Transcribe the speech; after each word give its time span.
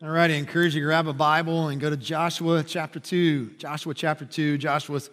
All 0.00 0.10
right, 0.10 0.30
I 0.30 0.34
encourage 0.34 0.76
you 0.76 0.80
to 0.82 0.86
grab 0.86 1.08
a 1.08 1.12
Bible 1.12 1.68
and 1.68 1.80
go 1.80 1.90
to 1.90 1.96
Joshua 1.96 2.62
chapter 2.62 3.00
2. 3.00 3.54
Joshua 3.58 3.92
chapter 3.92 4.24
2. 4.24 4.56
Joshua's 4.56 5.10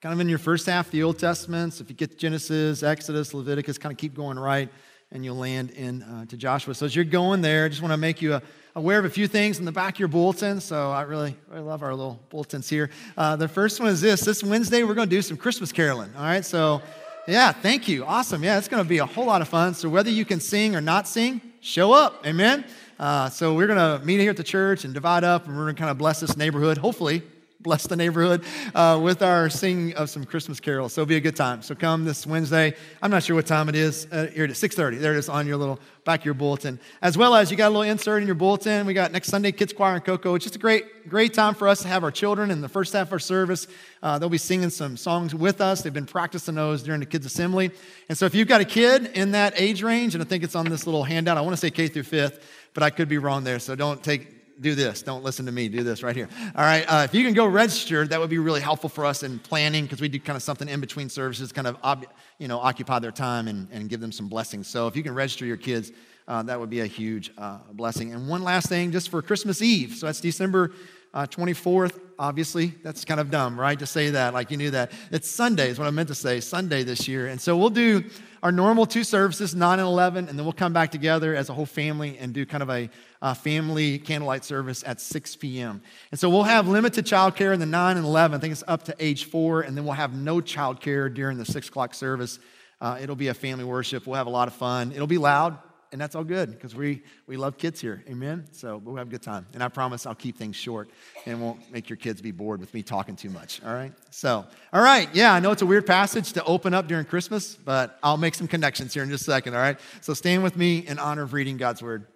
kind 0.00 0.12
of 0.12 0.20
in 0.20 0.28
your 0.28 0.38
first 0.38 0.66
half 0.66 0.86
of 0.86 0.92
the 0.92 1.02
Old 1.02 1.18
Testament. 1.18 1.74
So 1.74 1.82
if 1.82 1.90
you 1.90 1.96
get 1.96 2.16
Genesis, 2.16 2.84
Exodus, 2.84 3.34
Leviticus, 3.34 3.76
kind 3.76 3.92
of 3.92 3.98
keep 3.98 4.14
going 4.14 4.38
right, 4.38 4.68
and 5.10 5.24
you'll 5.24 5.34
land 5.34 5.72
in 5.72 6.04
uh, 6.04 6.26
to 6.26 6.36
Joshua. 6.36 6.76
So 6.76 6.86
as 6.86 6.94
you're 6.94 7.04
going 7.04 7.40
there, 7.40 7.64
I 7.64 7.70
just 7.70 7.82
want 7.82 7.92
to 7.92 7.96
make 7.96 8.22
you 8.22 8.34
uh, 8.34 8.40
aware 8.76 9.00
of 9.00 9.04
a 9.04 9.10
few 9.10 9.26
things 9.26 9.58
in 9.58 9.64
the 9.64 9.72
back 9.72 9.94
of 9.94 9.98
your 9.98 10.06
bulletin. 10.06 10.60
So 10.60 10.92
I 10.92 11.02
really, 11.02 11.36
really 11.48 11.64
love 11.64 11.82
our 11.82 11.92
little 11.92 12.20
bulletins 12.30 12.68
here. 12.68 12.90
Uh, 13.16 13.34
the 13.34 13.48
first 13.48 13.80
one 13.80 13.88
is 13.88 14.00
this. 14.00 14.20
This 14.20 14.44
Wednesday, 14.44 14.84
we're 14.84 14.94
going 14.94 15.08
to 15.08 15.16
do 15.16 15.22
some 15.22 15.38
Christmas 15.38 15.72
caroling. 15.72 16.14
All 16.14 16.22
right, 16.22 16.44
so 16.44 16.80
yeah, 17.26 17.50
thank 17.50 17.88
you. 17.88 18.04
Awesome. 18.04 18.44
Yeah, 18.44 18.58
it's 18.58 18.68
going 18.68 18.82
to 18.82 18.88
be 18.88 18.98
a 18.98 19.06
whole 19.06 19.26
lot 19.26 19.42
of 19.42 19.48
fun. 19.48 19.74
So 19.74 19.88
whether 19.88 20.08
you 20.08 20.24
can 20.24 20.38
sing 20.38 20.76
or 20.76 20.80
not 20.80 21.08
sing, 21.08 21.40
show 21.60 21.92
up. 21.92 22.24
Amen. 22.24 22.64
Uh, 23.00 23.30
so 23.30 23.54
we're 23.54 23.66
going 23.66 23.78
to 23.78 24.04
meet 24.04 24.20
here 24.20 24.28
at 24.28 24.36
the 24.36 24.44
church 24.44 24.84
and 24.84 24.92
divide 24.92 25.24
up, 25.24 25.46
and 25.46 25.56
we're 25.56 25.64
going 25.64 25.74
to 25.74 25.80
kind 25.80 25.90
of 25.90 25.96
bless 25.96 26.20
this 26.20 26.36
neighborhood, 26.36 26.76
hopefully, 26.76 27.22
bless 27.58 27.86
the 27.86 27.96
neighborhood 27.96 28.42
uh, 28.74 29.00
with 29.02 29.22
our 29.22 29.48
singing 29.48 29.94
of 29.94 30.10
some 30.10 30.24
Christmas 30.24 30.60
carols. 30.60 30.92
So 30.92 31.00
it'll 31.02 31.08
be 31.08 31.16
a 31.16 31.20
good 31.20 31.36
time. 31.36 31.62
So 31.62 31.74
come 31.74 32.04
this 32.04 32.26
Wednesday. 32.26 32.74
I'm 33.02 33.10
not 33.10 33.22
sure 33.22 33.36
what 33.36 33.46
time 33.46 33.68
it 33.70 33.74
is. 33.74 34.06
Uh, 34.10 34.26
here 34.26 34.44
is, 34.44 34.60
6.30. 34.60 34.98
There 34.98 35.14
it 35.14 35.18
is 35.18 35.28
on 35.28 35.46
your 35.46 35.56
little 35.56 35.78
back 36.04 36.20
of 36.20 36.24
your 36.24 36.34
bulletin. 36.34 36.80
As 37.02 37.18
well 37.18 37.34
as 37.34 37.50
you 37.50 37.56
got 37.56 37.68
a 37.68 37.74
little 37.74 37.82
insert 37.82 38.22
in 38.22 38.26
your 38.26 38.34
bulletin. 38.34 38.86
We 38.86 38.94
got 38.94 39.12
next 39.12 39.28
Sunday, 39.28 39.52
Kids 39.52 39.72
Choir 39.72 39.94
and 39.94 40.04
Cocoa. 40.04 40.34
It's 40.34 40.44
just 40.44 40.56
a 40.56 40.58
great, 40.58 41.08
great 41.08 41.34
time 41.34 41.54
for 41.54 41.68
us 41.68 41.82
to 41.82 41.88
have 41.88 42.02
our 42.02 42.10
children 42.10 42.50
in 42.50 42.62
the 42.62 42.68
first 42.68 42.94
half 42.94 43.08
of 43.08 43.12
our 43.12 43.18
service. 43.18 43.66
Uh, 44.02 44.18
they'll 44.18 44.30
be 44.30 44.38
singing 44.38 44.70
some 44.70 44.96
songs 44.96 45.34
with 45.34 45.60
us. 45.60 45.82
They've 45.82 45.92
been 45.92 46.06
practicing 46.06 46.54
those 46.54 46.82
during 46.82 47.00
the 47.00 47.06
kids' 47.06 47.26
assembly. 47.26 47.70
And 48.08 48.16
so 48.16 48.24
if 48.24 48.34
you've 48.34 48.48
got 48.48 48.62
a 48.62 48.66
kid 48.66 49.10
in 49.14 49.32
that 49.32 49.52
age 49.56 49.82
range, 49.82 50.14
and 50.14 50.24
I 50.24 50.26
think 50.26 50.44
it's 50.44 50.54
on 50.54 50.66
this 50.66 50.86
little 50.86 51.04
handout, 51.04 51.36
I 51.36 51.42
want 51.42 51.52
to 51.52 51.60
say 51.60 51.70
K 51.70 51.88
through 51.88 52.04
fifth, 52.04 52.42
but 52.74 52.82
I 52.82 52.90
could 52.90 53.08
be 53.08 53.18
wrong 53.18 53.44
there. 53.44 53.58
So 53.58 53.74
don't 53.74 54.02
take 54.02 54.40
do 54.60 54.74
this. 54.74 55.02
Don't 55.02 55.24
listen 55.24 55.46
to 55.46 55.52
me. 55.52 55.68
Do 55.68 55.82
this 55.82 56.02
right 56.02 56.14
here. 56.14 56.28
All 56.54 56.64
right. 56.64 56.84
Uh, 56.86 57.04
if 57.04 57.14
you 57.14 57.24
can 57.24 57.32
go 57.32 57.46
register, 57.46 58.06
that 58.06 58.20
would 58.20 58.28
be 58.28 58.38
really 58.38 58.60
helpful 58.60 58.90
for 58.90 59.06
us 59.06 59.22
in 59.22 59.38
planning 59.38 59.84
because 59.84 60.02
we 60.02 60.08
do 60.08 60.20
kind 60.20 60.36
of 60.36 60.42
something 60.42 60.68
in 60.68 60.80
between 60.80 61.08
services, 61.08 61.50
kind 61.50 61.66
of 61.66 61.76
ob- 61.82 62.06
you 62.38 62.46
know 62.46 62.58
occupy 62.58 62.98
their 62.98 63.10
time 63.10 63.48
and, 63.48 63.68
and 63.72 63.88
give 63.88 64.00
them 64.00 64.12
some 64.12 64.28
blessings. 64.28 64.68
So 64.68 64.86
if 64.86 64.96
you 64.96 65.02
can 65.02 65.14
register 65.14 65.46
your 65.46 65.56
kids, 65.56 65.92
uh, 66.28 66.42
that 66.42 66.60
would 66.60 66.70
be 66.70 66.80
a 66.80 66.86
huge 66.86 67.32
uh, 67.38 67.58
blessing. 67.72 68.12
And 68.12 68.28
one 68.28 68.42
last 68.42 68.68
thing, 68.68 68.92
just 68.92 69.08
for 69.08 69.22
Christmas 69.22 69.62
Eve. 69.62 69.94
So 69.94 70.06
that's 70.06 70.20
December 70.20 70.72
uh, 71.14 71.26
24th. 71.26 71.98
Obviously, 72.18 72.74
that's 72.82 73.04
kind 73.04 73.18
of 73.18 73.30
dumb, 73.30 73.58
right? 73.58 73.78
To 73.78 73.86
say 73.86 74.10
that, 74.10 74.34
like 74.34 74.50
you 74.50 74.56
knew 74.56 74.70
that. 74.72 74.92
It's 75.10 75.28
Sunday, 75.28 75.70
is 75.70 75.78
what 75.78 75.88
I 75.88 75.90
meant 75.90 76.08
to 76.08 76.14
say, 76.14 76.40
Sunday 76.40 76.82
this 76.82 77.08
year. 77.08 77.28
And 77.28 77.40
so 77.40 77.56
we'll 77.56 77.70
do 77.70 78.04
our 78.42 78.52
normal 78.52 78.86
two 78.86 79.04
services, 79.04 79.54
9 79.54 79.78
and 79.78 79.88
11, 79.88 80.28
and 80.28 80.38
then 80.38 80.44
we'll 80.44 80.52
come 80.52 80.72
back 80.72 80.90
together 80.90 81.34
as 81.34 81.48
a 81.48 81.54
whole 81.54 81.66
family 81.66 82.18
and 82.18 82.32
do 82.32 82.44
kind 82.44 82.62
of 82.62 82.70
a, 82.70 82.90
a 83.22 83.34
family 83.34 83.98
candlelight 83.98 84.44
service 84.44 84.84
at 84.86 85.00
6 85.00 85.36
p.m. 85.36 85.80
And 86.10 86.20
so 86.20 86.28
we'll 86.28 86.42
have 86.42 86.68
limited 86.68 87.06
childcare 87.06 87.54
in 87.54 87.60
the 87.60 87.66
9 87.66 87.96
and 87.96 88.04
11. 88.04 88.36
I 88.36 88.40
think 88.40 88.52
it's 88.52 88.64
up 88.68 88.84
to 88.84 88.96
age 88.98 89.24
four, 89.24 89.62
and 89.62 89.76
then 89.76 89.84
we'll 89.84 89.94
have 89.94 90.14
no 90.14 90.36
childcare 90.36 91.12
during 91.12 91.38
the 91.38 91.44
6 91.46 91.68
o'clock 91.68 91.94
service. 91.94 92.38
Uh, 92.80 92.98
it'll 93.00 93.16
be 93.16 93.28
a 93.28 93.34
family 93.34 93.64
worship. 93.64 94.06
We'll 94.06 94.16
have 94.16 94.26
a 94.26 94.30
lot 94.30 94.48
of 94.48 94.54
fun. 94.54 94.92
It'll 94.92 95.06
be 95.06 95.18
loud 95.18 95.58
and 95.92 96.00
that's 96.00 96.14
all 96.14 96.22
good 96.22 96.50
because 96.52 96.74
we, 96.74 97.02
we 97.26 97.36
love 97.36 97.58
kids 97.58 97.80
here. 97.80 98.04
Amen? 98.08 98.46
So 98.52 98.76
we'll 98.76 98.96
have 98.96 99.08
a 99.08 99.10
good 99.10 99.22
time. 99.22 99.46
And 99.54 99.62
I 99.62 99.68
promise 99.68 100.06
I'll 100.06 100.14
keep 100.14 100.36
things 100.36 100.54
short 100.54 100.90
and 101.26 101.40
won't 101.40 101.70
make 101.72 101.88
your 101.88 101.96
kids 101.96 102.22
be 102.22 102.30
bored 102.30 102.60
with 102.60 102.72
me 102.72 102.82
talking 102.82 103.16
too 103.16 103.30
much. 103.30 103.60
All 103.64 103.74
right? 103.74 103.92
So, 104.10 104.46
all 104.72 104.82
right. 104.82 105.08
Yeah, 105.12 105.32
I 105.32 105.40
know 105.40 105.50
it's 105.50 105.62
a 105.62 105.66
weird 105.66 105.86
passage 105.86 106.32
to 106.34 106.44
open 106.44 106.74
up 106.74 106.86
during 106.86 107.06
Christmas, 107.06 107.56
but 107.56 107.98
I'll 108.04 108.16
make 108.16 108.36
some 108.36 108.46
connections 108.46 108.94
here 108.94 109.02
in 109.02 109.10
just 109.10 109.22
a 109.22 109.32
second. 109.32 109.54
All 109.54 109.60
right? 109.60 109.80
So 110.00 110.14
stand 110.14 110.44
with 110.44 110.56
me 110.56 110.78
in 110.78 111.00
honor 111.00 111.22
of 111.22 111.32
reading 111.32 111.56
God's 111.56 111.82
word. 111.82 112.06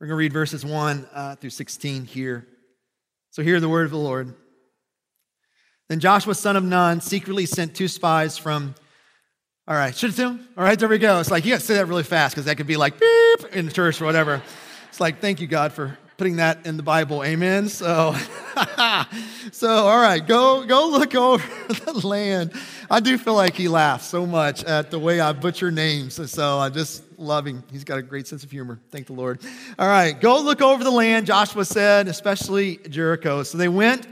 We're 0.00 0.08
going 0.08 0.16
to 0.16 0.18
read 0.18 0.32
verses 0.32 0.64
1 0.64 1.06
uh, 1.14 1.36
through 1.36 1.50
16 1.50 2.06
here. 2.06 2.48
So, 3.30 3.42
hear 3.42 3.60
the 3.60 3.68
word 3.68 3.84
of 3.84 3.92
the 3.92 3.98
Lord. 3.98 4.34
Then 5.88 6.00
Joshua, 6.00 6.34
son 6.34 6.56
of 6.56 6.64
Nun, 6.64 7.00
secretly 7.00 7.46
sent 7.46 7.74
two 7.74 7.88
spies 7.88 8.38
from, 8.38 8.74
all 9.68 9.74
right, 9.74 9.94
should 9.94 10.10
it 10.10 10.16
do? 10.16 10.38
All 10.56 10.64
right, 10.64 10.78
there 10.78 10.88
we 10.88 10.98
go. 10.98 11.20
It's 11.20 11.30
like, 11.30 11.44
you 11.44 11.52
got 11.52 11.60
to 11.60 11.66
say 11.66 11.74
that 11.74 11.86
really 11.86 12.02
fast 12.02 12.34
because 12.34 12.46
that 12.46 12.56
could 12.56 12.66
be 12.66 12.76
like 12.76 12.98
beep 12.98 13.54
in 13.54 13.66
the 13.66 13.72
church 13.72 14.00
or 14.00 14.04
whatever. 14.04 14.42
It's 14.88 15.00
like, 15.00 15.20
thank 15.20 15.40
you, 15.40 15.46
God, 15.46 15.72
for 15.72 15.98
putting 16.22 16.36
that 16.36 16.66
in 16.66 16.76
the 16.76 16.82
Bible. 16.84 17.24
Amen. 17.24 17.68
So, 17.68 18.14
so 19.52 19.68
all 19.68 20.00
right, 20.00 20.24
go 20.24 20.64
go 20.64 20.88
look 20.88 21.14
over 21.16 21.44
the 21.84 22.06
land. 22.06 22.52
I 22.90 23.00
do 23.00 23.18
feel 23.18 23.34
like 23.34 23.54
he 23.54 23.66
laughs 23.66 24.06
so 24.06 24.24
much 24.24 24.62
at 24.62 24.90
the 24.90 25.00
way 25.00 25.18
I 25.18 25.32
butcher 25.32 25.72
names. 25.72 26.30
So 26.30 26.58
I 26.58 26.68
just 26.68 27.02
love 27.18 27.46
him. 27.46 27.64
He's 27.72 27.84
got 27.84 27.98
a 27.98 28.02
great 28.02 28.26
sense 28.26 28.44
of 28.44 28.50
humor. 28.50 28.78
Thank 28.90 29.06
the 29.06 29.14
Lord. 29.14 29.40
All 29.78 29.88
right, 29.88 30.12
go 30.20 30.40
look 30.40 30.62
over 30.62 30.84
the 30.84 30.90
land, 30.92 31.26
Joshua 31.26 31.64
said, 31.64 32.06
especially 32.06 32.76
Jericho. 32.88 33.42
So 33.42 33.58
they 33.58 33.68
went 33.68 34.06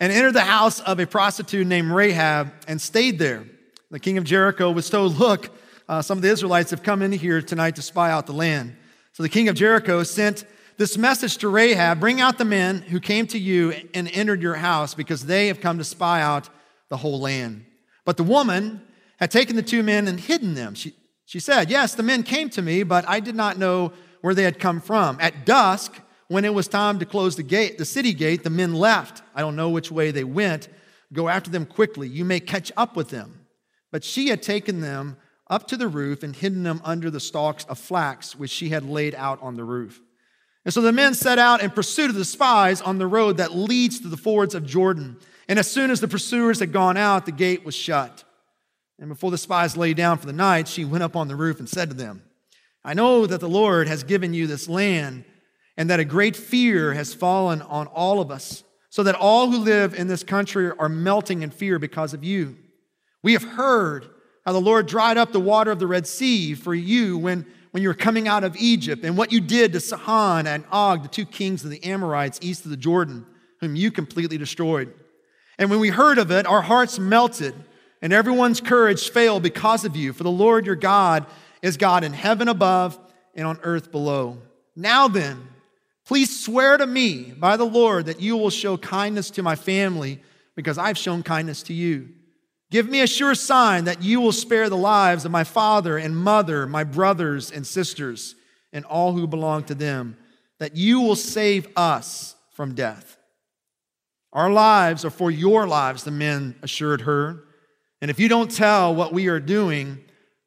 and 0.00 0.10
entered 0.10 0.32
the 0.32 0.40
house 0.40 0.80
of 0.80 0.98
a 0.98 1.06
prostitute 1.06 1.66
named 1.66 1.92
Rahab 1.92 2.52
and 2.66 2.80
stayed 2.80 3.18
there. 3.18 3.44
The 3.90 4.00
king 4.00 4.16
of 4.18 4.24
Jericho 4.24 4.70
was 4.72 4.88
told, 4.88 5.18
Look, 5.18 5.50
uh, 5.88 6.00
some 6.00 6.18
of 6.18 6.22
the 6.22 6.30
Israelites 6.30 6.70
have 6.70 6.82
come 6.82 7.02
in 7.02 7.12
here 7.12 7.42
tonight 7.42 7.76
to 7.76 7.82
spy 7.82 8.10
out 8.10 8.26
the 8.26 8.32
land. 8.32 8.76
So 9.12 9.22
the 9.22 9.28
king 9.28 9.48
of 9.48 9.54
Jericho 9.54 10.02
sent 10.02 10.44
this 10.78 10.96
message 10.96 11.36
to 11.38 11.48
Rahab 11.48 12.00
Bring 12.00 12.20
out 12.20 12.38
the 12.38 12.44
men 12.44 12.80
who 12.80 13.00
came 13.00 13.26
to 13.28 13.38
you 13.38 13.74
and 13.92 14.08
entered 14.08 14.40
your 14.40 14.54
house, 14.54 14.94
because 14.94 15.26
they 15.26 15.48
have 15.48 15.60
come 15.60 15.76
to 15.78 15.84
spy 15.84 16.22
out 16.22 16.48
the 16.88 16.96
whole 16.96 17.20
land. 17.20 17.66
But 18.06 18.16
the 18.16 18.22
woman 18.22 18.80
had 19.18 19.30
taken 19.30 19.56
the 19.56 19.62
two 19.62 19.82
men 19.82 20.08
and 20.08 20.18
hidden 20.18 20.54
them. 20.54 20.74
She, 20.74 20.94
she 21.26 21.38
said, 21.38 21.70
Yes, 21.70 21.94
the 21.94 22.02
men 22.02 22.22
came 22.22 22.48
to 22.50 22.62
me, 22.62 22.82
but 22.82 23.06
I 23.06 23.20
did 23.20 23.34
not 23.34 23.58
know 23.58 23.92
where 24.22 24.34
they 24.34 24.44
had 24.44 24.58
come 24.58 24.80
from. 24.80 25.18
At 25.20 25.44
dusk, 25.44 26.00
when 26.30 26.44
it 26.44 26.54
was 26.54 26.68
time 26.68 27.00
to 27.00 27.04
close 27.04 27.34
the 27.34 27.42
gate, 27.42 27.76
the 27.76 27.84
city 27.84 28.12
gate, 28.12 28.44
the 28.44 28.50
men 28.50 28.72
left. 28.72 29.20
I 29.34 29.40
don't 29.40 29.56
know 29.56 29.68
which 29.68 29.90
way 29.90 30.12
they 30.12 30.22
went. 30.22 30.68
Go 31.12 31.28
after 31.28 31.50
them 31.50 31.66
quickly. 31.66 32.06
You 32.06 32.24
may 32.24 32.38
catch 32.38 32.70
up 32.76 32.94
with 32.94 33.08
them. 33.08 33.46
But 33.90 34.04
she 34.04 34.28
had 34.28 34.40
taken 34.40 34.80
them 34.80 35.16
up 35.48 35.66
to 35.66 35.76
the 35.76 35.88
roof 35.88 36.22
and 36.22 36.36
hidden 36.36 36.62
them 36.62 36.80
under 36.84 37.10
the 37.10 37.18
stalks 37.18 37.64
of 37.64 37.80
flax 37.80 38.36
which 38.36 38.52
she 38.52 38.68
had 38.68 38.88
laid 38.88 39.16
out 39.16 39.42
on 39.42 39.56
the 39.56 39.64
roof. 39.64 40.00
And 40.64 40.72
so 40.72 40.80
the 40.80 40.92
men 40.92 41.14
set 41.14 41.40
out 41.40 41.62
in 41.62 41.70
pursuit 41.72 42.10
of 42.10 42.14
the 42.14 42.24
spies 42.24 42.80
on 42.80 42.98
the 42.98 43.08
road 43.08 43.38
that 43.38 43.56
leads 43.56 43.98
to 43.98 44.06
the 44.06 44.16
fords 44.16 44.54
of 44.54 44.64
Jordan. 44.64 45.18
And 45.48 45.58
as 45.58 45.68
soon 45.68 45.90
as 45.90 46.00
the 46.00 46.06
pursuers 46.06 46.60
had 46.60 46.72
gone 46.72 46.96
out, 46.96 47.26
the 47.26 47.32
gate 47.32 47.64
was 47.64 47.74
shut. 47.74 48.22
And 49.00 49.08
before 49.08 49.32
the 49.32 49.38
spies 49.38 49.76
lay 49.76 49.94
down 49.94 50.18
for 50.18 50.26
the 50.26 50.32
night, 50.32 50.68
she 50.68 50.84
went 50.84 51.02
up 51.02 51.16
on 51.16 51.26
the 51.26 51.34
roof 51.34 51.58
and 51.58 51.68
said 51.68 51.90
to 51.90 51.96
them, 51.96 52.22
I 52.84 52.94
know 52.94 53.26
that 53.26 53.40
the 53.40 53.48
Lord 53.48 53.88
has 53.88 54.04
given 54.04 54.32
you 54.32 54.46
this 54.46 54.68
land 54.68 55.24
and 55.80 55.88
that 55.88 55.98
a 55.98 56.04
great 56.04 56.36
fear 56.36 56.92
has 56.92 57.14
fallen 57.14 57.62
on 57.62 57.86
all 57.86 58.20
of 58.20 58.30
us, 58.30 58.64
so 58.90 59.02
that 59.02 59.14
all 59.14 59.50
who 59.50 59.56
live 59.56 59.94
in 59.94 60.08
this 60.08 60.22
country 60.22 60.70
are 60.78 60.90
melting 60.90 61.40
in 61.40 61.48
fear 61.48 61.78
because 61.78 62.12
of 62.12 62.22
you. 62.22 62.54
We 63.22 63.32
have 63.32 63.42
heard 63.42 64.06
how 64.44 64.52
the 64.52 64.60
Lord 64.60 64.86
dried 64.86 65.16
up 65.16 65.32
the 65.32 65.40
water 65.40 65.70
of 65.70 65.78
the 65.78 65.86
Red 65.86 66.06
Sea 66.06 66.54
for 66.54 66.74
you 66.74 67.16
when, 67.16 67.46
when 67.70 67.82
you 67.82 67.88
were 67.88 67.94
coming 67.94 68.28
out 68.28 68.44
of 68.44 68.58
Egypt, 68.58 69.06
and 69.06 69.16
what 69.16 69.32
you 69.32 69.40
did 69.40 69.72
to 69.72 69.80
Sihon 69.80 70.46
and 70.46 70.64
Og, 70.70 71.02
the 71.02 71.08
two 71.08 71.24
kings 71.24 71.64
of 71.64 71.70
the 71.70 71.82
Amorites 71.82 72.38
east 72.42 72.66
of 72.66 72.70
the 72.70 72.76
Jordan, 72.76 73.24
whom 73.60 73.74
you 73.74 73.90
completely 73.90 74.36
destroyed. 74.36 74.92
And 75.58 75.70
when 75.70 75.80
we 75.80 75.88
heard 75.88 76.18
of 76.18 76.30
it, 76.30 76.44
our 76.44 76.60
hearts 76.60 76.98
melted, 76.98 77.54
and 78.02 78.12
everyone's 78.12 78.60
courage 78.60 79.08
failed 79.08 79.42
because 79.42 79.86
of 79.86 79.96
you. 79.96 80.12
For 80.12 80.24
the 80.24 80.30
Lord 80.30 80.66
your 80.66 80.76
God 80.76 81.24
is 81.62 81.78
God 81.78 82.04
in 82.04 82.12
heaven 82.12 82.48
above 82.48 82.98
and 83.34 83.46
on 83.46 83.58
earth 83.62 83.90
below. 83.90 84.42
Now 84.76 85.08
then, 85.08 85.46
Please 86.10 86.42
swear 86.44 86.76
to 86.76 86.88
me 86.88 87.32
by 87.38 87.56
the 87.56 87.64
Lord 87.64 88.06
that 88.06 88.20
you 88.20 88.36
will 88.36 88.50
show 88.50 88.76
kindness 88.76 89.30
to 89.30 89.44
my 89.44 89.54
family 89.54 90.18
because 90.56 90.76
I've 90.76 90.98
shown 90.98 91.22
kindness 91.22 91.62
to 91.62 91.72
you. 91.72 92.08
Give 92.72 92.88
me 92.88 93.00
a 93.00 93.06
sure 93.06 93.36
sign 93.36 93.84
that 93.84 94.02
you 94.02 94.20
will 94.20 94.32
spare 94.32 94.68
the 94.68 94.76
lives 94.76 95.24
of 95.24 95.30
my 95.30 95.44
father 95.44 95.96
and 95.96 96.16
mother, 96.16 96.66
my 96.66 96.82
brothers 96.82 97.52
and 97.52 97.64
sisters, 97.64 98.34
and 98.72 98.84
all 98.86 99.12
who 99.12 99.28
belong 99.28 99.62
to 99.66 99.74
them, 99.76 100.16
that 100.58 100.74
you 100.74 101.00
will 101.00 101.14
save 101.14 101.68
us 101.76 102.34
from 102.54 102.74
death. 102.74 103.16
Our 104.32 104.50
lives 104.50 105.04
are 105.04 105.10
for 105.10 105.30
your 105.30 105.68
lives, 105.68 106.02
the 106.02 106.10
men 106.10 106.56
assured 106.60 107.02
her. 107.02 107.44
And 108.02 108.10
if 108.10 108.18
you 108.18 108.28
don't 108.28 108.50
tell 108.50 108.96
what 108.96 109.12
we 109.12 109.28
are 109.28 109.38
doing, 109.38 110.00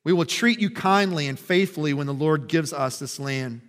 we 0.04 0.12
will 0.12 0.26
treat 0.26 0.60
you 0.60 0.70
kindly 0.70 1.30
and 1.30 1.40
faithfully 1.40 1.94
when 1.94 2.08
the 2.08 2.14
Lord 2.14 2.50
gives 2.50 2.74
us 2.74 3.00
this 3.00 3.18
land. 3.18 3.62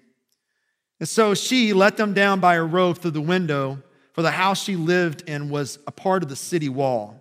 And 1.05 1.09
so 1.11 1.35
she 1.35 1.75
let 1.75 1.99
them 1.99 2.15
down 2.15 2.41
by 2.41 2.55
a 2.55 2.65
rope 2.65 2.97
through 2.97 3.11
the 3.11 3.21
window, 3.21 3.83
for 4.15 4.23
the 4.23 4.31
house 4.31 4.65
she 4.65 4.75
lived 4.75 5.29
in 5.29 5.51
was 5.51 5.79
a 5.87 5.93
part 5.93 6.23
of 6.23 6.31
the 6.31 6.35
city 6.35 6.71
wall. 6.71 7.21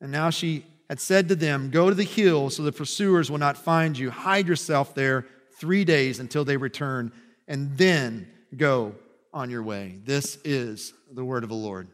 And 0.00 0.10
now 0.10 0.30
she 0.30 0.64
had 0.88 0.98
said 0.98 1.28
to 1.28 1.34
them, 1.34 1.68
Go 1.68 1.90
to 1.90 1.94
the 1.94 2.04
hill 2.04 2.48
so 2.48 2.62
the 2.62 2.72
pursuers 2.72 3.30
will 3.30 3.36
not 3.36 3.58
find 3.58 3.98
you. 3.98 4.10
Hide 4.10 4.48
yourself 4.48 4.94
there 4.94 5.26
three 5.58 5.84
days 5.84 6.20
until 6.20 6.46
they 6.46 6.56
return, 6.56 7.12
and 7.46 7.76
then 7.76 8.28
go 8.56 8.94
on 9.34 9.50
your 9.50 9.62
way. 9.62 9.98
This 10.06 10.38
is 10.42 10.94
the 11.12 11.22
word 11.22 11.42
of 11.42 11.50
the 11.50 11.54
Lord. 11.54 11.88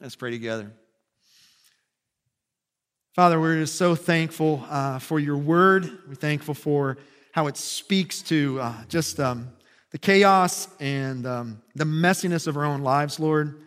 Let's 0.00 0.16
pray 0.16 0.30
together. 0.30 0.72
Father, 3.12 3.38
we're 3.38 3.60
just 3.60 3.74
so 3.74 3.94
thankful 3.94 4.64
uh, 4.70 4.98
for 4.98 5.20
your 5.20 5.36
word. 5.36 5.90
We're 6.08 6.14
thankful 6.14 6.54
for 6.54 6.96
how 7.32 7.48
it 7.48 7.58
speaks 7.58 8.22
to 8.22 8.60
uh, 8.60 8.74
just 8.88 9.20
um, 9.20 9.52
the 9.90 9.98
chaos 9.98 10.68
and 10.80 11.26
um, 11.26 11.62
the 11.74 11.84
messiness 11.84 12.46
of 12.46 12.56
our 12.56 12.64
own 12.64 12.82
lives, 12.82 13.18
Lord. 13.18 13.62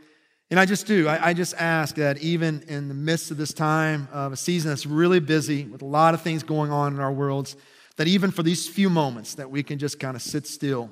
And 0.50 0.60
I 0.60 0.66
just 0.66 0.86
do. 0.86 1.08
I, 1.08 1.30
I, 1.30 1.34
just 1.34 1.56
ask 1.56 1.96
that 1.96 2.18
even 2.18 2.62
in 2.68 2.90
the 2.90 2.94
midst 2.94 3.32
of 3.32 3.38
this 3.38 3.54
time 3.54 4.10
of 4.12 4.34
a 4.34 4.38
season 4.38 4.70
that's 4.70 4.86
really 4.86 5.22
busy 5.22 5.64
with 5.64 5.82
a 5.82 5.86
lot 5.86 6.14
of 6.14 6.22
things 6.22 6.44
going 6.44 6.72
on 6.72 6.94
in 6.94 7.00
our 7.00 7.12
worlds, 7.12 7.56
that 7.96 8.08
even 8.08 8.32
for 8.32 8.44
these 8.44 8.68
few 8.68 8.90
moments 8.90 9.36
that 9.36 9.50
we 9.50 9.64
can 9.64 9.80
just 9.80 10.00
kind 10.00 10.16
of 10.16 10.22
sit 10.22 10.46
still 10.46 10.90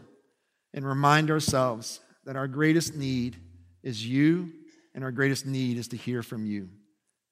and 0.74 0.88
remind 0.88 1.30
ourselves 1.30 2.00
that 2.25 2.38
our 2.38 2.48
greatest 2.48 2.96
need 2.96 3.36
is 3.84 4.06
you 4.06 4.52
and 4.96 5.04
our 5.04 5.12
greatest 5.12 5.46
need 5.46 5.78
is 5.78 5.90
to 5.90 5.98
hear 5.98 6.24
from 6.24 6.46
you. 6.46 6.70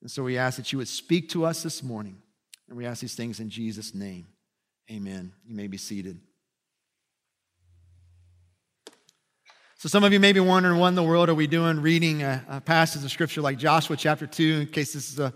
And 0.02 0.12
so 0.12 0.24
we 0.24 0.38
ask 0.38 0.58
that 0.58 0.72
you 0.72 0.78
would 0.80 0.88
speak 0.88 1.30
to 1.30 1.46
us 1.46 1.64
this 1.64 1.82
morning. 1.82 2.18
And 2.68 2.78
we 2.78 2.86
ask 2.86 3.02
these 3.02 3.16
things 3.16 3.40
in 3.40 3.50
Jesus' 3.50 3.96
name. 3.96 4.28
Amen. 4.92 5.32
You 5.46 5.56
may 5.56 5.68
be 5.68 5.78
seated. 5.78 6.20
So, 9.80 9.88
some 9.88 10.04
of 10.04 10.12
you 10.12 10.20
may 10.20 10.34
be 10.34 10.40
wondering, 10.40 10.80
what 10.80 10.88
in 10.88 10.96
the 10.96 11.04
world 11.04 11.30
are 11.30 11.36
we 11.36 11.46
doing 11.46 11.84
reading 11.84 12.24
a, 12.24 12.44
a, 12.50 12.60
passage 12.60 13.04
of 13.04 13.12
scripture 13.12 13.42
like 13.42 13.60
Joshua 13.60 13.96
chapter 13.96 14.26
2, 14.26 14.62
in 14.62 14.68
case 14.70 14.94
this 14.94 15.08
is 15.08 15.14
the 15.14 15.32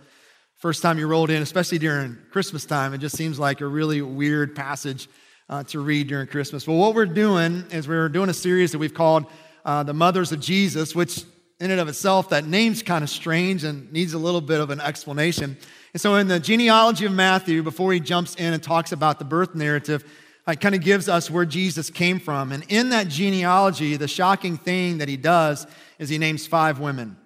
first 0.55 0.81
time 0.81 0.97
you 0.97 1.05
rolled 1.05 1.29
in, 1.29 1.43
especially 1.43 1.77
during 1.77 2.17
Christmas 2.31 2.65
time? 2.65 2.95
It 2.95 2.97
just 2.97 3.15
seems 3.15 3.37
like 3.37 3.61
a 3.61 3.67
really 3.67 4.01
weird 4.01 4.55
passage 4.55 5.09
uh, 5.47 5.63
to 5.65 5.79
read 5.79 6.07
during 6.07 6.25
Christmas. 6.25 6.67
Well, 6.67 6.77
what 6.77 6.95
we're 6.95 7.05
doing 7.05 7.65
is 7.69 7.87
we're 7.87 8.09
doing 8.09 8.29
a 8.29 8.33
series 8.33 8.71
that 8.71 8.79
we've 8.79 8.95
called 8.95 9.27
uh, 9.63 9.83
The 9.83 9.93
Mothers 9.93 10.31
of 10.31 10.39
Jesus, 10.39 10.95
which 10.95 11.23
in 11.59 11.69
and 11.69 11.79
of 11.79 11.87
itself, 11.87 12.29
that 12.29 12.47
name's 12.47 12.81
kind 12.81 13.03
of 13.03 13.11
strange 13.11 13.63
and 13.63 13.93
needs 13.93 14.15
a 14.15 14.17
little 14.17 14.41
bit 14.41 14.59
of 14.59 14.71
an 14.71 14.81
explanation. 14.81 15.55
And 15.93 16.01
so, 16.01 16.15
in 16.15 16.27
the 16.27 16.39
genealogy 16.39 17.05
of 17.05 17.11
Matthew, 17.11 17.61
before 17.61 17.93
he 17.93 17.99
jumps 17.99 18.33
in 18.33 18.53
and 18.53 18.63
talks 18.63 18.91
about 18.91 19.19
the 19.19 19.25
birth 19.25 19.53
narrative, 19.53 20.03
it 20.47 20.59
kind 20.59 20.75
of 20.75 20.81
gives 20.81 21.07
us 21.07 21.29
where 21.29 21.45
Jesus 21.45 21.89
came 21.89 22.19
from. 22.19 22.51
And 22.51 22.63
in 22.67 22.89
that 22.89 23.07
genealogy, 23.07 23.95
the 23.95 24.07
shocking 24.07 24.57
thing 24.57 24.97
that 24.97 25.07
he 25.07 25.17
does 25.17 25.67
is 25.99 26.09
he 26.09 26.17
names 26.17 26.47
five 26.47 26.79
women. 26.79 27.17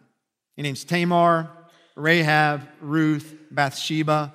He 0.55 0.61
names 0.61 0.83
Tamar, 0.83 1.49
Rahab, 1.95 2.67
Ruth, 2.81 3.33
Bathsheba, 3.51 4.33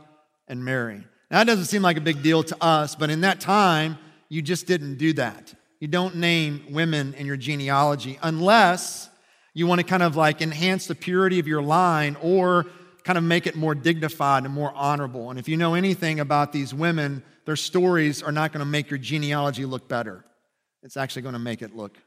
and 0.49 0.65
Mary. 0.65 1.05
Now, 1.31 1.39
that 1.39 1.47
doesn't 1.47 1.67
seem 1.67 1.83
like 1.83 1.97
a 1.97 2.01
big 2.01 2.23
deal 2.23 2.43
to 2.43 2.57
us, 2.61 2.97
but 2.97 3.11
in 3.11 3.21
that 3.21 3.41
time, 3.41 3.99
you 4.29 4.43
just 4.43 4.67
didn't 4.67 4.97
do 4.97 5.13
that. 5.15 5.55
You 5.79 5.89
don't 5.89 6.17
name 6.17 6.65
women 6.71 7.15
in 7.15 7.27
your 7.27 7.37
genealogy 7.37 8.19
unless 8.23 9.09
you 9.55 9.67
want 9.67 9.81
to 9.81 9.87
kind 9.87 10.03
of 10.03 10.17
like 10.17 10.43
enhance 10.43 10.87
the 10.87 10.95
purity 10.95 11.39
of 11.39 11.47
your 11.47 11.63
line 11.63 12.17
or 12.21 12.67
kind 13.05 13.17
of 13.17 13.25
make 13.25 13.47
it 13.47 13.57
more 13.57 13.75
dignified 13.75 14.45
and 14.45 14.53
more 14.53 14.73
honorable. 14.75 15.31
And 15.31 15.39
if 15.39 15.49
you 15.49 15.57
know 15.57 15.75
anything 15.75 16.21
about 16.21 16.53
these 16.53 16.75
women, 16.75 17.23
their 17.51 17.57
stories 17.57 18.23
are 18.23 18.31
not 18.31 18.53
going 18.53 18.61
to 18.61 18.65
make 18.65 18.91
your 18.91 18.99
genealogy 18.99 19.65
look 19.65 19.89
better. 19.89 20.25
It's 20.85 20.97
actually 20.97 21.23
going 21.23 21.33
to 21.33 21.41
make 21.41 21.63
it 21.63 21.75
look 21.75 21.99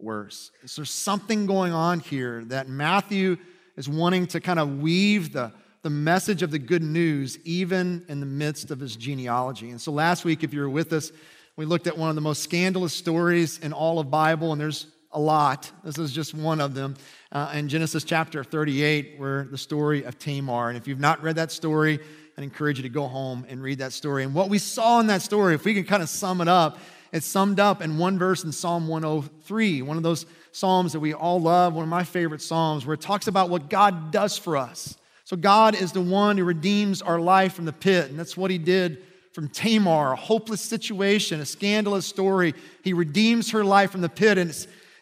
worse. 0.00 0.50
So 0.64 0.80
there's 0.80 0.90
something 0.90 1.46
going 1.46 1.72
on 1.72 2.00
here 2.00 2.44
that 2.46 2.68
Matthew 2.68 3.36
is 3.76 3.88
wanting 3.88 4.26
to 4.26 4.40
kind 4.40 4.58
of 4.58 4.80
weave 4.80 5.32
the, 5.32 5.52
the 5.82 5.90
message 5.90 6.42
of 6.42 6.50
the 6.50 6.58
good 6.58 6.82
news 6.82 7.38
even 7.44 8.04
in 8.08 8.18
the 8.18 8.26
midst 8.26 8.72
of 8.72 8.80
his 8.80 8.96
genealogy. 8.96 9.70
And 9.70 9.80
so 9.80 9.92
last 9.92 10.24
week, 10.24 10.42
if 10.42 10.52
you 10.52 10.62
were 10.62 10.68
with 10.68 10.92
us, 10.92 11.12
we 11.54 11.64
looked 11.64 11.86
at 11.86 11.96
one 11.96 12.08
of 12.08 12.16
the 12.16 12.20
most 12.20 12.42
scandalous 12.42 12.92
stories 12.92 13.60
in 13.60 13.72
all 13.72 14.00
of 14.00 14.10
Bible, 14.10 14.50
and 14.50 14.60
there's 14.60 14.88
a 15.12 15.20
lot. 15.20 15.70
This 15.84 15.96
is 15.96 16.10
just 16.10 16.34
one 16.34 16.60
of 16.60 16.74
them 16.74 16.96
uh, 17.30 17.52
in 17.54 17.68
Genesis 17.68 18.02
chapter 18.02 18.42
38, 18.42 19.14
where 19.16 19.44
the 19.44 19.58
story 19.58 20.02
of 20.02 20.18
Tamar. 20.18 20.70
And 20.70 20.76
if 20.76 20.88
you've 20.88 20.98
not 20.98 21.22
read 21.22 21.36
that 21.36 21.52
story, 21.52 22.00
I 22.38 22.42
encourage 22.42 22.78
you 22.78 22.82
to 22.82 22.88
go 22.88 23.06
home 23.06 23.46
and 23.48 23.62
read 23.62 23.78
that 23.78 23.92
story. 23.92 24.22
And 24.22 24.34
what 24.34 24.50
we 24.50 24.58
saw 24.58 25.00
in 25.00 25.06
that 25.06 25.22
story, 25.22 25.54
if 25.54 25.64
we 25.64 25.72
can 25.72 25.84
kind 25.84 26.02
of 26.02 26.08
sum 26.08 26.40
it 26.40 26.48
up, 26.48 26.78
it's 27.12 27.26
summed 27.26 27.60
up 27.60 27.80
in 27.80 27.96
one 27.96 28.18
verse 28.18 28.44
in 28.44 28.52
Psalm 28.52 28.88
103, 28.88 29.82
one 29.82 29.96
of 29.96 30.02
those 30.02 30.26
psalms 30.52 30.92
that 30.92 31.00
we 31.00 31.14
all 31.14 31.40
love, 31.40 31.74
one 31.74 31.84
of 31.84 31.88
my 31.88 32.04
favorite 32.04 32.42
psalms, 32.42 32.84
where 32.84 32.94
it 32.94 33.00
talks 33.00 33.26
about 33.26 33.48
what 33.48 33.70
God 33.70 34.10
does 34.10 34.36
for 34.36 34.56
us. 34.56 34.96
So, 35.24 35.36
God 35.36 35.74
is 35.74 35.92
the 35.92 36.00
one 36.00 36.36
who 36.36 36.44
redeems 36.44 37.02
our 37.02 37.18
life 37.18 37.54
from 37.54 37.64
the 37.64 37.72
pit, 37.72 38.10
and 38.10 38.18
that's 38.18 38.36
what 38.36 38.50
He 38.50 38.58
did 38.58 39.02
from 39.32 39.48
Tamar, 39.48 40.12
a 40.12 40.16
hopeless 40.16 40.60
situation, 40.60 41.40
a 41.40 41.46
scandalous 41.46 42.06
story. 42.06 42.54
He 42.82 42.92
redeems 42.92 43.50
her 43.50 43.64
life 43.64 43.92
from 43.92 44.02
the 44.02 44.08
pit, 44.08 44.38
and 44.38 44.50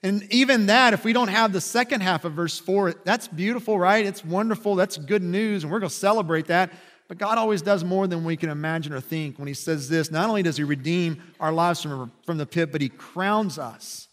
and 0.04 0.30
even 0.30 0.66
that, 0.66 0.92
if 0.92 1.02
we 1.02 1.14
don't 1.14 1.28
have 1.28 1.54
the 1.54 1.62
second 1.62 2.02
half 2.02 2.26
of 2.26 2.34
verse 2.34 2.58
4, 2.58 2.92
that's 3.04 3.26
beautiful, 3.26 3.78
right? 3.78 4.04
It's 4.04 4.22
wonderful. 4.22 4.74
That's 4.74 4.98
good 4.98 5.22
news, 5.22 5.64
and 5.64 5.72
we're 5.72 5.80
going 5.80 5.88
to 5.88 5.96
celebrate 5.96 6.48
that. 6.48 6.70
But 7.08 7.18
God 7.18 7.36
always 7.36 7.62
does 7.62 7.84
more 7.84 8.06
than 8.06 8.24
we 8.24 8.36
can 8.36 8.48
imagine 8.48 8.92
or 8.92 9.00
think 9.00 9.38
when 9.38 9.48
He 9.48 9.54
says 9.54 9.88
this. 9.88 10.10
Not 10.10 10.28
only 10.28 10.42
does 10.42 10.56
He 10.56 10.64
redeem 10.64 11.22
our 11.38 11.52
lives 11.52 11.82
from, 11.82 12.12
from 12.24 12.38
the 12.38 12.46
pit, 12.46 12.72
but 12.72 12.80
He 12.80 12.88
crowns 12.88 13.58
us 13.58 14.08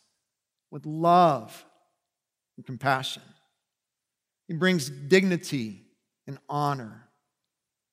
with 0.71 0.85
love 0.85 1.65
and 2.57 2.65
compassion. 2.65 3.23
He 4.47 4.53
brings 4.53 4.89
dignity 4.89 5.83
and 6.27 6.37
honor. 6.49 7.07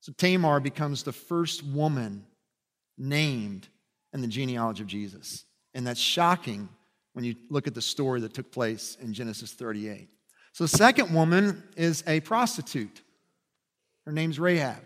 So 0.01 0.13
Tamar 0.13 0.61
becomes 0.61 1.03
the 1.03 1.13
first 1.13 1.65
woman 1.65 2.27
named 2.97 3.69
in 4.13 4.21
the 4.21 4.27
genealogy 4.27 4.83
of 4.83 4.89
Jesus. 4.89 5.45
And 5.75 5.87
that's 5.87 6.01
shocking 6.01 6.69
when 7.13 7.25
you 7.25 7.35
look 7.51 7.67
at 7.67 7.75
the 7.75 7.83
story 7.83 8.21
that 8.21 8.35
took 8.35 8.51
place 8.51 8.97
in 9.01 9.13
Genesis 9.13 9.53
38. 9.53 10.09
So 10.53 10.65
the 10.65 10.69
second 10.69 11.15
woman 11.15 11.63
is 11.77 12.03
a 12.07 12.21
prostitute. 12.21 13.03
Her 14.09 14.15
name's 14.15 14.41
Rahab. 14.41 14.81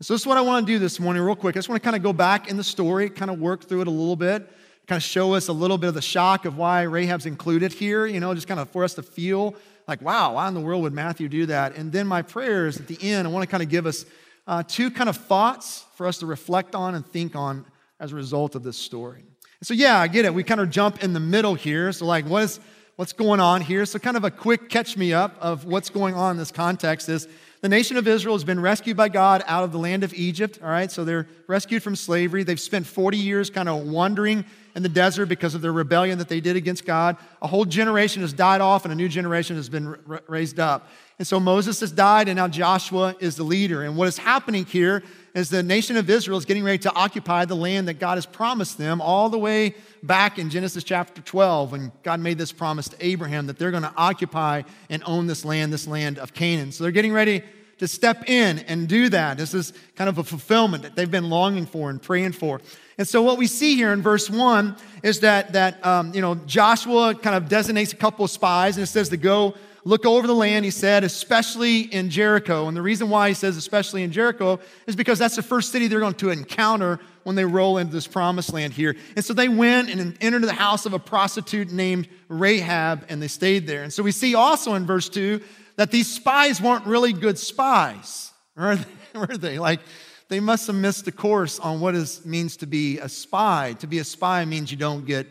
So 0.00 0.14
this 0.14 0.22
is 0.22 0.26
what 0.26 0.38
I 0.38 0.40
want 0.40 0.66
to 0.66 0.72
do 0.72 0.78
this 0.78 0.98
morning, 0.98 1.22
real 1.22 1.36
quick. 1.36 1.56
I 1.56 1.58
just 1.58 1.68
want 1.68 1.82
to 1.82 1.84
kind 1.84 1.94
of 1.94 2.02
go 2.02 2.14
back 2.14 2.48
in 2.48 2.56
the 2.56 2.64
story, 2.64 3.10
kind 3.10 3.30
of 3.30 3.38
work 3.38 3.64
through 3.64 3.82
it 3.82 3.86
a 3.86 3.90
little 3.90 4.16
bit, 4.16 4.48
kind 4.86 4.96
of 4.96 5.02
show 5.02 5.34
us 5.34 5.48
a 5.48 5.52
little 5.52 5.76
bit 5.76 5.88
of 5.88 5.94
the 5.94 6.00
shock 6.00 6.46
of 6.46 6.56
why 6.56 6.84
Rahab's 6.84 7.26
included 7.26 7.70
here, 7.70 8.06
you 8.06 8.18
know, 8.18 8.34
just 8.34 8.48
kind 8.48 8.60
of 8.60 8.70
for 8.70 8.82
us 8.82 8.94
to 8.94 9.02
feel 9.02 9.54
like, 9.86 10.00
wow, 10.00 10.36
why 10.36 10.48
in 10.48 10.54
the 10.54 10.60
world 10.60 10.84
would 10.84 10.94
Matthew 10.94 11.28
do 11.28 11.44
that? 11.44 11.76
And 11.76 11.92
then 11.92 12.06
my 12.06 12.22
prayers 12.22 12.80
at 12.80 12.86
the 12.86 12.96
end, 13.02 13.28
I 13.28 13.30
want 13.30 13.42
to 13.42 13.46
kind 13.46 13.62
of 13.62 13.68
give 13.68 13.84
us 13.84 14.06
uh, 14.46 14.62
two 14.66 14.90
kind 14.90 15.10
of 15.10 15.16
thoughts 15.18 15.84
for 15.94 16.06
us 16.06 16.16
to 16.20 16.24
reflect 16.24 16.74
on 16.74 16.94
and 16.94 17.06
think 17.06 17.36
on 17.36 17.66
as 18.00 18.12
a 18.12 18.14
result 18.14 18.54
of 18.54 18.62
this 18.62 18.78
story. 18.78 19.26
So 19.62 19.74
yeah, 19.74 20.00
I 20.00 20.08
get 20.08 20.24
it. 20.24 20.32
We 20.32 20.44
kind 20.44 20.62
of 20.62 20.70
jump 20.70 21.04
in 21.04 21.12
the 21.12 21.20
middle 21.20 21.54
here. 21.54 21.92
So 21.92 22.06
like, 22.06 22.24
what 22.24 22.44
is 22.44 22.60
what's 22.96 23.12
going 23.12 23.40
on 23.40 23.60
here? 23.60 23.84
So 23.84 23.98
kind 23.98 24.16
of 24.16 24.24
a 24.24 24.30
quick 24.30 24.70
catch 24.70 24.96
me 24.96 25.12
up 25.12 25.36
of 25.40 25.66
what's 25.66 25.90
going 25.90 26.14
on 26.14 26.32
in 26.32 26.36
this 26.38 26.50
context 26.50 27.10
is 27.10 27.28
the 27.60 27.68
nation 27.68 27.96
of 27.96 28.06
Israel 28.06 28.34
has 28.36 28.44
been 28.44 28.60
rescued 28.60 28.96
by 28.96 29.08
God 29.08 29.42
out 29.46 29.64
of 29.64 29.72
the 29.72 29.78
land 29.78 30.04
of 30.04 30.14
Egypt. 30.14 30.60
All 30.62 30.70
right, 30.70 30.90
so 30.90 31.04
they're 31.04 31.26
rescued 31.48 31.82
from 31.82 31.96
slavery. 31.96 32.44
They've 32.44 32.60
spent 32.60 32.86
40 32.86 33.16
years 33.16 33.50
kind 33.50 33.68
of 33.68 33.88
wandering 33.88 34.44
in 34.76 34.84
the 34.84 34.88
desert 34.88 35.26
because 35.26 35.56
of 35.56 35.62
their 35.62 35.72
rebellion 35.72 36.18
that 36.18 36.28
they 36.28 36.40
did 36.40 36.54
against 36.54 36.86
God. 36.86 37.16
A 37.42 37.48
whole 37.48 37.64
generation 37.64 38.22
has 38.22 38.32
died 38.32 38.60
off, 38.60 38.84
and 38.84 38.92
a 38.92 38.94
new 38.94 39.08
generation 39.08 39.56
has 39.56 39.68
been 39.68 39.96
raised 40.28 40.60
up. 40.60 40.88
And 41.18 41.26
so 41.26 41.40
Moses 41.40 41.80
has 41.80 41.90
died, 41.90 42.28
and 42.28 42.36
now 42.36 42.46
Joshua 42.46 43.16
is 43.18 43.34
the 43.34 43.42
leader. 43.42 43.82
And 43.82 43.96
what 43.96 44.06
is 44.06 44.18
happening 44.18 44.64
here 44.64 45.02
is 45.34 45.50
the 45.50 45.64
nation 45.64 45.96
of 45.96 46.08
Israel 46.08 46.38
is 46.38 46.44
getting 46.44 46.62
ready 46.62 46.78
to 46.78 46.94
occupy 46.94 47.44
the 47.44 47.56
land 47.56 47.88
that 47.88 47.94
God 47.94 48.18
has 48.18 48.26
promised 48.26 48.78
them 48.78 49.00
all 49.00 49.28
the 49.28 49.38
way 49.38 49.74
back 50.02 50.38
in 50.38 50.48
Genesis 50.48 50.84
chapter 50.84 51.20
12 51.20 51.72
when 51.72 51.92
God 52.04 52.20
made 52.20 52.38
this 52.38 52.52
promise 52.52 52.88
to 52.90 53.04
Abraham 53.04 53.46
that 53.48 53.58
they're 53.58 53.72
going 53.72 53.82
to 53.82 53.92
occupy 53.96 54.62
and 54.90 55.02
own 55.06 55.26
this 55.26 55.44
land, 55.44 55.72
this 55.72 55.88
land 55.88 56.18
of 56.18 56.34
Canaan. 56.34 56.70
So 56.70 56.84
they're 56.84 56.92
getting 56.92 57.12
ready 57.12 57.42
to 57.78 57.88
step 57.88 58.28
in 58.28 58.60
and 58.60 58.88
do 58.88 59.08
that. 59.08 59.38
This 59.38 59.54
is 59.54 59.72
kind 59.96 60.08
of 60.08 60.18
a 60.18 60.24
fulfillment 60.24 60.82
that 60.82 60.96
they've 60.96 61.10
been 61.10 61.30
longing 61.30 61.66
for 61.66 61.90
and 61.90 62.00
praying 62.00 62.32
for. 62.32 62.60
And 62.98 63.06
so 63.06 63.22
what 63.22 63.38
we 63.38 63.46
see 63.46 63.76
here 63.76 63.92
in 63.92 64.02
verse 64.02 64.28
one 64.28 64.76
is 65.02 65.20
that 65.20 65.52
that 65.52 65.84
um, 65.86 66.12
you 66.14 66.20
know 66.20 66.34
Joshua 66.34 67.14
kind 67.14 67.36
of 67.36 67.48
designates 67.48 67.92
a 67.92 67.96
couple 67.96 68.24
of 68.24 68.30
spies 68.30 68.76
and 68.76 68.84
it 68.84 68.88
says 68.88 69.08
to 69.10 69.16
go 69.16 69.54
look 69.84 70.04
over 70.04 70.26
the 70.26 70.34
land, 70.34 70.66
he 70.66 70.70
said, 70.70 71.02
especially 71.02 71.80
in 71.80 72.10
Jericho. 72.10 72.68
And 72.68 72.76
the 72.76 72.82
reason 72.82 73.08
why 73.08 73.28
he 73.28 73.34
says 73.34 73.56
especially 73.56 74.02
in 74.02 74.12
Jericho 74.12 74.60
is 74.86 74.94
because 74.94 75.18
that's 75.18 75.36
the 75.36 75.42
first 75.42 75.72
city 75.72 75.86
they're 75.86 76.00
going 76.00 76.14
to 76.14 76.30
encounter 76.30 77.00
when 77.22 77.36
they 77.36 77.44
roll 77.44 77.78
into 77.78 77.92
this 77.92 78.06
promised 78.06 78.52
land 78.52 78.72
here. 78.72 78.96
And 79.16 79.24
so 79.24 79.32
they 79.32 79.48
went 79.48 79.88
and 79.88 80.16
entered 80.20 80.42
the 80.42 80.52
house 80.52 80.84
of 80.84 80.92
a 80.92 80.98
prostitute 80.98 81.72
named 81.72 82.08
Rahab 82.28 83.06
and 83.08 83.22
they 83.22 83.28
stayed 83.28 83.66
there. 83.66 83.82
And 83.82 83.92
so 83.92 84.02
we 84.02 84.12
see 84.12 84.34
also 84.34 84.74
in 84.74 84.86
verse 84.86 85.08
2 85.08 85.40
that 85.78 85.92
these 85.92 86.12
spies 86.12 86.60
weren't 86.60 86.84
really 86.86 87.12
good 87.12 87.38
spies. 87.38 88.32
Were 88.56 88.76
they? 88.76 89.18
Were 89.18 89.36
they? 89.38 89.58
Like, 89.60 89.80
they 90.28 90.40
must 90.40 90.66
have 90.66 90.76
missed 90.76 91.04
the 91.04 91.12
course 91.12 91.60
on 91.60 91.80
what 91.80 91.94
it 91.94 92.20
means 92.24 92.56
to 92.58 92.66
be 92.66 92.98
a 92.98 93.08
spy. 93.08 93.74
To 93.78 93.86
be 93.86 94.00
a 94.00 94.04
spy 94.04 94.44
means 94.44 94.72
you 94.72 94.76
don't 94.76 95.06
get 95.06 95.28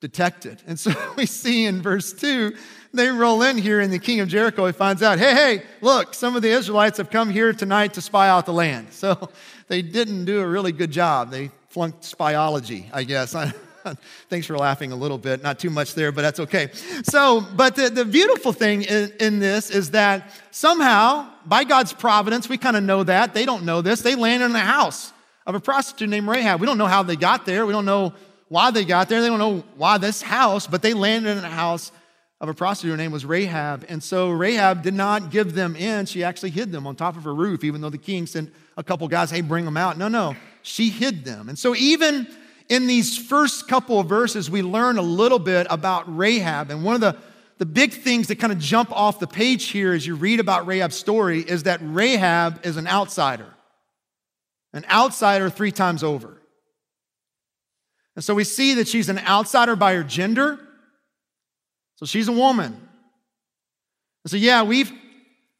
detected. 0.00 0.62
And 0.66 0.80
so 0.80 0.92
we 1.16 1.26
see 1.26 1.66
in 1.66 1.82
verse 1.82 2.12
2 2.14 2.56
they 2.94 3.08
roll 3.08 3.42
in 3.42 3.58
here, 3.58 3.80
and 3.80 3.92
the 3.92 3.98
king 3.98 4.20
of 4.20 4.28
Jericho 4.28 4.66
he 4.66 4.72
finds 4.72 5.02
out, 5.02 5.18
hey, 5.18 5.34
hey, 5.34 5.62
look, 5.80 6.14
some 6.14 6.36
of 6.36 6.42
the 6.42 6.48
Israelites 6.50 6.98
have 6.98 7.10
come 7.10 7.28
here 7.28 7.52
tonight 7.52 7.94
to 7.94 8.00
spy 8.00 8.28
out 8.28 8.46
the 8.46 8.52
land. 8.52 8.88
So 8.92 9.28
they 9.68 9.82
didn't 9.82 10.24
do 10.24 10.40
a 10.40 10.46
really 10.46 10.72
good 10.72 10.92
job. 10.92 11.30
They 11.30 11.50
flunked 11.68 12.02
spyology, 12.02 12.88
I 12.92 13.04
guess. 13.04 13.34
Thanks 14.28 14.46
for 14.46 14.56
laughing 14.56 14.92
a 14.92 14.96
little 14.96 15.18
bit. 15.18 15.42
Not 15.42 15.58
too 15.58 15.70
much 15.70 15.94
there, 15.94 16.12
but 16.12 16.22
that's 16.22 16.40
okay. 16.40 16.70
So, 17.04 17.40
but 17.54 17.76
the, 17.76 17.90
the 17.90 18.04
beautiful 18.04 18.52
thing 18.52 18.82
in, 18.82 19.12
in 19.20 19.38
this 19.38 19.70
is 19.70 19.90
that 19.90 20.30
somehow, 20.50 21.28
by 21.46 21.64
God's 21.64 21.92
providence, 21.92 22.48
we 22.48 22.58
kind 22.58 22.76
of 22.76 22.82
know 22.82 23.04
that. 23.04 23.34
They 23.34 23.44
don't 23.44 23.64
know 23.64 23.82
this. 23.82 24.02
They 24.02 24.14
landed 24.14 24.46
in 24.46 24.52
the 24.52 24.60
house 24.60 25.12
of 25.46 25.54
a 25.54 25.60
prostitute 25.60 26.08
named 26.08 26.28
Rahab. 26.28 26.60
We 26.60 26.66
don't 26.66 26.78
know 26.78 26.86
how 26.86 27.02
they 27.02 27.16
got 27.16 27.46
there. 27.46 27.66
We 27.66 27.72
don't 27.72 27.84
know 27.84 28.14
why 28.48 28.70
they 28.70 28.84
got 28.84 29.08
there. 29.08 29.20
They 29.20 29.28
don't 29.28 29.38
know 29.38 29.64
why 29.76 29.98
this 29.98 30.22
house, 30.22 30.66
but 30.66 30.82
they 30.82 30.94
landed 30.94 31.36
in 31.36 31.44
a 31.44 31.50
house 31.50 31.92
of 32.40 32.48
a 32.48 32.54
prostitute. 32.54 32.92
Her 32.92 32.96
name 32.96 33.12
was 33.12 33.24
Rahab. 33.24 33.84
And 33.88 34.02
so 34.02 34.30
Rahab 34.30 34.82
did 34.82 34.94
not 34.94 35.30
give 35.30 35.54
them 35.54 35.76
in. 35.76 36.06
She 36.06 36.24
actually 36.24 36.50
hid 36.50 36.72
them 36.72 36.86
on 36.86 36.96
top 36.96 37.16
of 37.16 37.24
her 37.24 37.34
roof, 37.34 37.64
even 37.64 37.80
though 37.80 37.90
the 37.90 37.98
king 37.98 38.26
sent 38.26 38.52
a 38.76 38.82
couple 38.82 39.06
guys, 39.08 39.30
hey, 39.30 39.40
bring 39.40 39.64
them 39.64 39.76
out. 39.76 39.98
No, 39.98 40.08
no, 40.08 40.34
she 40.62 40.88
hid 40.88 41.24
them. 41.24 41.48
And 41.48 41.58
so 41.58 41.74
even 41.74 42.26
in 42.68 42.86
these 42.86 43.16
first 43.18 43.68
couple 43.68 44.00
of 44.00 44.08
verses, 44.08 44.50
we 44.50 44.62
learn 44.62 44.98
a 44.98 45.02
little 45.02 45.38
bit 45.38 45.66
about 45.70 46.16
Rahab. 46.16 46.70
And 46.70 46.84
one 46.84 46.94
of 46.94 47.00
the, 47.00 47.16
the 47.58 47.66
big 47.66 47.92
things 47.92 48.28
that 48.28 48.36
kind 48.36 48.52
of 48.52 48.58
jump 48.58 48.90
off 48.92 49.18
the 49.18 49.26
page 49.26 49.66
here 49.66 49.92
as 49.92 50.06
you 50.06 50.14
read 50.14 50.40
about 50.40 50.66
Rahab's 50.66 50.96
story 50.96 51.40
is 51.40 51.64
that 51.64 51.80
Rahab 51.82 52.64
is 52.64 52.76
an 52.76 52.86
outsider, 52.86 53.52
an 54.72 54.84
outsider 54.90 55.50
three 55.50 55.72
times 55.72 56.02
over. 56.02 56.40
And 58.16 58.24
so 58.24 58.34
we 58.34 58.44
see 58.44 58.74
that 58.74 58.88
she's 58.88 59.08
an 59.08 59.18
outsider 59.18 59.76
by 59.76 59.94
her 59.94 60.04
gender. 60.04 60.58
So 61.96 62.06
she's 62.06 62.28
a 62.28 62.32
woman. 62.32 62.72
And 64.24 64.30
so, 64.30 64.36
yeah, 64.36 64.62
we've, 64.62 64.90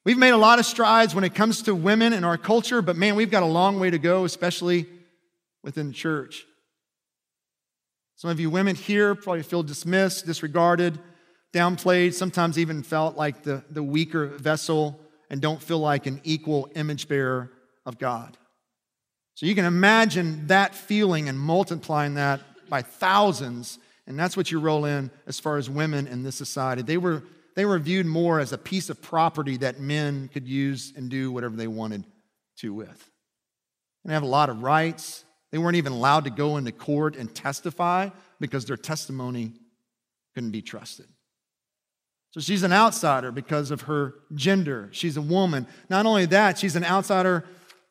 we've 0.05 0.17
made 0.17 0.31
a 0.31 0.39
lot 0.39 0.59
of 0.59 0.65
strides 0.65 1.15
when 1.15 1.25
it 1.25 1.35
comes 1.35 1.63
to 1.63 1.75
women 1.75 2.13
in 2.13 2.25
our 2.25 2.39
culture, 2.39 2.81
but 2.81 2.97
man, 2.97 3.15
we've 3.15 3.31
got 3.31 3.43
a 3.43 3.47
long 3.47 3.79
way 3.79 3.91
to 3.91 3.99
go, 3.99 4.25
especially 4.25 4.87
within 5.63 5.89
the 5.89 5.93
church. 5.93 6.47
Some 8.25 8.31
of 8.31 8.41
you 8.41 8.49
women 8.49 8.75
here 8.75 9.15
probably 9.15 9.43
feel 9.43 9.63
dismissed, 9.63 10.25
disregarded, 10.25 10.99
downplayed, 11.53 12.15
sometimes 12.15 12.59
even 12.59 12.83
felt 12.83 13.19
like 13.19 13.43
the, 13.43 13.63
the 13.69 13.83
weaker 13.83 14.29
vessel 14.29 14.99
and 15.29 15.43
don't 15.43 15.63
feel 15.63 15.79
like 15.79 16.07
an 16.07 16.23
equal 16.25 16.71
image 16.75 17.07
bearer 17.07 17.51
of 17.85 17.99
God. 17.99 18.39
So 19.35 19.45
you 19.45 19.55
can 19.55 19.67
imagine 19.67 20.47
that 20.47 20.75
feeling 20.75 21.29
and 21.29 21.39
multiplying 21.39 22.15
that 22.15 22.41
by 22.71 22.81
thousands, 22.81 23.79
and 24.07 24.19
that's 24.19 24.39
what 24.39 24.51
you 24.51 24.59
roll 24.59 24.87
in 24.87 25.11
as 25.27 25.39
far 25.39 25.59
as 25.59 25.69
women 25.69 26.07
in 26.07 26.23
this 26.23 26.37
society. 26.37 26.81
They 26.81 26.97
were, 26.97 27.25
they 27.57 27.67
were 27.67 27.79
viewed 27.79 28.07
more 28.07 28.41
as 28.41 28.55
a 28.55 28.59
piece 28.59 28.89
of 28.89 29.03
property 29.03 29.59
that 29.59 29.81
men 29.81 30.31
could 30.33 30.49
use 30.49 30.95
and 30.97 31.11
do 31.11 31.31
whatever 31.31 31.57
they 31.57 31.69
wanted 31.69 32.05
to 32.61 32.73
with. 32.73 33.11
And 34.03 34.09
they 34.09 34.15
have 34.15 34.23
a 34.23 34.27
lot 34.27 34.49
of 34.49 34.63
rights. 34.63 35.27
They 35.55 35.59
weren't 35.59 35.77
even 35.77 35.93
allowed 35.93 36.25
to 36.25 36.31
go 36.31 36.57
into 36.57 36.73
court 36.73 37.15
and 37.15 37.33
testify 37.33 38.09
because 38.41 38.65
their 38.65 38.77
testimony 38.77 39.53
couldn't 40.35 40.51
be 40.51 40.63
trusted. 40.63 41.07
So 42.33 42.41
she's 42.41 42.65
an 42.65 42.73
outsider 42.73 43.31
because 43.31 43.71
of 43.71 43.83
her 43.83 44.15
gender. 44.35 44.89
She's 44.91 45.17
a 45.17 45.23
woman. 45.23 45.69
Not 45.89 46.07
only 46.07 46.27
that, 46.27 46.59
she's 46.59 46.75
an 46.75 46.83
outsider 46.83 47.45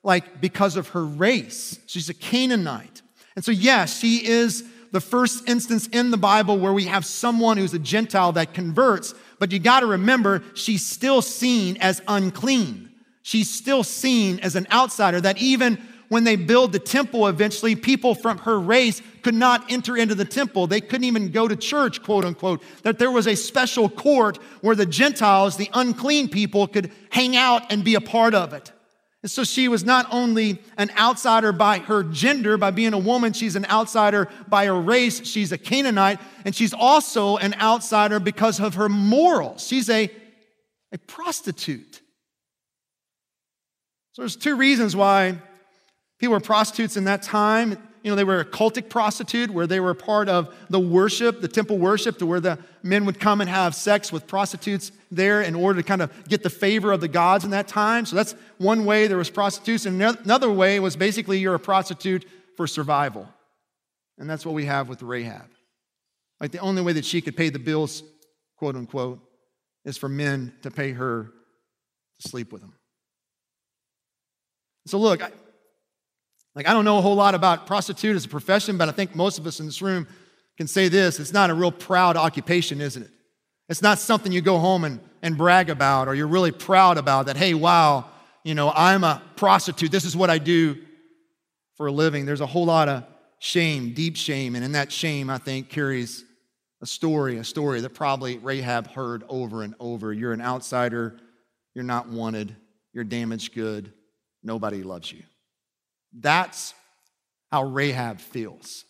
like 0.04 0.42
because 0.42 0.76
of 0.76 0.90
her 0.90 1.06
race. 1.06 1.80
She's 1.86 2.10
a 2.10 2.14
Canaanite. 2.14 3.02
And 3.38 3.46
so, 3.46 3.54
yes, 3.54 3.98
she 3.98 4.28
is 4.28 4.66
the 4.92 5.00
first 5.00 5.48
instance 5.48 5.88
in 5.88 6.12
the 6.12 6.18
Bible 6.18 6.58
where 6.60 6.74
we 6.74 6.88
have 6.88 7.06
someone 7.06 7.56
who's 7.56 7.74
a 7.74 7.80
Gentile 7.80 8.34
that 8.34 8.54
converts, 8.54 9.14
but 9.40 9.54
you 9.54 9.60
got 9.60 9.80
to 9.80 9.86
remember, 9.86 10.44
she's 10.54 10.86
still 10.86 11.22
seen 11.22 11.78
as 11.78 12.02
unclean. 12.10 12.90
She's 13.22 13.50
still 13.50 13.86
seen 13.86 14.42
as 14.42 14.58
an 14.58 14.68
outsider, 14.70 15.22
that 15.22 15.38
even 15.38 15.82
when 16.14 16.26
they 16.26 16.36
build 16.36 16.72
the 16.72 16.78
temple 16.78 17.28
eventually, 17.28 17.76
people 17.76 18.14
from 18.14 18.38
her 18.38 18.60
race 18.60 19.02
could 19.24 19.34
not 19.34 19.72
enter 19.72 19.98
into 19.98 20.14
the 20.14 20.24
temple. 20.24 20.68
They 20.68 20.80
couldn't 20.80 21.06
even 21.06 21.32
go 21.32 21.48
to 21.48 21.56
church, 21.56 22.04
quote 22.04 22.24
unquote. 22.24 22.62
That 22.84 23.00
there 23.00 23.10
was 23.10 23.26
a 23.26 23.36
special 23.36 23.90
court 23.90 24.38
where 24.62 24.76
the 24.76 24.86
Gentiles, 24.86 25.58
the 25.58 25.72
unclean 25.74 26.30
people, 26.30 26.68
could 26.68 26.92
hang 27.10 27.36
out 27.36 27.72
and 27.72 27.84
be 27.84 27.96
a 27.96 28.00
part 28.00 28.36
of 28.36 28.54
it. 28.54 28.72
And 29.24 29.32
so 29.32 29.44
she 29.44 29.68
was 29.68 29.84
not 29.84 30.06
only 30.12 30.62
an 30.78 30.92
outsider 31.00 31.52
by 31.52 31.80
her 31.80 32.04
gender, 32.04 32.58
by 32.58 32.70
being 32.70 32.94
a 32.94 33.00
woman, 33.00 33.34
she's 33.34 33.56
an 33.56 33.66
outsider 33.66 34.30
by 34.48 34.68
her 34.68 34.80
race. 34.80 35.26
She's 35.26 35.52
a 35.52 35.58
Canaanite. 35.58 36.20
And 36.46 36.54
she's 36.56 36.76
also 36.76 37.38
an 37.38 37.56
outsider 37.60 38.20
because 38.20 38.60
of 38.60 38.76
her 38.76 38.88
morals. 38.88 39.66
She's 39.66 39.90
a, 39.90 40.12
a 40.92 41.00
prostitute. 41.08 42.02
So 44.12 44.22
there's 44.22 44.36
two 44.36 44.56
reasons 44.56 44.96
why 44.96 45.40
people 46.24 46.36
were 46.36 46.40
prostitutes 46.40 46.96
in 46.96 47.04
that 47.04 47.22
time. 47.22 47.72
You 48.02 48.10
know, 48.10 48.16
they 48.16 48.24
were 48.24 48.40
a 48.40 48.46
cultic 48.46 48.88
prostitute 48.88 49.50
where 49.50 49.68
they 49.68 49.82
were 49.82 49.94
part 49.94 50.30
of 50.30 50.56
the 50.70 50.80
worship, 50.80 51.42
the 51.42 51.50
temple 51.50 51.78
worship, 51.78 52.18
to 52.20 52.26
where 52.26 52.40
the 52.40 52.58
men 52.82 53.04
would 53.04 53.20
come 53.20 53.42
and 53.42 53.50
have 53.50 53.76
sex 53.76 54.10
with 54.10 54.26
prostitutes 54.26 54.94
there 55.12 55.42
in 55.42 55.54
order 55.54 55.82
to 55.82 55.86
kind 55.86 56.02
of 56.02 56.30
get 56.30 56.42
the 56.42 56.50
favor 56.50 56.94
of 56.94 57.02
the 57.02 57.10
gods 57.10 57.44
in 57.44 57.50
that 57.50 57.68
time. 57.68 58.06
So 58.06 58.16
that's 58.16 58.36
one 58.58 58.86
way 58.86 59.08
there 59.08 59.18
was 59.18 59.30
prostitution. 59.30 60.02
Another 60.02 60.50
way 60.50 60.80
was 60.80 60.96
basically 60.96 61.40
you're 61.40 61.56
a 61.56 61.60
prostitute 61.60 62.26
for 62.56 62.68
survival. 62.68 63.28
And 64.18 64.30
that's 64.30 64.46
what 64.46 64.56
we 64.56 64.64
have 64.64 64.88
with 64.88 65.02
Rahab. 65.02 65.50
Like 66.40 66.52
the 66.52 66.60
only 66.60 66.84
way 66.84 66.94
that 66.94 67.04
she 67.04 67.20
could 67.20 67.36
pay 67.36 67.50
the 67.50 67.60
bills, 67.60 68.02
quote 68.58 68.78
unquote, 68.78 69.20
is 69.84 69.98
for 69.98 70.08
men 70.08 70.54
to 70.62 70.72
pay 70.72 70.94
her 70.94 71.34
to 72.22 72.30
sleep 72.30 72.54
with 72.54 72.62
them. 72.62 72.76
So 74.88 74.98
look, 75.00 75.22
like, 76.56 76.68
I 76.68 76.74
don't 76.74 76.86
know 76.86 76.98
a 76.98 77.02
whole 77.02 77.16
lot 77.16 77.36
about 77.36 77.66
prostitute 77.66 78.16
as 78.16 78.26
a 78.26 78.30
profession, 78.30 78.78
but 78.78 78.88
I 78.88 78.92
think 78.92 79.16
most 79.16 79.40
of 79.40 79.48
us 79.48 79.60
in 79.60 79.66
this 79.66 79.82
room 79.82 80.08
can 80.58 80.68
say 80.68 80.88
this 80.88 81.20
it's 81.20 81.34
not 81.34 81.50
a 81.50 81.54
real 81.54 81.72
proud 81.72 82.16
occupation, 82.16 82.82
isn't 82.82 83.04
it? 83.04 83.12
It's 83.70 83.82
not 83.82 83.98
something 83.98 84.32
you 84.32 84.42
go 84.42 84.60
home 84.60 84.84
and, 84.84 85.00
and 85.22 85.38
brag 85.38 85.70
about 85.70 86.08
or 86.08 86.16
you're 86.16 86.28
really 86.28 86.52
proud 86.52 86.98
about 86.98 87.28
that, 87.28 87.38
hey, 87.38 87.54
wow, 87.54 88.06
you 88.44 88.56
know, 88.56 88.72
I'm 88.76 89.04
a 89.04 89.22
prostitute. 89.36 89.92
This 89.92 90.06
is 90.06 90.16
what 90.16 90.30
I 90.30 90.38
do 90.38 90.78
for 91.76 91.88
a 91.88 91.92
living. 91.92 92.26
There's 92.26 92.42
a 92.42 92.46
whole 92.46 92.66
lot 92.66 92.90
of 92.90 93.04
shame, 93.40 93.94
deep 93.94 94.16
shame. 94.16 94.56
And 94.56 94.64
in 94.64 94.74
that 94.74 94.92
shame, 94.92 95.30
I 95.30 95.38
think, 95.38 95.70
carries 95.70 96.24
a 96.82 96.86
story, 96.86 97.38
a 97.38 97.44
story 97.44 97.80
that 97.82 97.92
probably 97.92 98.38
Rahab 98.38 98.88
heard 98.88 99.24
over 99.30 99.64
and 99.64 99.74
over. 99.80 100.12
You're 100.12 100.34
an 100.34 100.42
outsider. 100.42 101.18
You're 101.74 101.86
not 101.86 102.10
wanted. 102.10 102.56
You're 102.92 103.06
damaged 103.06 103.56
good. 103.56 103.94
Nobody 104.44 104.84
loves 104.84 105.12
you. 105.12 105.24
That's 106.18 106.74
how 107.52 107.64
Rahab 107.64 108.20
feels. 108.20 108.86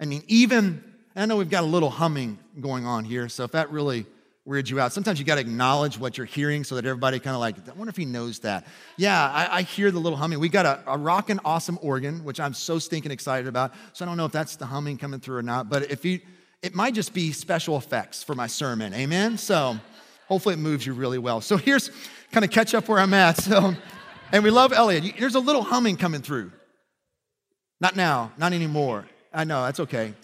I 0.00 0.04
mean, 0.04 0.22
even, 0.26 0.82
I 1.14 1.26
know 1.26 1.36
we've 1.36 1.50
got 1.50 1.64
a 1.64 1.66
little 1.66 1.90
humming 1.90 2.38
going 2.60 2.86
on 2.86 3.04
here, 3.04 3.28
so 3.28 3.44
if 3.44 3.52
that 3.52 3.70
really 3.70 4.06
weirds 4.44 4.68
you 4.68 4.80
out, 4.80 4.92
sometimes 4.92 5.20
you 5.20 5.24
got 5.24 5.36
to 5.36 5.40
acknowledge 5.40 5.98
what 5.98 6.18
you're 6.18 6.26
hearing 6.26 6.64
so 6.64 6.74
that 6.74 6.84
everybody 6.84 7.20
kind 7.20 7.34
of 7.34 7.40
like, 7.40 7.56
I 7.68 7.72
wonder 7.72 7.90
if 7.90 7.96
he 7.96 8.04
knows 8.04 8.40
that. 8.40 8.66
Yeah, 8.96 9.30
I, 9.30 9.58
I 9.58 9.62
hear 9.62 9.92
the 9.92 10.00
little 10.00 10.18
humming. 10.18 10.40
We 10.40 10.48
got 10.48 10.66
a, 10.66 10.82
a 10.90 11.40
awesome 11.44 11.78
organ, 11.80 12.24
which 12.24 12.40
I'm 12.40 12.54
so 12.54 12.80
stinking 12.80 13.12
excited 13.12 13.46
about. 13.46 13.72
So 13.92 14.04
I 14.04 14.08
don't 14.08 14.16
know 14.16 14.26
if 14.26 14.32
that's 14.32 14.56
the 14.56 14.66
humming 14.66 14.98
coming 14.98 15.20
through 15.20 15.36
or 15.36 15.42
not, 15.42 15.68
but 15.68 15.90
if 15.92 16.04
you, 16.04 16.20
it 16.62 16.74
might 16.74 16.94
just 16.94 17.14
be 17.14 17.30
special 17.30 17.76
effects 17.76 18.24
for 18.24 18.34
my 18.34 18.48
sermon. 18.48 18.92
Amen? 18.94 19.38
So 19.38 19.78
hopefully 20.26 20.54
it 20.54 20.58
moves 20.58 20.84
you 20.84 20.94
really 20.94 21.18
well. 21.18 21.40
So 21.40 21.56
here's 21.56 21.90
kind 22.32 22.44
of 22.44 22.50
catch 22.50 22.74
up 22.74 22.88
where 22.88 22.98
I'm 22.98 23.14
at. 23.14 23.36
So, 23.36 23.76
and 24.32 24.42
we 24.42 24.50
love 24.50 24.72
Elliot. 24.72 25.14
There's 25.18 25.34
a 25.34 25.40
little 25.40 25.62
humming 25.62 25.96
coming 25.96 26.22
through. 26.22 26.50
Not 27.80 27.96
now, 27.96 28.32
not 28.38 28.52
anymore. 28.52 29.06
I 29.32 29.44
know, 29.44 29.64
that's 29.64 29.80
okay. 29.80 30.14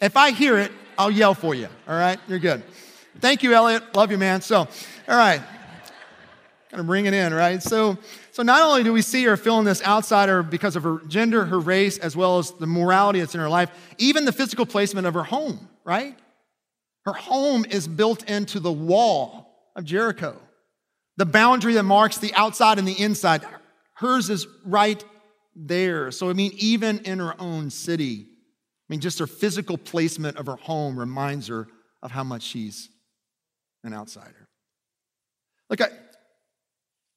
If 0.00 0.16
I 0.16 0.32
hear 0.32 0.58
it, 0.58 0.72
I'll 0.98 1.10
yell 1.10 1.34
for 1.34 1.54
you. 1.54 1.68
All 1.88 1.96
right? 1.96 2.18
You're 2.28 2.38
good. 2.38 2.62
Thank 3.20 3.42
you, 3.42 3.54
Elliot. 3.54 3.94
Love 3.94 4.10
you, 4.10 4.18
man. 4.18 4.40
So, 4.40 4.58
all 4.58 4.68
right. 5.08 5.40
Kind 6.70 6.80
of 6.80 6.86
bring 6.86 7.06
it 7.06 7.14
in, 7.14 7.32
right? 7.32 7.62
So, 7.62 7.96
so 8.32 8.42
not 8.42 8.62
only 8.62 8.82
do 8.82 8.92
we 8.92 9.02
see 9.02 9.24
her 9.24 9.36
feeling 9.36 9.64
this 9.64 9.82
outsider 9.84 10.42
because 10.42 10.76
of 10.76 10.82
her 10.82 11.00
gender, 11.06 11.44
her 11.44 11.60
race, 11.60 11.98
as 11.98 12.16
well 12.16 12.38
as 12.38 12.50
the 12.52 12.66
morality 12.66 13.20
that's 13.20 13.34
in 13.34 13.40
her 13.40 13.48
life, 13.48 13.70
even 13.98 14.24
the 14.24 14.32
physical 14.32 14.66
placement 14.66 15.06
of 15.06 15.14
her 15.14 15.22
home, 15.22 15.68
right? 15.84 16.18
Her 17.04 17.12
home 17.12 17.64
is 17.68 17.86
built 17.86 18.28
into 18.28 18.60
the 18.60 18.72
wall 18.72 19.70
of 19.76 19.84
Jericho. 19.84 20.36
The 21.16 21.26
boundary 21.26 21.74
that 21.74 21.84
marks 21.84 22.18
the 22.18 22.34
outside 22.34 22.78
and 22.78 22.88
the 22.88 23.00
inside, 23.00 23.42
hers 23.94 24.30
is 24.30 24.46
right 24.64 25.02
there. 25.54 26.10
So, 26.10 26.28
I 26.28 26.32
mean, 26.32 26.52
even 26.56 26.98
in 27.00 27.20
her 27.20 27.40
own 27.40 27.70
city, 27.70 28.26
I 28.26 28.86
mean, 28.88 29.00
just 29.00 29.18
her 29.18 29.26
physical 29.26 29.78
placement 29.78 30.36
of 30.36 30.46
her 30.46 30.56
home 30.56 30.98
reminds 30.98 31.46
her 31.48 31.68
of 32.02 32.10
how 32.10 32.24
much 32.24 32.42
she's 32.42 32.88
an 33.84 33.94
outsider. 33.94 34.48
Look, 35.70 35.80
I, 35.80 35.88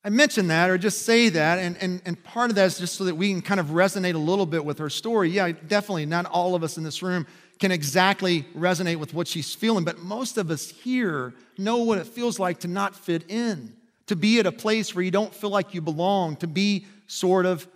I 0.04 0.10
mention 0.10 0.48
that 0.48 0.70
or 0.70 0.77
just 0.77 1.01
say 1.01 1.30
that, 1.30 1.60
and, 1.60 1.75
and, 1.82 2.01
and 2.06 2.24
part 2.24 2.50
of 2.50 2.56
that 2.56 2.66
is 2.66 2.77
just 2.77 2.96
so 2.96 3.06
that 3.06 3.16
we 3.16 3.32
can 3.32 3.42
kind 3.42 3.60
of 3.60 3.68
resonate 3.68 4.13
a 4.13 4.20
little 4.20 4.46
bit 4.46 4.63
with 4.63 4.77
her 4.77 4.89
story. 4.89 5.30
Yeah, 5.30 5.51
definitely, 5.51 6.06
not 6.06 6.25
all 6.27 6.56
of 6.56 6.63
us 6.63 6.77
in 6.77 6.84
this 6.84 7.01
room 7.01 7.25
can 7.60 7.72
exactly 7.72 8.46
resonate 8.56 8.98
with 8.98 9.13
what 9.16 9.27
she's 9.27 9.56
feeling, 9.56 9.84
but 9.84 9.98
most 9.98 10.38
of 10.38 10.51
us 10.51 10.70
here 10.70 11.34
know 11.58 11.77
what 11.77 11.98
it 11.98 12.06
feels 12.06 12.39
like 12.39 12.60
to 12.60 12.68
not 12.68 12.96
fit 12.96 13.30
in 13.30 13.74
to 14.08 14.16
be 14.16 14.40
at 14.40 14.46
a 14.46 14.52
place 14.52 14.96
where 14.96 15.04
you 15.04 15.12
don't 15.12 15.34
feel 15.34 15.50
like 15.50 15.74
you 15.74 15.82
belong, 15.82 16.36
to 16.38 16.48
be 16.48 16.86
sort 17.08 17.46
of 17.46 17.68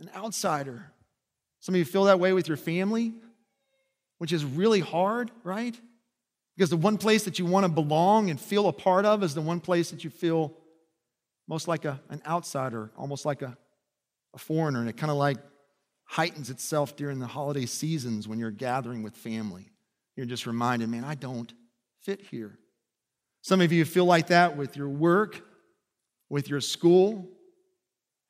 an 0.00 0.10
outsider. 0.14 0.90
Some 1.60 1.74
of 1.74 1.78
you 1.78 1.84
feel 1.84 2.04
that 2.04 2.18
way 2.18 2.32
with 2.32 2.48
your 2.48 2.56
family, 2.56 3.12
which 4.18 4.32
is 4.32 4.44
really 4.44 4.80
hard, 4.80 5.30
right? 5.44 5.78
Because 6.56 6.70
the 6.70 6.76
one 6.76 6.98
place 6.98 7.24
that 7.24 7.38
you 7.38 7.46
want 7.46 7.64
to 7.64 7.72
belong 7.72 8.30
and 8.30 8.40
feel 8.40 8.68
a 8.68 8.72
part 8.72 9.04
of 9.04 9.22
is 9.22 9.34
the 9.34 9.40
one 9.40 9.60
place 9.60 9.90
that 9.90 10.04
you 10.04 10.10
feel 10.10 10.54
most 11.48 11.68
like 11.68 11.84
a, 11.84 12.00
an 12.10 12.22
outsider, 12.26 12.90
almost 12.96 13.24
like 13.24 13.42
a, 13.42 13.56
a 14.34 14.38
foreigner. 14.38 14.80
And 14.80 14.88
it 14.88 14.96
kind 14.96 15.10
of 15.10 15.16
like 15.16 15.38
heightens 16.04 16.50
itself 16.50 16.96
during 16.96 17.18
the 17.18 17.26
holiday 17.26 17.66
seasons 17.66 18.28
when 18.28 18.38
you're 18.38 18.50
gathering 18.50 19.02
with 19.02 19.16
family. 19.16 19.70
You're 20.16 20.26
just 20.26 20.46
reminded, 20.46 20.88
man, 20.88 21.04
I 21.04 21.14
don't 21.14 21.52
fit 22.02 22.20
here. 22.20 22.58
Some 23.42 23.60
of 23.60 23.72
you 23.72 23.84
feel 23.84 24.04
like 24.04 24.28
that 24.28 24.56
with 24.56 24.76
your 24.76 24.88
work, 24.88 25.42
with 26.28 26.48
your 26.48 26.60
school. 26.60 27.26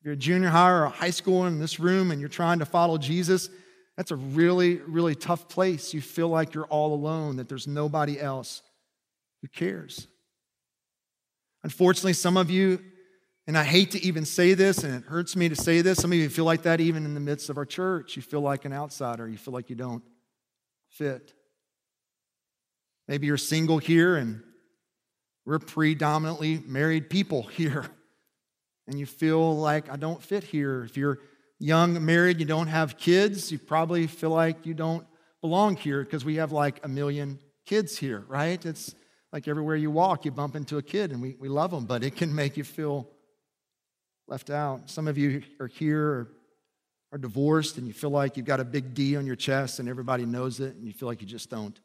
If 0.00 0.04
you're 0.04 0.14
a 0.14 0.16
junior 0.16 0.48
high 0.48 0.70
or 0.70 0.84
a 0.84 0.88
high 0.88 1.10
school 1.10 1.46
in 1.46 1.58
this 1.58 1.80
room 1.80 2.10
and 2.10 2.20
you're 2.20 2.28
trying 2.28 2.60
to 2.60 2.64
follow 2.64 2.96
Jesus, 2.96 3.50
that's 3.96 4.12
a 4.12 4.16
really, 4.16 4.76
really 4.76 5.14
tough 5.14 5.48
place. 5.48 5.92
You 5.92 6.00
feel 6.00 6.28
like 6.28 6.54
you're 6.54 6.66
all 6.66 6.94
alone, 6.94 7.36
that 7.36 7.48
there's 7.48 7.66
nobody 7.66 8.18
else 8.18 8.62
who 9.42 9.48
cares. 9.48 10.06
Unfortunately, 11.62 12.14
some 12.14 12.38
of 12.38 12.50
you, 12.50 12.82
and 13.46 13.58
I 13.58 13.64
hate 13.64 13.90
to 13.90 14.02
even 14.02 14.24
say 14.24 14.54
this, 14.54 14.84
and 14.84 14.94
it 14.94 15.04
hurts 15.04 15.36
me 15.36 15.48
to 15.50 15.56
say 15.56 15.82
this, 15.82 15.98
some 15.98 16.12
of 16.12 16.16
you 16.16 16.30
feel 16.30 16.46
like 16.46 16.62
that 16.62 16.80
even 16.80 17.04
in 17.04 17.12
the 17.12 17.20
midst 17.20 17.50
of 17.50 17.58
our 17.58 17.66
church. 17.66 18.16
You 18.16 18.22
feel 18.22 18.40
like 18.40 18.64
an 18.64 18.72
outsider, 18.72 19.28
you 19.28 19.36
feel 19.36 19.52
like 19.52 19.68
you 19.68 19.76
don't 19.76 20.02
fit. 20.88 21.34
Maybe 23.08 23.26
you're 23.26 23.36
single 23.36 23.78
here 23.78 24.16
and 24.16 24.42
we're 25.44 25.58
predominantly 25.58 26.62
married 26.66 27.10
people 27.10 27.42
here. 27.42 27.86
And 28.86 28.98
you 28.98 29.06
feel 29.06 29.56
like 29.56 29.90
I 29.90 29.96
don't 29.96 30.22
fit 30.22 30.42
here. 30.42 30.84
If 30.84 30.96
you're 30.96 31.18
young, 31.58 32.04
married, 32.04 32.40
you 32.40 32.46
don't 32.46 32.66
have 32.66 32.98
kids, 32.98 33.52
you 33.52 33.58
probably 33.58 34.06
feel 34.06 34.30
like 34.30 34.66
you 34.66 34.74
don't 34.74 35.06
belong 35.40 35.76
here 35.76 36.02
because 36.02 36.24
we 36.24 36.36
have 36.36 36.52
like 36.52 36.84
a 36.84 36.88
million 36.88 37.38
kids 37.66 37.96
here, 37.96 38.24
right? 38.28 38.64
It's 38.64 38.94
like 39.32 39.46
everywhere 39.46 39.76
you 39.76 39.90
walk, 39.90 40.24
you 40.24 40.32
bump 40.32 40.56
into 40.56 40.78
a 40.78 40.82
kid 40.82 41.12
and 41.12 41.22
we, 41.22 41.36
we 41.38 41.48
love 41.48 41.70
them, 41.70 41.84
but 41.84 42.02
it 42.02 42.16
can 42.16 42.34
make 42.34 42.56
you 42.56 42.64
feel 42.64 43.08
left 44.26 44.50
out. 44.50 44.90
Some 44.90 45.06
of 45.06 45.16
you 45.16 45.42
are 45.60 45.68
here 45.68 46.02
or 46.02 46.28
are 47.12 47.18
divorced 47.18 47.78
and 47.78 47.86
you 47.86 47.92
feel 47.92 48.10
like 48.10 48.36
you've 48.36 48.46
got 48.46 48.60
a 48.60 48.64
big 48.64 48.94
D 48.94 49.16
on 49.16 49.26
your 49.26 49.36
chest 49.36 49.78
and 49.78 49.88
everybody 49.88 50.24
knows 50.24 50.60
it 50.60 50.74
and 50.74 50.86
you 50.86 50.92
feel 50.92 51.08
like 51.08 51.20
you 51.20 51.26
just 51.26 51.50
don't 51.50 51.78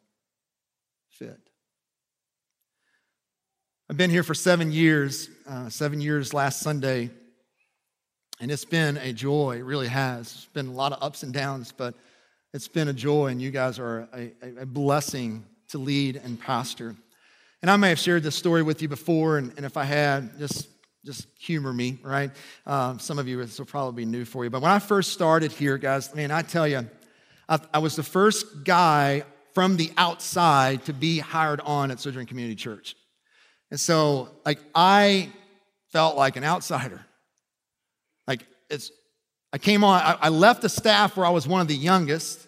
fit. 1.09 1.39
I've 3.87 3.97
been 3.97 4.09
here 4.09 4.23
for 4.23 4.33
seven 4.33 4.71
years, 4.71 5.29
uh, 5.47 5.69
seven 5.69 6.01
years 6.01 6.33
last 6.33 6.61
Sunday, 6.61 7.11
and 8.39 8.49
it's 8.49 8.65
been 8.65 8.97
a 8.97 9.13
joy. 9.13 9.57
It 9.57 9.63
really 9.63 9.87
has. 9.87 10.21
It's 10.21 10.45
been 10.47 10.69
a 10.69 10.71
lot 10.71 10.91
of 10.91 11.03
ups 11.03 11.21
and 11.21 11.31
downs, 11.31 11.71
but 11.71 11.93
it's 12.51 12.67
been 12.67 12.87
a 12.87 12.93
joy, 12.93 13.27
and 13.27 13.39
you 13.39 13.51
guys 13.51 13.77
are 13.77 14.09
a, 14.11 14.31
a 14.61 14.65
blessing 14.65 15.45
to 15.67 15.77
lead 15.77 16.19
and 16.23 16.39
pastor. 16.39 16.95
And 17.61 17.69
I 17.69 17.75
may 17.75 17.89
have 17.89 17.99
shared 17.99 18.23
this 18.23 18.35
story 18.35 18.63
with 18.63 18.81
you 18.81 18.87
before, 18.87 19.37
and, 19.37 19.53
and 19.55 19.67
if 19.67 19.77
I 19.77 19.83
had, 19.83 20.35
just 20.39 20.67
just 21.05 21.27
humor 21.37 21.71
me, 21.71 21.99
right? 22.01 22.31
Um, 22.65 22.97
some 22.97 23.19
of 23.19 23.27
you, 23.27 23.37
this 23.37 23.59
will 23.59 23.67
probably 23.67 24.03
be 24.03 24.09
new 24.09 24.25
for 24.25 24.43
you. 24.43 24.49
But 24.49 24.63
when 24.63 24.71
I 24.71 24.79
first 24.79 25.13
started 25.13 25.51
here, 25.51 25.77
guys, 25.77 26.09
I 26.11 26.15
mean, 26.15 26.31
I 26.31 26.41
tell 26.41 26.67
you, 26.67 26.89
I, 27.47 27.59
I 27.71 27.77
was 27.77 27.95
the 27.95 28.01
first 28.01 28.63
guy 28.63 29.25
from 29.53 29.77
the 29.77 29.91
outside 29.95 30.83
to 30.85 30.93
be 30.93 31.19
hired 31.19 31.61
on 31.61 31.91
at 31.91 31.99
Sojourn 31.99 32.25
Community 32.25 32.55
Church. 32.55 32.95
And 33.71 33.79
so, 33.79 34.29
like, 34.45 34.59
I 34.73 35.29
felt 35.91 36.15
like 36.15 36.35
an 36.35 36.43
outsider. 36.43 37.05
Like, 38.27 38.45
it's, 38.69 38.91
I 39.51 39.57
came 39.57 39.83
on, 39.83 40.01
I, 40.01 40.17
I 40.21 40.29
left 40.29 40.61
the 40.61 40.69
staff 40.69 41.17
where 41.17 41.25
I 41.25 41.29
was 41.29 41.47
one 41.47 41.61
of 41.61 41.67
the 41.67 41.75
youngest, 41.75 42.47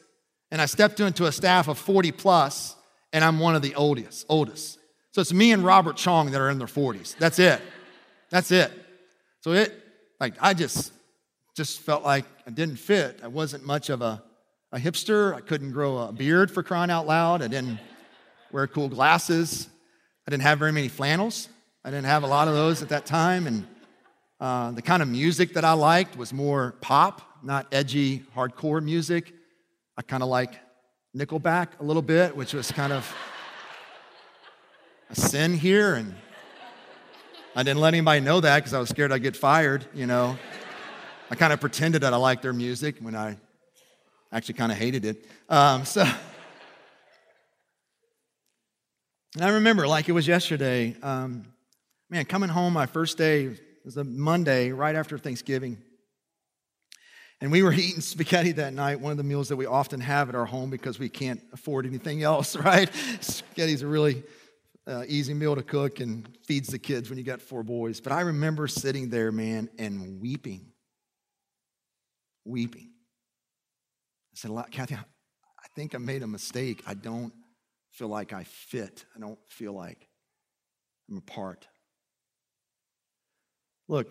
and 0.51 0.61
I 0.61 0.65
stepped 0.65 0.99
into 0.99 1.25
a 1.25 1.31
staff 1.31 1.67
of 1.67 1.77
40 1.77 2.11
plus, 2.11 2.75
and 3.13 3.23
I'm 3.23 3.39
one 3.39 3.55
of 3.55 3.61
the 3.61 3.75
oldest, 3.75 4.25
oldest. 4.29 4.79
So 5.11 5.21
it's 5.21 5.33
me 5.33 5.51
and 5.51 5.63
Robert 5.63 5.95
Chong 5.97 6.31
that 6.31 6.41
are 6.41 6.49
in 6.49 6.59
their 6.59 6.67
40s. 6.67 7.17
That's 7.17 7.39
it. 7.39 7.61
That's 8.29 8.51
it. 8.51 8.71
So 9.41 9.53
it, 9.53 9.73
like, 10.19 10.35
I 10.39 10.53
just, 10.53 10.93
just 11.55 11.79
felt 11.79 12.03
like 12.03 12.25
I 12.45 12.51
didn't 12.51 12.77
fit. 12.77 13.21
I 13.23 13.27
wasn't 13.27 13.65
much 13.65 13.89
of 13.89 14.01
a, 14.01 14.21
a 14.71 14.77
hipster. 14.77 15.33
I 15.33 15.41
couldn't 15.41 15.71
grow 15.71 15.97
a 15.97 16.11
beard 16.11 16.51
for 16.51 16.61
crying 16.61 16.91
out 16.91 17.07
loud. 17.07 17.41
I 17.41 17.47
didn't 17.47 17.79
wear 18.51 18.67
cool 18.67 18.89
glasses. 18.89 19.67
I 20.27 20.29
didn't 20.29 20.43
have 20.43 20.59
very 20.59 20.73
many 20.73 20.89
flannels. 20.89 21.47
I 21.85 21.89
didn't 21.89 22.07
have 22.07 22.23
a 22.23 22.27
lot 22.27 22.49
of 22.49 22.53
those 22.53 22.81
at 22.81 22.89
that 22.89 23.05
time. 23.05 23.47
And 23.47 23.65
uh, 24.41 24.71
the 24.71 24.81
kind 24.81 25.01
of 25.01 25.07
music 25.07 25.53
that 25.53 25.63
I 25.63 25.71
liked 25.71 26.17
was 26.17 26.33
more 26.33 26.75
pop, 26.81 27.21
not 27.41 27.65
edgy, 27.71 28.25
hardcore 28.35 28.83
music. 28.83 29.33
I 29.97 30.01
kind 30.01 30.21
of 30.21 30.27
like 30.27 30.59
Nickelback 31.15 31.79
a 31.79 31.83
little 31.83 32.01
bit, 32.01 32.35
which 32.35 32.53
was 32.53 32.69
kind 32.73 32.91
of 32.91 33.09
a 35.09 35.15
sin 35.15 35.53
here. 35.53 35.95
And 35.95 36.13
I 37.55 37.63
didn't 37.63 37.79
let 37.79 37.93
anybody 37.93 38.19
know 38.19 38.41
that 38.41 38.57
because 38.57 38.73
I 38.73 38.79
was 38.81 38.89
scared 38.89 39.13
I'd 39.13 39.23
get 39.23 39.37
fired, 39.37 39.85
you 39.93 40.07
know. 40.07 40.37
I 41.31 41.35
kind 41.35 41.53
of 41.53 41.61
pretended 41.61 42.01
that 42.01 42.13
I 42.13 42.17
liked 42.17 42.41
their 42.41 42.51
music 42.51 42.97
when 42.99 43.15
I 43.15 43.37
actually 44.33 44.55
kind 44.55 44.73
of 44.73 44.77
hated 44.77 45.05
it. 45.05 45.25
Um, 45.47 45.85
so. 45.85 46.05
And 49.37 49.45
I 49.45 49.49
remember, 49.49 49.87
like 49.87 50.09
it 50.09 50.13
was 50.13 50.27
yesterday, 50.27 50.95
um, 51.03 51.45
man, 52.09 52.25
coming 52.25 52.49
home 52.49 52.73
my 52.73 52.87
first 52.87 53.19
day 53.19 53.55
was 53.85 53.95
a 53.95 54.03
Monday 54.03 54.71
right 54.71 54.95
after 54.95 55.19
Thanksgiving. 55.19 55.77
And 57.39 57.51
we 57.51 57.61
were 57.61 57.71
eating 57.73 58.01
spaghetti 58.01 58.53
that 58.53 58.73
night, 58.73 58.99
one 58.99 59.11
of 59.11 59.17
the 59.19 59.23
meals 59.23 59.49
that 59.49 59.55
we 59.55 59.67
often 59.67 59.99
have 59.99 60.27
at 60.29 60.33
our 60.33 60.47
home 60.47 60.71
because 60.71 60.97
we 60.97 61.07
can't 61.07 61.39
afford 61.53 61.85
anything 61.85 62.23
else, 62.23 62.55
right? 62.65 62.89
Spaghetti's 63.21 63.83
a 63.83 63.87
really 63.87 64.23
uh, 64.87 65.03
easy 65.07 65.35
meal 65.35 65.55
to 65.55 65.61
cook 65.61 65.99
and 65.99 66.27
feeds 66.47 66.69
the 66.69 66.79
kids 66.79 67.07
when 67.07 67.19
you 67.19 67.23
got 67.23 67.39
four 67.39 67.61
boys. 67.61 68.01
But 68.01 68.13
I 68.13 68.21
remember 68.21 68.67
sitting 68.67 69.11
there, 69.11 69.31
man, 69.31 69.69
and 69.77 70.19
weeping. 70.19 70.71
Weeping. 72.43 72.89
I 74.33 74.33
said, 74.33 74.51
Kathy, 74.71 74.95
I 74.95 75.67
think 75.75 75.93
I 75.93 75.99
made 75.99 76.23
a 76.23 76.27
mistake. 76.27 76.81
I 76.87 76.95
don't 76.95 77.31
feel 77.97 78.07
like 78.09 78.31
I 78.31 78.43
fit. 78.43 79.05
I 79.15 79.19
don't 79.19 79.39
feel 79.47 79.73
like 79.73 80.07
I'm 81.09 81.17
a 81.17 81.21
part. 81.21 81.67
Look, 83.87 84.07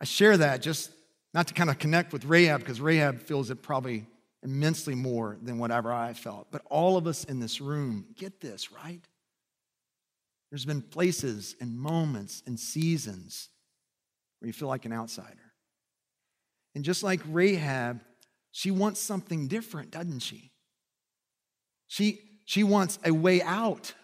I 0.00 0.04
share 0.04 0.36
that 0.36 0.60
just 0.60 0.90
not 1.32 1.48
to 1.48 1.54
kind 1.54 1.70
of 1.70 1.78
connect 1.78 2.12
with 2.12 2.26
Rahab, 2.26 2.60
because 2.60 2.78
Rahab 2.78 3.22
feels 3.22 3.50
it 3.50 3.62
probably 3.62 4.04
immensely 4.42 4.94
more 4.94 5.38
than 5.40 5.58
whatever 5.58 5.90
I 5.90 6.12
felt. 6.12 6.48
But 6.50 6.60
all 6.68 6.98
of 6.98 7.06
us 7.06 7.24
in 7.24 7.40
this 7.40 7.60
room 7.60 8.04
get 8.16 8.40
this, 8.40 8.70
right? 8.70 9.00
There's 10.50 10.66
been 10.66 10.82
places 10.82 11.56
and 11.58 11.78
moments 11.78 12.42
and 12.46 12.60
seasons 12.60 13.48
where 14.40 14.48
you 14.48 14.52
feel 14.52 14.68
like 14.68 14.84
an 14.84 14.92
outsider. 14.92 15.52
And 16.74 16.84
just 16.84 17.02
like 17.02 17.20
Rahab, 17.28 18.00
she 18.50 18.70
wants 18.70 19.00
something 19.00 19.48
different, 19.48 19.90
doesn't 19.90 20.20
she? 20.20 20.50
She, 21.86 22.20
she 22.44 22.64
wants 22.64 22.98
a 23.04 23.12
way 23.12 23.42
out. 23.42 23.94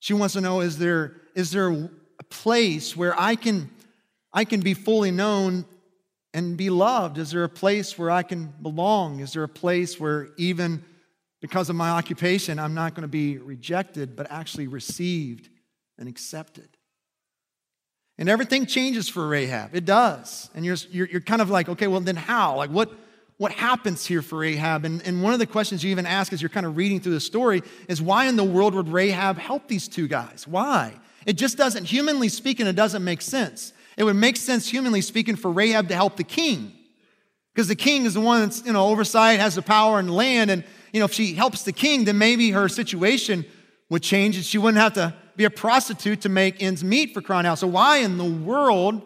She 0.00 0.14
wants 0.14 0.34
to 0.34 0.40
know 0.40 0.60
is 0.60 0.78
there, 0.78 1.16
is 1.34 1.50
there 1.50 1.70
a 1.70 2.24
place 2.28 2.96
where 2.96 3.18
I 3.18 3.34
can, 3.36 3.70
I 4.32 4.44
can 4.44 4.60
be 4.60 4.74
fully 4.74 5.10
known 5.10 5.64
and 6.32 6.56
be 6.56 6.70
loved? 6.70 7.18
Is 7.18 7.30
there 7.30 7.44
a 7.44 7.48
place 7.48 7.98
where 7.98 8.10
I 8.10 8.22
can 8.22 8.52
belong? 8.62 9.20
Is 9.20 9.32
there 9.32 9.42
a 9.42 9.48
place 9.48 9.98
where 9.98 10.28
even 10.36 10.82
because 11.40 11.70
of 11.70 11.76
my 11.76 11.90
occupation, 11.90 12.58
I'm 12.58 12.74
not 12.74 12.94
going 12.94 13.02
to 13.02 13.08
be 13.08 13.38
rejected, 13.38 14.16
but 14.16 14.30
actually 14.30 14.66
received 14.66 15.48
and 15.98 16.08
accepted? 16.08 16.68
And 18.18 18.28
everything 18.28 18.66
changes 18.66 19.08
for 19.08 19.26
Rahab. 19.26 19.74
It 19.74 19.86
does. 19.86 20.50
And 20.54 20.64
you're, 20.64 20.76
you're, 20.90 21.08
you're 21.08 21.20
kind 21.22 21.40
of 21.40 21.48
like, 21.48 21.70
okay, 21.70 21.86
well, 21.86 22.00
then 22.00 22.16
how? 22.16 22.56
Like, 22.56 22.70
what, 22.70 22.92
what 23.40 23.52
happens 23.52 24.04
here 24.04 24.20
for 24.20 24.40
Rahab. 24.40 24.84
And, 24.84 25.00
and 25.06 25.22
one 25.22 25.32
of 25.32 25.38
the 25.38 25.46
questions 25.46 25.82
you 25.82 25.90
even 25.90 26.04
ask 26.04 26.30
as 26.34 26.42
you're 26.42 26.50
kind 26.50 26.66
of 26.66 26.76
reading 26.76 27.00
through 27.00 27.14
the 27.14 27.20
story 27.20 27.62
is 27.88 28.02
why 28.02 28.26
in 28.26 28.36
the 28.36 28.44
world 28.44 28.74
would 28.74 28.90
Rahab 28.90 29.38
help 29.38 29.66
these 29.66 29.88
two 29.88 30.08
guys? 30.08 30.46
Why? 30.46 30.92
It 31.24 31.38
just 31.38 31.56
doesn't, 31.56 31.84
humanly 31.84 32.28
speaking, 32.28 32.66
it 32.66 32.76
doesn't 32.76 33.02
make 33.02 33.22
sense. 33.22 33.72
It 33.96 34.04
would 34.04 34.16
make 34.16 34.36
sense, 34.36 34.68
humanly 34.68 35.00
speaking, 35.00 35.36
for 35.36 35.50
Rahab 35.50 35.88
to 35.88 35.94
help 35.94 36.18
the 36.18 36.22
king. 36.22 36.74
Because 37.54 37.66
the 37.66 37.74
king 37.74 38.04
is 38.04 38.12
the 38.12 38.20
one 38.20 38.40
that's, 38.42 38.62
you 38.66 38.74
know, 38.74 38.86
oversight, 38.88 39.40
has 39.40 39.54
the 39.54 39.62
power 39.62 39.98
and 39.98 40.14
land. 40.14 40.50
And, 40.50 40.62
you 40.92 41.00
know, 41.00 41.06
if 41.06 41.14
she 41.14 41.32
helps 41.32 41.62
the 41.62 41.72
king, 41.72 42.04
then 42.04 42.18
maybe 42.18 42.50
her 42.50 42.68
situation 42.68 43.46
would 43.88 44.02
change 44.02 44.36
and 44.36 44.44
she 44.44 44.58
wouldn't 44.58 44.82
have 44.82 44.92
to 44.92 45.14
be 45.36 45.44
a 45.44 45.50
prostitute 45.50 46.20
to 46.20 46.28
make 46.28 46.62
ends 46.62 46.84
meet 46.84 47.14
for 47.14 47.22
crying 47.22 47.46
out. 47.46 47.58
So 47.58 47.68
why 47.68 48.00
in 48.00 48.18
the 48.18 48.30
world 48.30 49.00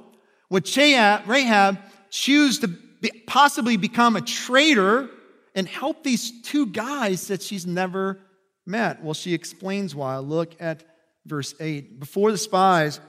would 0.50 0.66
Rahab 0.76 1.78
choose 2.10 2.58
to 2.58 2.83
possibly 3.26 3.76
become 3.76 4.16
a 4.16 4.20
traitor 4.20 5.08
and 5.54 5.68
help 5.68 6.02
these 6.02 6.42
two 6.42 6.66
guys 6.66 7.28
that 7.28 7.42
she's 7.42 7.66
never 7.66 8.20
met? 8.66 9.02
Well, 9.02 9.14
she 9.14 9.34
explains 9.34 9.94
why. 9.94 10.18
Look 10.18 10.60
at 10.60 10.84
verse 11.26 11.54
8. 11.60 12.00
Before 12.00 12.32
the 12.32 12.38
spies 12.38 13.00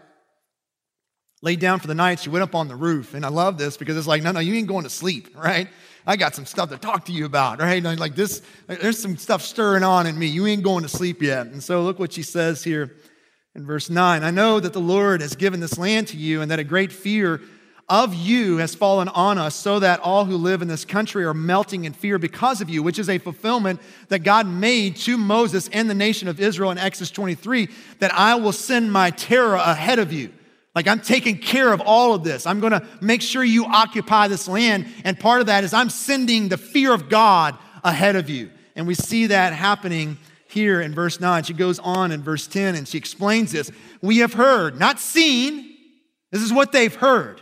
laid 1.46 1.60
down 1.60 1.80
for 1.80 1.88
the 1.88 1.96
night. 1.96 2.20
She 2.20 2.30
went 2.30 2.42
up 2.42 2.56
on 2.56 2.68
the 2.68 2.76
roof. 2.76 3.14
And 3.14 3.24
I 3.24 3.30
love 3.30 3.58
this 3.58 3.78
because 3.78 3.96
it's 3.96 4.08
like, 4.08 4.24
no, 4.24 4.32
no, 4.32 4.40
you 4.40 4.56
ain't 4.56 4.68
going 4.68 4.84
to 4.84 4.90
sleep, 4.90 5.38
right? 5.38 5.70
I 6.08 6.18
got 6.18 6.34
some 6.34 6.46
stuff 6.46 6.72
to 6.72 6.78
talk 6.78 7.06
to 7.06 7.12
you 7.12 7.26
about, 7.26 7.60
right? 7.60 7.82
Like 7.84 8.16
this, 8.16 8.42
there's 8.68 9.00
some 9.00 9.16
stuff 9.16 9.44
stirring 9.44 9.84
on 9.84 10.08
in 10.08 10.18
me. 10.18 10.26
You 10.26 10.48
ain't 10.48 10.64
going 10.64 10.84
to 10.84 10.90
sleep 10.90 11.22
yet. 11.22 11.48
And 11.48 11.64
so 11.64 11.84
look 11.84 12.00
what 12.00 12.14
she 12.14 12.24
says 12.24 12.64
here 12.64 12.96
in 13.54 13.64
verse 13.64 13.92
9. 13.92 14.24
I 14.24 14.32
know 14.32 14.60
that 14.60 14.74
the 14.74 14.82
Lord 14.82 15.22
has 15.22 15.36
given 15.36 15.60
this 15.60 15.78
land 15.78 16.08
to 16.10 16.18
you 16.18 16.42
and 16.42 16.50
that 16.50 16.60
a 16.60 16.64
great 16.64 16.92
fear 16.92 17.42
of 17.88 18.16
you 18.16 18.58
has 18.58 18.74
fallen 18.74 19.08
on 19.10 19.38
us, 19.38 19.54
so 19.54 19.80
that 19.80 20.00
all 20.00 20.26
who 20.26 20.38
live 20.38 20.64
in 20.64 20.68
this 20.68 20.86
country 20.86 21.24
are 21.24 21.36
melting 21.36 21.86
in 21.86 21.94
fear 21.94 22.18
because 22.18 22.60
of 22.60 22.70
you, 22.70 22.82
which 22.82 22.98
is 22.98 23.10
a 23.10 23.20
fulfillment 23.20 23.80
that 24.08 24.20
God 24.20 24.48
made 24.48 24.96
to 24.98 25.18
Moses 25.18 25.70
and 25.72 25.88
the 25.88 25.94
nation 25.94 26.28
of 26.28 26.40
Israel 26.40 26.72
in 26.72 26.80
Exodus 26.80 27.12
23 27.12 27.70
that 28.00 28.12
I 28.14 28.36
will 28.36 28.52
send 28.52 28.92
my 28.92 29.12
terror 29.12 29.56
ahead 29.56 30.00
of 30.00 30.12
you. 30.12 30.34
Like 30.74 30.88
I'm 30.88 31.00
taking 31.00 31.38
care 31.38 31.72
of 31.72 31.80
all 31.80 32.16
of 32.16 32.24
this. 32.24 32.48
I'm 32.48 32.60
going 32.60 32.74
to 32.74 32.86
make 33.02 33.22
sure 33.22 33.44
you 33.44 33.66
occupy 33.66 34.28
this 34.28 34.48
land. 34.48 34.88
And 35.04 35.20
part 35.20 35.42
of 35.42 35.48
that 35.48 35.64
is 35.64 35.74
I'm 35.74 35.90
sending 35.90 36.50
the 36.50 36.58
fear 36.58 36.92
of 36.92 37.08
God 37.08 37.56
ahead 37.84 38.16
of 38.16 38.30
you. 38.30 38.50
And 38.76 38.88
we 38.88 38.96
see 38.96 39.28
that 39.28 39.54
happening 39.54 40.18
here 40.48 40.82
in 40.82 40.94
verse 40.94 41.20
9. 41.20 41.44
She 41.44 41.54
goes 41.54 41.80
on 41.80 42.12
in 42.12 42.24
verse 42.24 42.48
10 42.48 42.76
and 42.76 42.88
she 42.88 42.98
explains 42.98 43.52
this. 43.52 43.72
We 44.02 44.18
have 44.18 44.34
heard, 44.34 44.80
not 44.80 45.00
seen. 45.00 45.78
This 46.32 46.42
is 46.42 46.52
what 46.52 46.72
they've 46.72 46.94
heard 46.94 47.42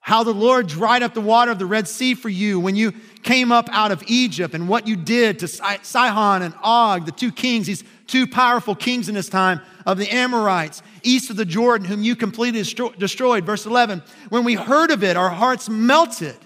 how 0.00 0.24
the 0.24 0.32
Lord 0.32 0.66
dried 0.66 1.02
up 1.02 1.14
the 1.14 1.20
water 1.20 1.50
of 1.50 1.58
the 1.58 1.66
Red 1.66 1.86
Sea 1.86 2.14
for 2.14 2.28
you 2.28 2.58
when 2.58 2.74
you 2.74 2.92
came 3.22 3.52
up 3.52 3.68
out 3.70 3.92
of 3.92 4.02
Egypt, 4.06 4.54
and 4.54 4.68
what 4.68 4.88
you 4.88 4.96
did 4.96 5.38
to 5.40 5.48
Sihon 5.48 6.42
and 6.42 6.54
Og, 6.62 7.04
the 7.04 7.12
two 7.12 7.30
kings, 7.30 7.66
these 7.66 7.84
two 8.06 8.26
powerful 8.26 8.74
kings 8.74 9.08
in 9.08 9.14
this 9.14 9.28
time 9.28 9.60
of 9.84 9.98
the 9.98 10.08
Amorites, 10.08 10.82
east 11.02 11.28
of 11.30 11.36
the 11.36 11.44
Jordan, 11.44 11.86
whom 11.86 12.02
you 12.02 12.16
completely 12.16 12.62
destroyed. 12.98 13.44
Verse 13.44 13.66
11 13.66 14.02
When 14.30 14.44
we 14.44 14.54
heard 14.54 14.90
of 14.90 15.04
it, 15.04 15.16
our 15.16 15.30
hearts 15.30 15.68
melted, 15.68 16.36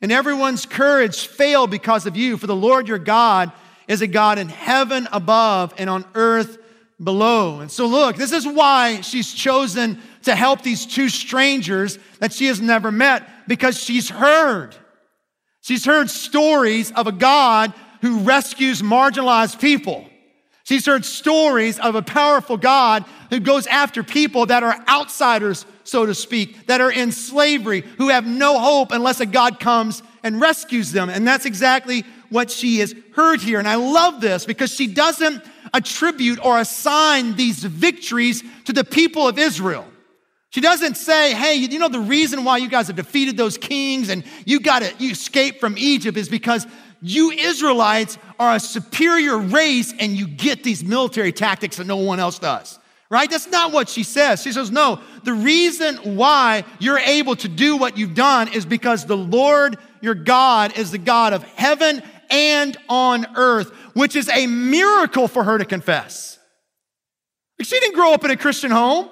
and 0.00 0.10
everyone's 0.10 0.64
courage 0.64 1.26
failed 1.26 1.70
because 1.70 2.06
of 2.06 2.16
you, 2.16 2.38
for 2.38 2.46
the 2.46 2.56
Lord 2.56 2.88
your 2.88 2.98
God 2.98 3.52
is 3.88 4.00
a 4.00 4.06
God 4.06 4.38
in 4.38 4.48
heaven 4.48 5.06
above 5.12 5.74
and 5.76 5.90
on 5.90 6.06
earth 6.14 6.58
below. 7.02 7.60
And 7.60 7.70
so, 7.70 7.86
look, 7.86 8.16
this 8.16 8.32
is 8.32 8.46
why 8.46 9.00
she's 9.00 9.32
chosen 9.32 10.00
to 10.22 10.34
help 10.34 10.62
these 10.62 10.86
two 10.86 11.08
strangers 11.08 11.98
that 12.20 12.32
she 12.32 12.46
has 12.46 12.60
never 12.60 12.92
met 12.92 13.28
because 13.48 13.78
she's 13.78 14.08
heard. 14.08 14.76
She's 15.60 15.84
heard 15.84 16.10
stories 16.10 16.92
of 16.92 17.06
a 17.06 17.12
God 17.12 17.72
who 18.00 18.18
rescues 18.20 18.82
marginalized 18.82 19.60
people. 19.60 20.06
She's 20.64 20.86
heard 20.86 21.04
stories 21.04 21.78
of 21.78 21.94
a 21.94 22.02
powerful 22.02 22.56
God 22.56 23.04
who 23.30 23.40
goes 23.40 23.66
after 23.66 24.02
people 24.02 24.46
that 24.46 24.62
are 24.62 24.84
outsiders, 24.88 25.66
so 25.84 26.06
to 26.06 26.14
speak, 26.14 26.66
that 26.66 26.80
are 26.80 26.92
in 26.92 27.10
slavery, 27.10 27.80
who 27.98 28.10
have 28.10 28.26
no 28.26 28.58
hope 28.58 28.92
unless 28.92 29.20
a 29.20 29.26
God 29.26 29.58
comes 29.58 30.02
and 30.22 30.40
rescues 30.40 30.92
them. 30.92 31.10
And 31.10 31.26
that's 31.26 31.46
exactly 31.46 32.04
what 32.30 32.50
she 32.50 32.78
has 32.78 32.94
heard 33.14 33.40
here. 33.40 33.58
And 33.58 33.68
I 33.68 33.74
love 33.74 34.20
this 34.20 34.44
because 34.44 34.72
she 34.72 34.86
doesn't 34.86 35.42
attribute 35.74 36.44
or 36.44 36.58
assign 36.58 37.34
these 37.36 37.64
victories 37.64 38.42
to 38.64 38.72
the 38.72 38.84
people 38.84 39.26
of 39.26 39.38
Israel. 39.38 39.86
She 40.50 40.60
doesn't 40.60 40.96
say, 40.96 41.32
hey, 41.32 41.54
you 41.54 41.78
know, 41.78 41.88
the 41.88 41.98
reason 41.98 42.44
why 42.44 42.58
you 42.58 42.68
guys 42.68 42.88
have 42.88 42.96
defeated 42.96 43.38
those 43.38 43.56
kings 43.56 44.10
and 44.10 44.22
you 44.44 44.60
got 44.60 44.82
to, 44.82 44.92
you 44.98 45.12
escape 45.12 45.60
from 45.60 45.76
Egypt 45.78 46.18
is 46.18 46.28
because 46.28 46.66
you 47.00 47.30
Israelites 47.30 48.18
are 48.38 48.56
a 48.56 48.60
superior 48.60 49.38
race 49.38 49.94
and 49.98 50.12
you 50.12 50.28
get 50.28 50.62
these 50.62 50.84
military 50.84 51.32
tactics 51.32 51.76
that 51.76 51.86
no 51.86 51.96
one 51.96 52.20
else 52.20 52.38
does. 52.38 52.78
Right? 53.08 53.30
That's 53.30 53.48
not 53.48 53.72
what 53.72 53.88
she 53.88 54.04
says. 54.04 54.42
She 54.42 54.52
says, 54.52 54.70
no, 54.70 55.00
the 55.24 55.34
reason 55.34 55.96
why 56.16 56.64
you're 56.78 56.98
able 56.98 57.36
to 57.36 57.48
do 57.48 57.76
what 57.76 57.98
you've 57.98 58.14
done 58.14 58.48
is 58.48 58.64
because 58.64 59.04
the 59.04 59.16
Lord 59.16 59.76
your 60.02 60.14
God 60.14 60.76
is 60.76 60.90
the 60.90 60.98
God 60.98 61.32
of 61.32 61.44
heaven 61.44 62.02
and 62.32 62.76
on 62.88 63.26
earth, 63.36 63.70
which 63.94 64.16
is 64.16 64.28
a 64.28 64.46
miracle 64.46 65.28
for 65.28 65.44
her 65.44 65.58
to 65.58 65.64
confess. 65.64 66.38
She 67.60 67.78
didn't 67.78 67.94
grow 67.94 68.12
up 68.12 68.24
in 68.24 68.30
a 68.32 68.36
Christian 68.36 68.72
home. 68.72 69.08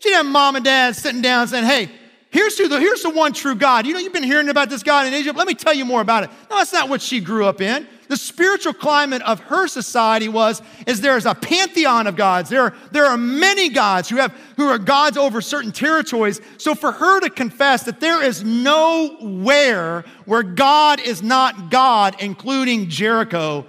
She 0.00 0.10
didn't 0.10 0.26
have 0.26 0.32
mom 0.32 0.56
and 0.56 0.64
dad 0.64 0.94
sitting 0.94 1.22
down 1.22 1.48
saying, 1.48 1.64
hey, 1.64 1.90
here's, 2.30 2.56
who 2.58 2.68
the, 2.68 2.78
here's 2.78 3.02
the 3.02 3.10
one 3.10 3.32
true 3.32 3.54
God. 3.54 3.86
You 3.86 3.94
know, 3.94 3.98
you've 3.98 4.12
been 4.12 4.22
hearing 4.22 4.48
about 4.48 4.68
this 4.68 4.82
God 4.82 5.06
in 5.06 5.14
Egypt. 5.14 5.36
Let 5.36 5.48
me 5.48 5.54
tell 5.54 5.74
you 5.74 5.84
more 5.84 6.02
about 6.02 6.24
it. 6.24 6.30
No, 6.50 6.58
that's 6.58 6.72
not 6.72 6.88
what 6.88 7.00
she 7.00 7.20
grew 7.20 7.46
up 7.46 7.60
in. 7.60 7.88
The 8.08 8.16
spiritual 8.16 8.72
climate 8.72 9.22
of 9.22 9.40
her 9.40 9.66
society 9.68 10.28
was 10.28 10.62
is 10.86 11.00
there 11.00 11.16
is 11.16 11.26
a 11.26 11.34
pantheon 11.34 12.06
of 12.06 12.16
gods. 12.16 12.50
There 12.50 12.62
are, 12.62 12.74
there 12.92 13.06
are 13.06 13.16
many 13.16 13.68
gods 13.68 14.08
who 14.08 14.16
have 14.16 14.32
who 14.56 14.68
are 14.68 14.78
gods 14.78 15.16
over 15.16 15.40
certain 15.40 15.72
territories. 15.72 16.40
So 16.58 16.74
for 16.74 16.92
her 16.92 17.20
to 17.20 17.30
confess 17.30 17.84
that 17.84 18.00
there 18.00 18.22
is 18.22 18.44
nowhere 18.44 20.04
where 20.24 20.42
God 20.42 21.00
is 21.00 21.22
not 21.22 21.70
God, 21.70 22.16
including 22.20 22.88
Jericho, 22.88 23.66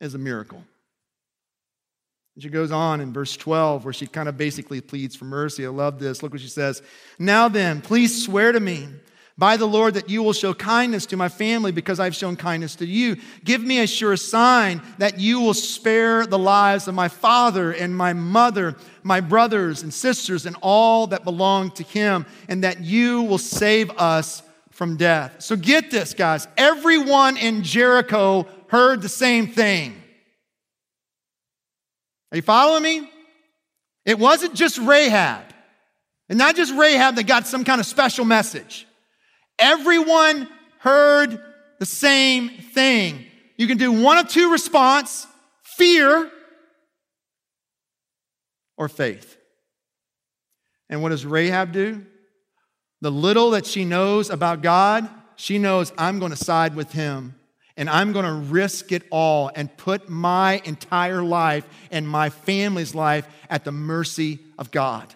is 0.00 0.14
a 0.14 0.18
miracle. 0.18 0.62
She 2.38 2.50
goes 2.50 2.70
on 2.70 3.00
in 3.00 3.12
verse 3.12 3.36
12, 3.36 3.84
where 3.84 3.92
she 3.92 4.06
kind 4.06 4.28
of 4.28 4.36
basically 4.36 4.80
pleads 4.80 5.16
for 5.16 5.24
mercy. 5.24 5.66
I 5.66 5.70
love 5.70 5.98
this. 5.98 6.22
Look 6.22 6.30
what 6.32 6.40
she 6.40 6.48
says. 6.48 6.82
Now 7.18 7.48
then, 7.48 7.80
please 7.80 8.24
swear 8.24 8.52
to 8.52 8.60
me 8.60 8.88
by 9.38 9.56
the 9.56 9.66
Lord 9.66 9.94
that 9.94 10.10
you 10.10 10.24
will 10.24 10.32
show 10.32 10.52
kindness 10.52 11.06
to 11.06 11.16
my 11.16 11.28
family 11.28 11.70
because 11.70 12.00
I've 12.00 12.16
shown 12.16 12.34
kindness 12.34 12.74
to 12.76 12.86
you. 12.86 13.16
Give 13.44 13.62
me 13.62 13.78
a 13.78 13.86
sure 13.86 14.16
sign 14.16 14.82
that 14.98 15.20
you 15.20 15.40
will 15.40 15.54
spare 15.54 16.26
the 16.26 16.38
lives 16.38 16.88
of 16.88 16.96
my 16.96 17.06
father 17.06 17.70
and 17.70 17.96
my 17.96 18.12
mother, 18.12 18.74
my 19.04 19.20
brothers 19.20 19.84
and 19.84 19.94
sisters, 19.94 20.44
and 20.44 20.56
all 20.60 21.06
that 21.06 21.22
belong 21.22 21.70
to 21.72 21.84
him, 21.84 22.26
and 22.48 22.64
that 22.64 22.80
you 22.80 23.22
will 23.22 23.38
save 23.38 23.90
us 23.92 24.42
from 24.70 24.96
death. 24.96 25.36
So 25.38 25.54
get 25.54 25.92
this, 25.92 26.14
guys. 26.14 26.48
Everyone 26.56 27.36
in 27.36 27.62
Jericho 27.62 28.48
heard 28.66 29.02
the 29.02 29.08
same 29.08 29.46
thing. 29.46 29.94
Are 32.32 32.36
you 32.36 32.42
following 32.42 32.82
me? 32.82 33.08
It 34.04 34.18
wasn't 34.18 34.54
just 34.54 34.78
Rahab, 34.78 35.44
and 36.28 36.38
not 36.38 36.56
just 36.56 36.74
Rahab 36.74 37.14
that 37.16 37.28
got 37.28 37.46
some 37.46 37.62
kind 37.62 37.80
of 37.80 37.86
special 37.86 38.24
message. 38.24 38.86
Everyone 39.58 40.48
heard 40.80 41.42
the 41.78 41.86
same 41.86 42.48
thing. 42.48 43.24
You 43.56 43.66
can 43.66 43.78
do 43.78 43.92
one 43.92 44.18
of 44.18 44.28
two 44.28 44.52
response 44.52 45.26
fear 45.62 46.30
or 48.76 48.88
faith. 48.88 49.36
And 50.88 51.02
what 51.02 51.10
does 51.10 51.26
Rahab 51.26 51.72
do? 51.72 52.04
The 53.00 53.10
little 53.10 53.50
that 53.50 53.66
she 53.66 53.84
knows 53.84 54.30
about 54.30 54.62
God, 54.62 55.08
she 55.36 55.58
knows 55.58 55.92
I'm 55.98 56.18
going 56.18 56.30
to 56.30 56.36
side 56.36 56.74
with 56.74 56.92
him 56.92 57.34
and 57.78 57.88
I'm 57.88 58.12
going 58.12 58.24
to 58.24 58.32
risk 58.32 58.90
it 58.90 59.04
all 59.10 59.52
and 59.54 59.74
put 59.76 60.08
my 60.08 60.60
entire 60.64 61.22
life 61.22 61.64
and 61.92 62.08
my 62.08 62.28
family's 62.28 62.92
life 62.92 63.26
at 63.48 63.64
the 63.64 63.70
mercy 63.70 64.40
of 64.58 64.72
God. 64.72 65.14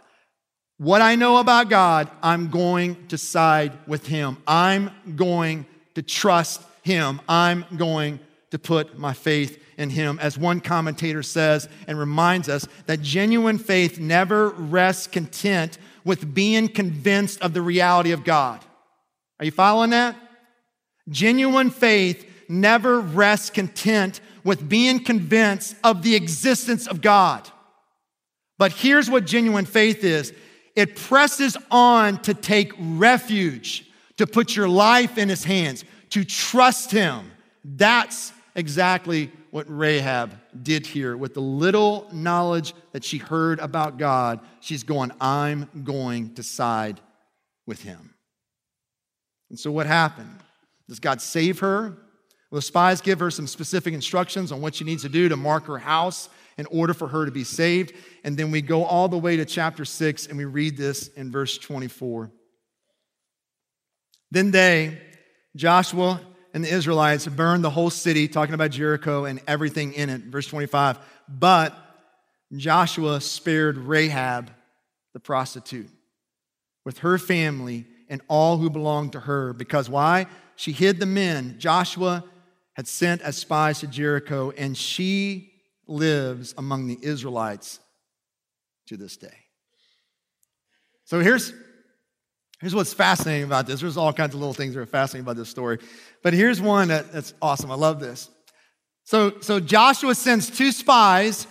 What 0.83 1.01
I 1.01 1.15
know 1.15 1.37
about 1.37 1.71
God, 1.71 2.11
I'm 2.25 2.51
going 2.51 3.07
to 3.07 3.17
side 3.17 3.79
with 3.87 4.09
Him. 4.09 4.37
I'm 4.49 4.91
going 5.15 5.65
to 5.95 6.03
trust 6.03 6.61
Him. 6.83 7.21
I'm 7.29 7.65
going 7.77 8.19
to 8.51 8.59
put 8.59 8.99
my 8.99 9.13
faith 9.13 9.63
in 9.79 9.91
Him. 9.91 10.19
As 10.21 10.37
one 10.37 10.61
commentator 10.61 11.23
says 11.23 11.69
and 11.87 12.01
reminds 12.01 12.49
us, 12.49 12.67
that 12.87 13.01
genuine 13.01 13.59
faith 13.59 14.01
never 14.01 14.49
rests 14.49 15.07
content 15.07 15.79
with 16.05 16.35
being 16.35 16.67
convinced 16.67 17.41
of 17.43 17.55
the 17.55 17.63
reality 17.63 18.11
of 18.11 18.25
God. 18.25 18.59
Are 19.39 19.45
you 19.45 19.53
following 19.53 19.91
that? 19.91 20.17
Genuine 21.09 21.71
faith 21.71 22.29
never 22.49 22.99
rests 22.99 23.51
content 23.51 24.21
with 24.43 24.69
being 24.69 25.05
convinced 25.05 25.77
of 25.85 26.03
the 26.03 26.17
existence 26.17 26.89
of 26.89 27.01
God. 27.01 27.49
But 28.59 28.73
here's 28.73 29.09
what 29.09 29.27
genuine 29.27 29.65
faith 29.65 30.03
is 30.03 30.33
it 30.75 30.97
presses 30.97 31.57
on 31.71 32.21
to 32.23 32.35
take 32.35 32.73
refuge, 32.79 33.87
to 34.17 34.27
put 34.27 34.57
your 34.57 34.69
life 34.69 35.19
in 35.19 35.29
his 35.29 35.45
hands, 35.45 35.85
to 36.11 36.25
trust 36.25 36.91
him. 36.91 37.31
That's 37.65 38.33
exactly 38.55 39.31
what 39.51 39.67
Rahab 39.69 40.39
did 40.63 40.87
here. 40.87 41.17
With 41.17 41.35
the 41.35 41.41
little 41.41 42.09
knowledge 42.13 42.75
that 42.93 43.05
she 43.05 43.19
heard 43.19 43.61
about 43.61 43.99
God, 43.99 44.41
she's 44.61 44.83
going, 44.83 45.13
I'm 45.21 45.69
going 45.85 46.35
to 46.35 46.43
side 46.43 47.01
with 47.67 47.83
him. 47.83 48.15
And 49.51 49.59
so, 49.59 49.71
what 49.71 49.87
happened? 49.87 50.41
Does 50.89 51.01
God 51.01 51.21
save 51.21 51.61
her? 51.61 51.97
Well, 52.51 52.59
the 52.59 52.63
spies 52.63 53.01
give 53.01 53.21
her 53.21 53.31
some 53.31 53.47
specific 53.47 53.95
instructions 53.95 54.53
on 54.53 54.61
what 54.61 54.75
she 54.75 54.85
needs 54.85 55.03
to 55.03 55.09
do 55.09 55.29
to 55.29 55.37
mark 55.37 55.67
her 55.67 55.79
house 55.79 56.29
in 56.59 56.67
order 56.67 56.95
for 56.95 57.09
her 57.09 57.25
to 57.25 57.33
be 57.33 57.45
saved. 57.45 57.93
And 58.25 58.37
then 58.37 58.51
we 58.51 58.63
go 58.63 58.85
all 58.85 59.09
the 59.09 59.19
way 59.19 59.37
to 59.37 59.45
chapter 59.45 59.85
6 59.85 60.27
and 60.27 60.39
we 60.39 60.45
read 60.45 60.77
this 60.77 61.09
in 61.09 61.31
verse 61.31 61.59
24. 61.59 62.31
Then 64.31 64.51
they, 64.51 64.99
Joshua 65.57 66.21
and 66.55 66.65
the 66.65 66.73
Israelites, 66.73 67.27
burned 67.27 67.65
the 67.65 67.71
whole 67.71 67.91
city, 67.91 68.29
talking 68.29 68.55
about 68.55 68.71
Jericho 68.71 69.25
and 69.25 69.41
everything 69.47 69.93
in 69.93 70.09
it. 70.11 70.23
Verse 70.23 70.47
25. 70.47 70.99
But 71.29 71.77
Joshua 72.57 73.21
spared 73.21 73.79
Rahab, 73.79 74.51
the 75.13 75.21
prostitute, 75.21 75.91
with 76.85 76.99
her 76.99 77.19
family 77.19 77.87
and 78.09 78.21
all 78.29 78.59
who 78.59 78.69
belonged 78.71 79.13
to 79.13 79.21
her. 79.21 79.53
Because 79.53 79.89
why? 79.89 80.27
She 80.57 80.73
hid 80.73 81.01
the 81.01 81.07
men 81.07 81.57
Joshua 81.59 82.25
had 82.75 82.89
sent 82.89 83.21
as 83.21 83.37
spies 83.37 83.81
to 83.81 83.87
Jericho, 83.87 84.51
and 84.57 84.77
she 84.77 85.52
lives 85.93 86.55
among 86.57 86.87
the 86.87 86.99
Israelites 87.03 87.79
to 88.87 88.97
this 88.97 89.17
day. 89.17 89.37
So 91.05 91.21
here's, 91.21 91.53
here's 92.61 92.75
what's 92.75 92.95
fascinating 92.95 93.45
about 93.45 93.67
this. 93.67 93.81
There's 93.81 93.97
all 93.97 94.13
kinds 94.13 94.35
of 94.35 94.41
little 94.41 94.55
things 94.55 94.75
that 94.75 94.81
are 94.81 94.87
fascinating 94.87 95.25
about 95.25 95.37
this 95.37 95.49
story. 95.49 95.79
But 96.23 96.33
here's 96.33 96.61
one 96.61 96.89
that, 96.89 97.13
that's 97.13 97.35
awesome. 97.43 97.71
I 97.71 97.75
love 97.75 98.01
this. 98.01 98.31
So, 99.05 99.41
so 99.41 99.61
Joshua 99.61 100.15
sends 100.15 100.49
two 100.49 100.73
spies 100.73 101.47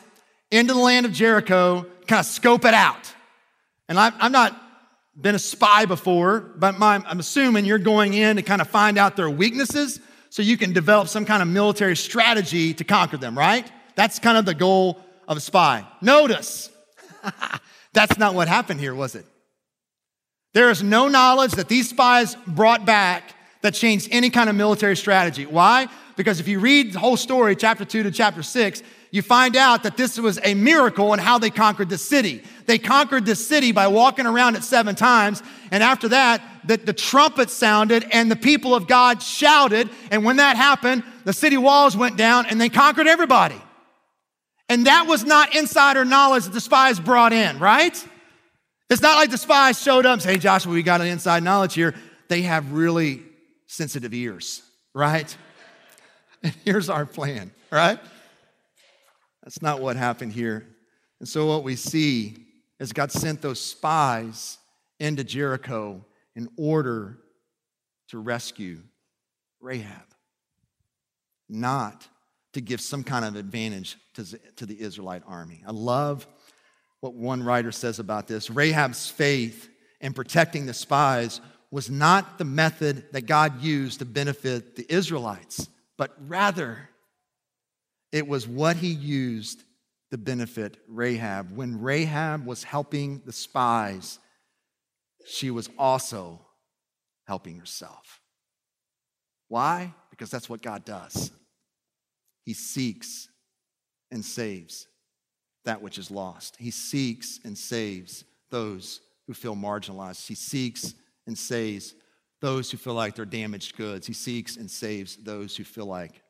into 0.49 0.73
the 0.73 0.80
land 0.80 1.06
of 1.06 1.12
Jericho, 1.12 1.86
kind 2.08 2.19
of 2.19 2.25
scope 2.25 2.65
it 2.65 2.73
out. 2.73 3.13
And 3.88 3.99
I, 3.99 4.12
I'm 4.19 4.32
not 4.32 4.60
been 5.19 5.36
a 5.36 5.39
spy 5.39 5.86
before, 5.86 6.39
but 6.39 6.80
my, 6.80 7.04
I'm 7.06 7.19
assuming 7.19 7.65
you're 7.65 7.77
going 7.77 8.13
in 8.13 8.38
to 8.38 8.41
kind 8.41 8.62
of 8.62 8.69
find 8.69 8.97
out 8.97 9.15
their 9.15 9.30
weaknesses 9.30 9.99
so 10.30 10.41
you 10.41 10.58
can 10.58 10.71
develop 10.71 11.10
some 11.10 11.25
kind 11.25 11.41
of 11.41 11.49
military 11.49 11.97
strategy 11.97 12.73
to 12.73 12.84
conquer 12.84 13.17
them, 13.17 13.38
right? 13.38 13.69
That's 13.95 14.19
kind 14.19 14.38
of 14.38 14.45
the 14.45 14.54
goal 14.54 14.99
of 15.27 15.38
a 15.38 15.39
spy. 15.39 15.86
Notice, 16.01 16.69
that's 17.93 18.17
not 18.17 18.34
what 18.34 18.47
happened 18.47 18.80
here, 18.80 18.95
was 18.95 19.15
it? 19.15 19.25
There 20.54 20.69
is 20.69 20.84
no 20.84 21.08
knowledge 21.08 21.54
that 21.54 21.69
these 21.69 21.89
spies 21.89 22.36
brought 22.47 22.86
back 22.86 23.36
that 23.62 23.73
changed 23.73 24.10
any 24.12 24.30
kind 24.30 24.49
of 24.49 24.56
military 24.56 24.97
strategy. 24.97 25.45
Why? 25.45 25.88
Because 26.17 26.39
if 26.39 26.47
you 26.47 26.60
read 26.60 26.93
the 26.93 26.99
whole 26.99 27.17
story, 27.17 27.56
chapter 27.56 27.86
2 27.86 28.04
to 28.04 28.12
chapter 28.12 28.43
6, 28.43 28.84
you 29.12 29.21
find 29.21 29.56
out 29.56 29.84
that 29.84 29.97
this 29.97 30.17
was 30.17 30.39
a 30.43 30.54
miracle 30.54 31.13
in 31.13 31.19
how 31.19 31.38
they 31.38 31.49
conquered 31.49 31.89
the 31.89 31.97
city. 31.97 32.43
They 32.65 32.77
conquered 32.77 33.25
the 33.25 33.36
city 33.36 33.71
by 33.71 33.88
walking 33.88 34.25
around 34.25 34.56
it 34.56 34.63
seven 34.63 34.95
times. 34.95 35.43
And 35.69 35.84
after 35.84 36.10
that, 36.10 36.41
the, 36.65 36.77
the 36.77 36.93
trumpet 36.93 37.49
sounded 37.49 38.06
and 38.12 38.32
the 38.32 38.36
people 38.36 38.73
of 38.73 38.88
God 38.88 39.21
shouted. 39.21 39.89
And 40.12 40.23
when 40.23 40.38
that 40.38 40.56
happened, 40.56 41.04
the 41.25 41.34
city 41.34 41.58
walls 41.58 41.95
went 41.97 42.17
down 42.17 42.45
and 42.45 42.60
they 42.60 42.69
conquered 42.69 43.08
everybody. 43.08 43.62
And 44.71 44.88
that 44.88 45.05
was 45.05 45.25
not 45.25 45.53
insider 45.53 46.05
knowledge 46.05 46.45
that 46.45 46.53
the 46.53 46.62
spies 46.62 46.97
brought 46.97 47.34
in, 47.34 47.60
right? 47.60 47.93
It's 48.89 49.01
not 49.01 49.17
like 49.17 49.29
the 49.29 49.38
spies 49.38 49.81
showed 49.81 50.05
up 50.05 50.13
and 50.13 50.21
said, 50.21 50.31
Hey, 50.31 50.38
Joshua, 50.38 50.71
we 50.71 50.81
got 50.81 51.01
an 51.01 51.07
inside 51.07 51.43
knowledge 51.43 51.73
here. 51.73 51.93
They 52.29 52.43
have 52.43 52.71
really 52.71 53.21
sensitive 53.67 54.13
ears, 54.13 54.63
right? 54.93 55.36
And 56.43 56.55
here's 56.65 56.89
our 56.89 57.05
plan, 57.05 57.51
right? 57.69 57.99
That's 59.43 59.62
not 59.62 59.79
what 59.79 59.95
happened 59.95 60.31
here. 60.34 60.65
And 61.19 61.29
so, 61.29 61.45
what 61.45 61.63
we 61.63 61.75
see 61.75 62.47
is 62.79 62.93
God 62.93 63.12
sent 63.12 63.43
those 63.43 63.62
spies 63.62 64.57
into 64.99 65.23
Jericho 65.23 66.03
in 66.36 66.49
order 66.57 67.19
to 68.07 68.17
rescue 68.17 68.79
Rahab, 69.60 70.07
not 71.47 72.07
to 72.53 72.61
give 72.61 72.81
some 72.81 73.03
kind 73.03 73.25
of 73.25 73.35
advantage 73.35 73.97
to, 74.15 74.25
to 74.57 74.65
the 74.65 74.79
Israelite 74.79 75.23
army. 75.25 75.63
I 75.65 75.71
love 75.71 76.27
what 76.99 77.13
one 77.13 77.43
writer 77.43 77.71
says 77.71 77.99
about 77.99 78.27
this. 78.27 78.49
Rahab's 78.49 79.09
faith 79.09 79.69
in 79.99 80.13
protecting 80.13 80.65
the 80.65 80.73
spies 80.73 81.41
was 81.71 81.89
not 81.89 82.37
the 82.37 82.45
method 82.45 83.05
that 83.13 83.21
God 83.21 83.61
used 83.61 83.99
to 83.99 84.05
benefit 84.05 84.75
the 84.75 84.85
Israelites, 84.93 85.69
but 85.97 86.13
rather 86.27 86.89
it 88.11 88.27
was 88.27 88.47
what 88.47 88.75
he 88.75 88.89
used 88.89 89.63
to 90.11 90.17
benefit 90.17 90.77
Rahab. 90.87 91.55
When 91.55 91.81
Rahab 91.81 92.45
was 92.45 92.63
helping 92.63 93.21
the 93.25 93.31
spies, 93.31 94.19
she 95.25 95.49
was 95.49 95.69
also 95.77 96.45
helping 97.25 97.57
herself. 97.57 98.19
Why? 99.47 99.93
Because 100.09 100.29
that's 100.29 100.49
what 100.49 100.61
God 100.61 100.83
does. 100.83 101.31
He 102.43 102.54
seeks 102.54 103.30
and 104.12 104.23
saves 104.23 104.88
that 105.65 105.82
which 105.82 105.97
is 105.97 106.12
lost. 106.12 106.58
He 106.58 106.71
seeks 106.71 107.39
and 107.43 107.58
saves 107.58 108.23
those 108.49 109.01
who 109.27 109.34
feel 109.34 109.56
marginalized. 109.56 110.27
He 110.27 110.36
seeks 110.36 110.93
and 111.27 111.38
saves 111.38 111.93
those 112.41 112.71
who 112.71 112.77
feel 112.77 112.95
like 112.95 113.15
they're 113.15 113.25
damaged 113.25 113.77
goods. 113.77 114.08
He 114.08 114.13
seeks 114.13 114.58
and 114.58 114.69
saves 114.69 115.15
those 115.17 115.56
who 115.56 115.63
feel 115.63 115.86
like 115.86 116.21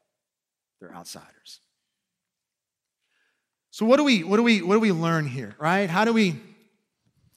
they're 0.80 0.94
outsiders. 0.94 1.62
So 3.72 3.86
what 3.86 3.98
do 3.98 4.04
we 4.04 4.24
what 4.24 4.36
do 4.38 4.44
we 4.44 4.62
what 4.62 4.76
do 4.76 4.80
we 4.82 4.92
learn 4.92 5.26
here, 5.26 5.56
right? 5.58 5.90
How 5.90 6.04
do 6.04 6.12
we 6.12 6.36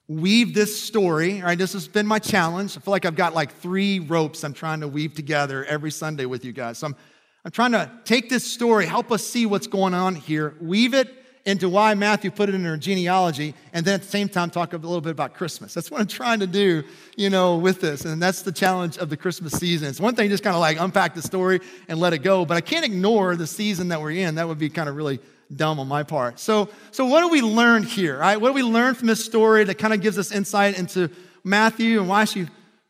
weave 0.09 0.53
this 0.53 0.83
story, 0.83 1.41
right? 1.41 1.57
This 1.57 1.73
has 1.73 1.87
been 1.87 2.07
my 2.07 2.19
challenge. 2.19 2.77
I 2.77 2.81
feel 2.81 2.93
like 2.93 3.07
I've 3.07 3.17
got 3.17 3.35
like 3.35 3.55
three 3.59 4.01
ropes 4.01 4.43
I'm 4.43 4.53
trying 4.53 4.81
to 4.81 4.89
weave 4.89 5.15
together 5.15 5.65
every 5.65 5.93
Sunday 5.93 6.27
with 6.27 6.45
you 6.45 6.53
guys. 6.53 6.79
So 6.79 6.89
I'm 6.89 6.97
I'm 7.45 7.51
trying 7.51 7.73
to 7.73 7.91
take 8.05 8.31
this 8.31 8.51
story, 8.51 8.87
help 8.87 9.13
us 9.13 9.23
see 9.23 9.45
what's 9.45 9.67
going 9.67 9.93
on 9.93 10.15
here, 10.15 10.55
weave 10.61 10.95
it 10.95 11.13
into 11.45 11.69
why 11.69 11.93
Matthew 11.93 12.31
put 12.31 12.49
it 12.49 12.55
in 12.55 12.65
her 12.65 12.79
genealogy, 12.79 13.55
and 13.75 13.85
then 13.85 13.95
at 13.95 14.03
the 14.03 14.09
same 14.09 14.31
time 14.31 14.49
talk 14.49 14.73
a 14.73 14.79
little 14.79 15.03
bit 15.03 15.11
about 15.11 15.35
Christmas. 15.35 15.75
That's 15.75 15.91
what 15.91 16.01
I'm 16.01 16.07
trying 16.07 16.41
to 16.41 16.47
do, 16.47 16.83
you 17.17 17.29
know, 17.29 17.59
with 17.59 17.83
this. 17.83 18.07
And 18.07 18.23
that's 18.23 18.41
the 18.41 18.53
challenge 18.53 18.97
of 18.97 19.11
the 19.11 19.17
Christmas 19.17 19.53
season. 19.53 19.89
It's 19.89 20.01
one 20.01 20.15
thing 20.15 20.31
just 20.31 20.43
kind 20.43 20.55
of 20.55 20.61
like 20.61 20.81
unpack 20.81 21.15
the 21.15 21.21
story 21.21 21.61
and 21.89 21.99
let 22.01 22.15
it 22.15 22.19
go, 22.19 22.47
but 22.47 22.57
I 22.57 22.63
can't 22.63 22.85
ignore 22.85 23.37
the 23.37 23.47
season 23.47 23.89
that 23.89 24.01
we're 24.01 24.13
in. 24.13 24.37
That 24.37 24.49
would 24.49 24.59
be 24.59 24.71
kind 24.71 24.89
of 24.89 24.97
really 24.97 25.21
dumb 25.55 25.79
on 25.79 25.87
my 25.87 26.03
part. 26.03 26.41
So, 26.41 26.71
so 26.93 27.05
what 27.05 27.21
do 27.21 27.29
we 27.29 27.43
learn 27.43 27.83
here? 27.83 28.19
Right? 28.19 28.41
What 28.41 28.49
do 28.49 28.55
we 28.55 28.63
learn 28.63 28.95
from 28.95 29.09
this 29.09 29.23
story 29.23 29.65
that 29.65 29.75
kind 29.75 29.93
of 29.93 30.01
gives 30.01 30.19
us 30.19 30.33
insight 30.33 30.79
into 30.79 31.11
Matthew 31.45 32.01
and 32.01 32.09
why 32.09 32.25
she 32.25 32.47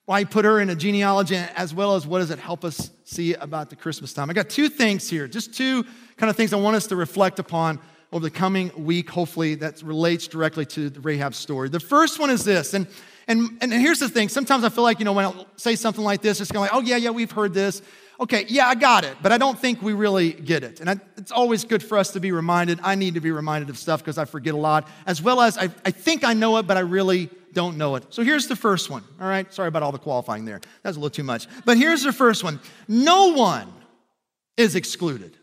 why 0.07 0.21
he 0.21 0.25
put 0.25 0.45
her 0.45 0.61
in 0.61 0.71
a 0.71 0.75
genealogy 0.75 1.37
as 1.37 1.75
well 1.75 1.95
as 1.95 2.07
what 2.07 2.19
does 2.19 2.31
it 2.31 2.38
help 2.38 2.64
us 2.64 2.90
see 3.05 3.35
about 3.35 3.71
the 3.71 3.77
Christmas 3.77 4.12
time? 4.12 4.29
I 4.31 4.33
got 4.33 4.51
two 4.51 4.69
things 4.69 5.09
here, 5.09 5.27
just 5.27 5.55
two 5.55 5.85
kind 6.17 6.31
of 6.31 6.37
things 6.37 6.53
I 6.53 6.57
want 6.57 6.77
us 6.77 6.87
to 6.88 6.97
reflect 6.97 7.38
upon 7.38 7.81
over 8.12 8.23
the 8.23 8.31
coming 8.31 8.71
week, 8.85 9.11
hopefully, 9.11 9.57
that 9.57 9.83
relates 9.83 10.29
directly 10.29 10.64
to 10.67 10.88
the 10.88 11.01
Rahab 11.01 11.35
story. 11.35 11.69
The 11.69 11.81
first 11.81 12.21
one 12.21 12.31
is 12.31 12.45
this, 12.45 12.75
and 12.75 12.87
and, 13.27 13.57
and 13.62 13.73
here's 13.73 14.01
the 14.01 14.09
thing. 14.11 14.29
Sometimes 14.29 14.64
I 14.64 14.69
feel 14.69 14.85
like, 14.85 14.99
you 14.99 15.07
know, 15.07 15.14
when 15.14 15.25
I 15.25 15.47
say 15.57 15.77
something 15.77 16.05
like 16.05 16.21
this, 16.21 16.43
it's 16.43 16.53
kind 16.53 16.69
of 16.69 16.71
like, 16.71 16.75
oh, 16.75 16.87
yeah, 16.87 16.97
yeah, 16.97 17.09
we've 17.09 17.31
heard 17.31 17.55
this 17.55 17.81
okay, 18.21 18.45
yeah, 18.49 18.69
I 18.69 18.75
got 18.75 19.05
it, 19.05 19.17
but 19.23 19.33
I 19.33 19.38
don't 19.38 19.59
think 19.59 19.83
we 19.83 19.93
really 19.93 20.33
get 20.33 20.62
it. 20.62 20.81
And 20.81 20.88
I, 20.88 20.97
it's 21.17 21.33
always 21.33 21.64
good 21.64 21.83
for 21.83 21.99
us 21.99 22.12
to 22.12 22.21
be 22.21 22.33
reminded. 22.33 22.81
I 22.83 22.95
need 22.95 23.14
to 23.14 23.21
be 23.21 23.31
reminded 23.31 23.71
of 23.71 23.79
stuff 23.79 24.01
because 24.01 24.19
I 24.19 24.25
forget 24.25 24.55
a 24.55 24.59
lot, 24.59 24.88
as 25.07 25.21
well 25.21 25.40
as 25.40 25.59
I, 25.59 25.64
I 25.85 25.90
think 25.90 26.25
I 26.25 26.35
know 26.35 26.57
it, 26.59 26.67
but 26.67 26.77
I 26.77 26.81
really 26.81 27.31
don't 27.55 27.77
know 27.77 27.95
it. 27.97 28.05
So 28.11 28.23
here's 28.23 28.47
the 28.47 28.57
first 28.57 28.90
one, 28.90 29.03
all 29.21 29.29
right? 29.29 29.53
Sorry 29.53 29.69
about 29.69 29.83
all 29.83 29.93
the 29.93 29.99
qualifying 29.99 30.45
there. 30.45 30.61
That's 30.83 30.97
a 30.97 31.01
little 31.01 31.11
too 31.11 31.23
much. 31.23 31.47
But 31.64 31.79
here's 31.79 32.03
the 32.03 32.12
first 32.12 32.45
one 32.45 32.61
no 32.88 33.33
one 33.33 33.73
is 34.57 34.75
excluded. 34.75 35.37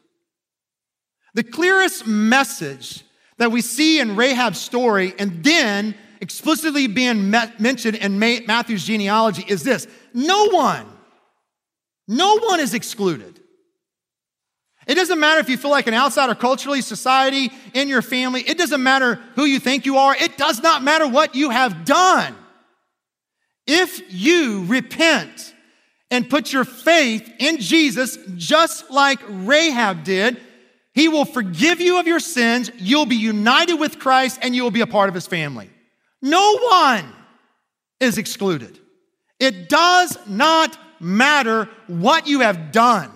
The 1.33 1.43
clearest 1.43 2.05
message 2.05 3.03
that 3.37 3.51
we 3.51 3.61
see 3.61 3.99
in 3.99 4.15
Rahab's 4.15 4.59
story 4.59 5.13
and 5.17 5.43
then 5.43 5.95
explicitly 6.19 6.87
being 6.87 7.31
met, 7.31 7.59
mentioned 7.59 7.95
in 7.95 8.19
Matthew's 8.19 8.85
genealogy 8.85 9.43
is 9.47 9.63
this 9.63 9.87
no 10.13 10.49
one 10.49 10.85
no 12.07 12.39
one 12.39 12.59
is 12.59 12.73
excluded. 12.73 13.40
It 14.87 14.95
doesn't 14.95 15.19
matter 15.19 15.39
if 15.39 15.49
you 15.49 15.57
feel 15.57 15.71
like 15.71 15.87
an 15.87 15.93
outsider 15.93 16.33
culturally, 16.33 16.81
society, 16.81 17.51
in 17.73 17.87
your 17.87 18.01
family. 18.01 18.41
It 18.41 18.57
doesn't 18.57 18.81
matter 18.81 19.15
who 19.35 19.45
you 19.45 19.59
think 19.59 19.85
you 19.85 19.97
are. 19.97 20.15
It 20.15 20.37
does 20.37 20.61
not 20.61 20.83
matter 20.83 21.07
what 21.07 21.35
you 21.35 21.51
have 21.51 21.85
done. 21.85 22.35
If 23.67 24.01
you 24.11 24.65
repent 24.65 25.53
and 26.09 26.29
put 26.29 26.51
your 26.51 26.65
faith 26.65 27.31
in 27.37 27.59
Jesus, 27.59 28.17
just 28.35 28.89
like 28.89 29.19
Rahab 29.27 30.03
did, 30.03 30.41
he 30.93 31.07
will 31.07 31.25
forgive 31.25 31.79
you 31.79 31.99
of 31.99 32.07
your 32.07 32.19
sins. 32.19 32.71
You'll 32.77 33.05
be 33.05 33.15
united 33.15 33.75
with 33.75 33.99
Christ 33.99 34.39
and 34.41 34.55
you 34.55 34.63
will 34.63 34.71
be 34.71 34.81
a 34.81 34.87
part 34.87 35.09
of 35.09 35.15
his 35.15 35.27
family. 35.27 35.69
No 36.21 36.57
one 36.57 37.05
is 37.99 38.17
excluded. 38.17 38.79
It 39.39 39.69
does 39.69 40.17
not 40.27 40.77
matter 40.99 41.69
what 41.87 42.27
you 42.27 42.41
have 42.41 42.71
done 42.71 43.11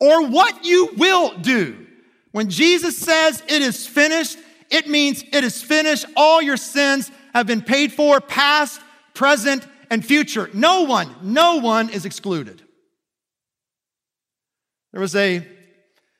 or 0.00 0.26
what 0.26 0.64
you 0.64 0.90
will 0.96 1.36
do. 1.38 1.86
When 2.32 2.50
Jesus 2.50 2.98
says 2.98 3.42
it 3.48 3.62
is 3.62 3.86
finished, 3.86 4.38
it 4.70 4.88
means 4.88 5.22
it 5.22 5.44
is 5.44 5.62
finished. 5.62 6.04
All 6.16 6.42
your 6.42 6.56
sins 6.56 7.10
have 7.32 7.46
been 7.46 7.62
paid 7.62 7.92
for, 7.92 8.20
past, 8.20 8.80
present, 9.14 9.66
and 9.90 10.04
future. 10.04 10.50
No 10.52 10.82
one, 10.82 11.14
no 11.22 11.56
one 11.56 11.90
is 11.90 12.04
excluded. 12.04 12.62
There 14.92 15.00
was 15.00 15.14
a, 15.14 15.36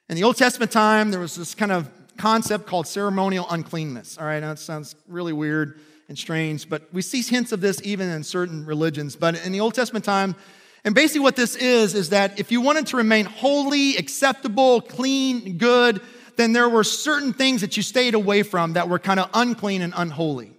in 0.08 0.16
the 0.16 0.24
Old 0.24 0.36
Testament 0.36 0.70
time, 0.70 1.10
there 1.10 1.20
was 1.20 1.36
this 1.36 1.54
kind 1.54 1.72
of 1.72 1.90
concept 2.16 2.66
called 2.66 2.86
ceremonial 2.86 3.46
uncleanness. 3.50 4.18
All 4.18 4.24
right, 4.24 4.40
now 4.40 4.54
sounds 4.54 4.94
really 5.08 5.32
weird 5.32 5.80
and 6.08 6.18
strange, 6.18 6.68
but 6.68 6.92
we 6.92 7.02
see 7.02 7.22
hints 7.22 7.52
of 7.52 7.60
this 7.60 7.80
even 7.82 8.08
in 8.08 8.22
certain 8.22 8.64
religions. 8.64 9.16
But 9.16 9.44
in 9.44 9.52
the 9.52 9.60
Old 9.60 9.74
Testament 9.74 10.04
time, 10.04 10.36
and 10.84 10.94
basically, 10.94 11.20
what 11.20 11.36
this 11.36 11.56
is, 11.56 11.94
is 11.94 12.10
that 12.10 12.38
if 12.38 12.52
you 12.52 12.60
wanted 12.60 12.88
to 12.88 12.98
remain 12.98 13.24
holy, 13.24 13.96
acceptable, 13.96 14.82
clean, 14.82 15.56
good, 15.56 16.02
then 16.36 16.52
there 16.52 16.68
were 16.68 16.84
certain 16.84 17.32
things 17.32 17.62
that 17.62 17.76
you 17.76 17.82
stayed 17.82 18.14
away 18.14 18.42
from 18.42 18.74
that 18.74 18.88
were 18.88 18.98
kind 18.98 19.18
of 19.18 19.30
unclean 19.32 19.80
and 19.80 19.94
unholy. 19.96 20.52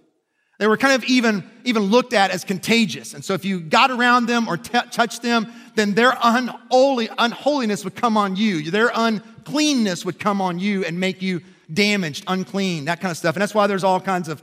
They 0.58 0.66
were 0.66 0.78
kind 0.78 0.94
of 0.94 1.04
even, 1.04 1.48
even 1.64 1.84
looked 1.84 2.12
at 2.12 2.30
as 2.30 2.42
contagious. 2.42 3.14
And 3.14 3.24
so 3.24 3.34
if 3.34 3.44
you 3.44 3.60
got 3.60 3.90
around 3.90 4.26
them 4.26 4.48
or 4.48 4.56
t- 4.56 4.78
touched 4.90 5.22
them, 5.22 5.52
then 5.74 5.94
their 5.94 6.14
unholy, 6.20 7.08
unholiness 7.18 7.84
would 7.84 7.94
come 7.94 8.16
on 8.16 8.36
you. 8.36 8.70
Their 8.70 8.90
uncleanness 8.94 10.04
would 10.04 10.18
come 10.18 10.40
on 10.40 10.58
you 10.58 10.84
and 10.84 10.98
make 10.98 11.20
you 11.20 11.42
damaged, 11.72 12.24
unclean, 12.26 12.86
that 12.86 13.00
kind 13.00 13.10
of 13.10 13.18
stuff. 13.18 13.36
And 13.36 13.42
that's 13.42 13.54
why 13.54 13.66
there's 13.66 13.84
all 13.84 14.00
kinds 14.00 14.28
of 14.28 14.42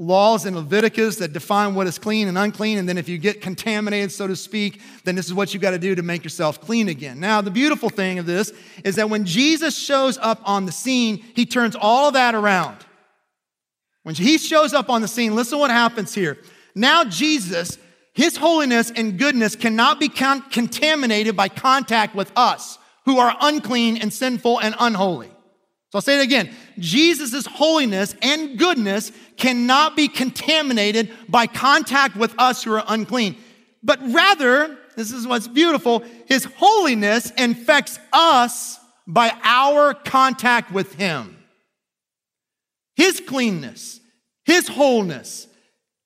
laws 0.00 0.46
in 0.46 0.56
Leviticus 0.56 1.16
that 1.16 1.34
define 1.34 1.74
what 1.74 1.86
is 1.86 1.98
clean 1.98 2.26
and 2.26 2.38
unclean. 2.38 2.78
And 2.78 2.88
then 2.88 2.96
if 2.96 3.06
you 3.06 3.18
get 3.18 3.42
contaminated, 3.42 4.10
so 4.10 4.26
to 4.26 4.34
speak, 4.34 4.80
then 5.04 5.14
this 5.14 5.26
is 5.26 5.34
what 5.34 5.52
you 5.52 5.60
got 5.60 5.72
to 5.72 5.78
do 5.78 5.94
to 5.94 6.02
make 6.02 6.24
yourself 6.24 6.58
clean 6.58 6.88
again. 6.88 7.20
Now, 7.20 7.42
the 7.42 7.50
beautiful 7.50 7.90
thing 7.90 8.18
of 8.18 8.24
this 8.24 8.50
is 8.82 8.96
that 8.96 9.10
when 9.10 9.26
Jesus 9.26 9.76
shows 9.76 10.16
up 10.16 10.40
on 10.48 10.64
the 10.64 10.72
scene, 10.72 11.18
he 11.36 11.44
turns 11.44 11.76
all 11.78 12.12
that 12.12 12.34
around. 12.34 12.78
When 14.02 14.14
he 14.14 14.38
shows 14.38 14.72
up 14.72 14.88
on 14.88 15.02
the 15.02 15.08
scene, 15.08 15.36
listen 15.36 15.58
what 15.58 15.70
happens 15.70 16.14
here. 16.14 16.38
Now, 16.74 17.04
Jesus, 17.04 17.76
his 18.14 18.38
holiness 18.38 18.90
and 18.90 19.18
goodness 19.18 19.54
cannot 19.54 20.00
be 20.00 20.08
con- 20.08 20.40
contaminated 20.48 21.36
by 21.36 21.50
contact 21.50 22.14
with 22.14 22.32
us 22.36 22.78
who 23.04 23.18
are 23.18 23.36
unclean 23.42 23.98
and 23.98 24.10
sinful 24.10 24.60
and 24.60 24.74
unholy. 24.80 25.30
So 25.90 25.96
I'll 25.98 26.02
say 26.02 26.20
it 26.20 26.24
again. 26.24 26.50
Jesus' 26.78 27.46
holiness 27.46 28.14
and 28.22 28.58
goodness 28.58 29.10
cannot 29.36 29.96
be 29.96 30.06
contaminated 30.06 31.10
by 31.28 31.46
contact 31.46 32.16
with 32.16 32.34
us 32.38 32.62
who 32.62 32.74
are 32.74 32.84
unclean. 32.86 33.36
But 33.82 33.98
rather, 34.12 34.78
this 34.96 35.10
is 35.10 35.26
what's 35.26 35.48
beautiful, 35.48 36.04
his 36.26 36.44
holiness 36.44 37.32
infects 37.36 37.98
us 38.12 38.78
by 39.06 39.32
our 39.42 39.94
contact 39.94 40.70
with 40.70 40.94
him. 40.94 41.36
His 43.00 43.18
cleanness, 43.18 43.98
His 44.44 44.68
wholeness, 44.68 45.46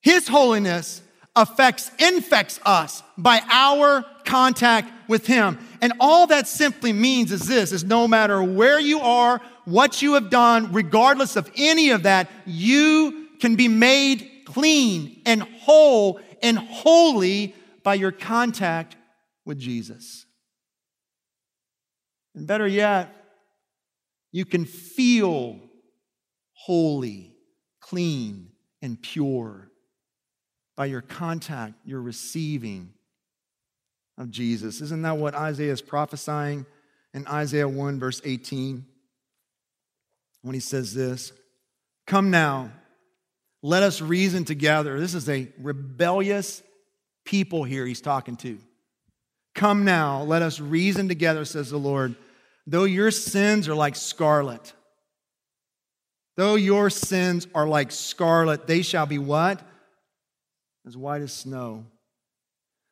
His 0.00 0.28
holiness 0.28 1.02
affects, 1.34 1.90
infects 1.98 2.60
us 2.64 3.02
by 3.18 3.42
our 3.50 4.04
contact 4.24 4.92
with 5.08 5.26
Him. 5.26 5.58
And 5.82 5.94
all 5.98 6.28
that 6.28 6.46
simply 6.46 6.92
means 6.92 7.32
is 7.32 7.48
this, 7.48 7.72
is 7.72 7.82
no 7.82 8.06
matter 8.06 8.40
where 8.44 8.78
you 8.78 9.00
are, 9.00 9.40
what 9.64 10.02
you 10.02 10.14
have 10.14 10.30
done, 10.30 10.72
regardless 10.72 11.36
of 11.36 11.50
any 11.56 11.90
of 11.90 12.04
that, 12.04 12.30
you 12.46 13.28
can 13.40 13.56
be 13.56 13.68
made 13.68 14.42
clean 14.44 15.22
and 15.26 15.42
whole 15.42 16.20
and 16.42 16.58
holy 16.58 17.54
by 17.82 17.94
your 17.94 18.12
contact 18.12 18.96
with 19.44 19.58
Jesus. 19.58 20.26
And 22.34 22.46
better 22.46 22.66
yet, 22.66 23.14
you 24.32 24.44
can 24.44 24.64
feel 24.64 25.60
holy, 26.52 27.36
clean, 27.80 28.50
and 28.82 29.00
pure 29.00 29.70
by 30.76 30.86
your 30.86 31.02
contact, 31.02 31.74
your 31.84 32.00
receiving 32.00 32.92
of 34.18 34.30
Jesus. 34.30 34.80
Isn't 34.80 35.02
that 35.02 35.18
what 35.18 35.34
Isaiah 35.34 35.72
is 35.72 35.82
prophesying 35.82 36.66
in 37.12 37.26
Isaiah 37.28 37.68
1, 37.68 38.00
verse 38.00 38.20
18? 38.24 38.84
When 40.44 40.54
he 40.54 40.60
says 40.60 40.94
this 40.94 41.32
Come 42.06 42.30
now, 42.30 42.70
let 43.62 43.82
us 43.82 44.00
reason 44.00 44.44
together. 44.44 45.00
This 45.00 45.14
is 45.14 45.28
a 45.28 45.48
rebellious 45.58 46.62
people 47.24 47.64
here 47.64 47.86
he's 47.86 48.00
talking 48.00 48.36
to. 48.36 48.58
Come 49.54 49.84
now, 49.84 50.22
let 50.22 50.42
us 50.42 50.60
reason 50.60 51.08
together, 51.08 51.44
says 51.44 51.70
the 51.70 51.78
Lord. 51.78 52.14
Though 52.66 52.84
your 52.84 53.10
sins 53.10 53.68
are 53.68 53.74
like 53.74 53.96
scarlet, 53.96 54.72
Though 56.36 56.56
your 56.56 56.90
sins 56.90 57.46
are 57.54 57.66
like 57.66 57.92
scarlet, 57.92 58.66
they 58.66 58.82
shall 58.82 59.06
be 59.06 59.18
what? 59.18 59.62
As 60.86 60.96
white 60.96 61.22
as 61.22 61.32
snow. 61.32 61.86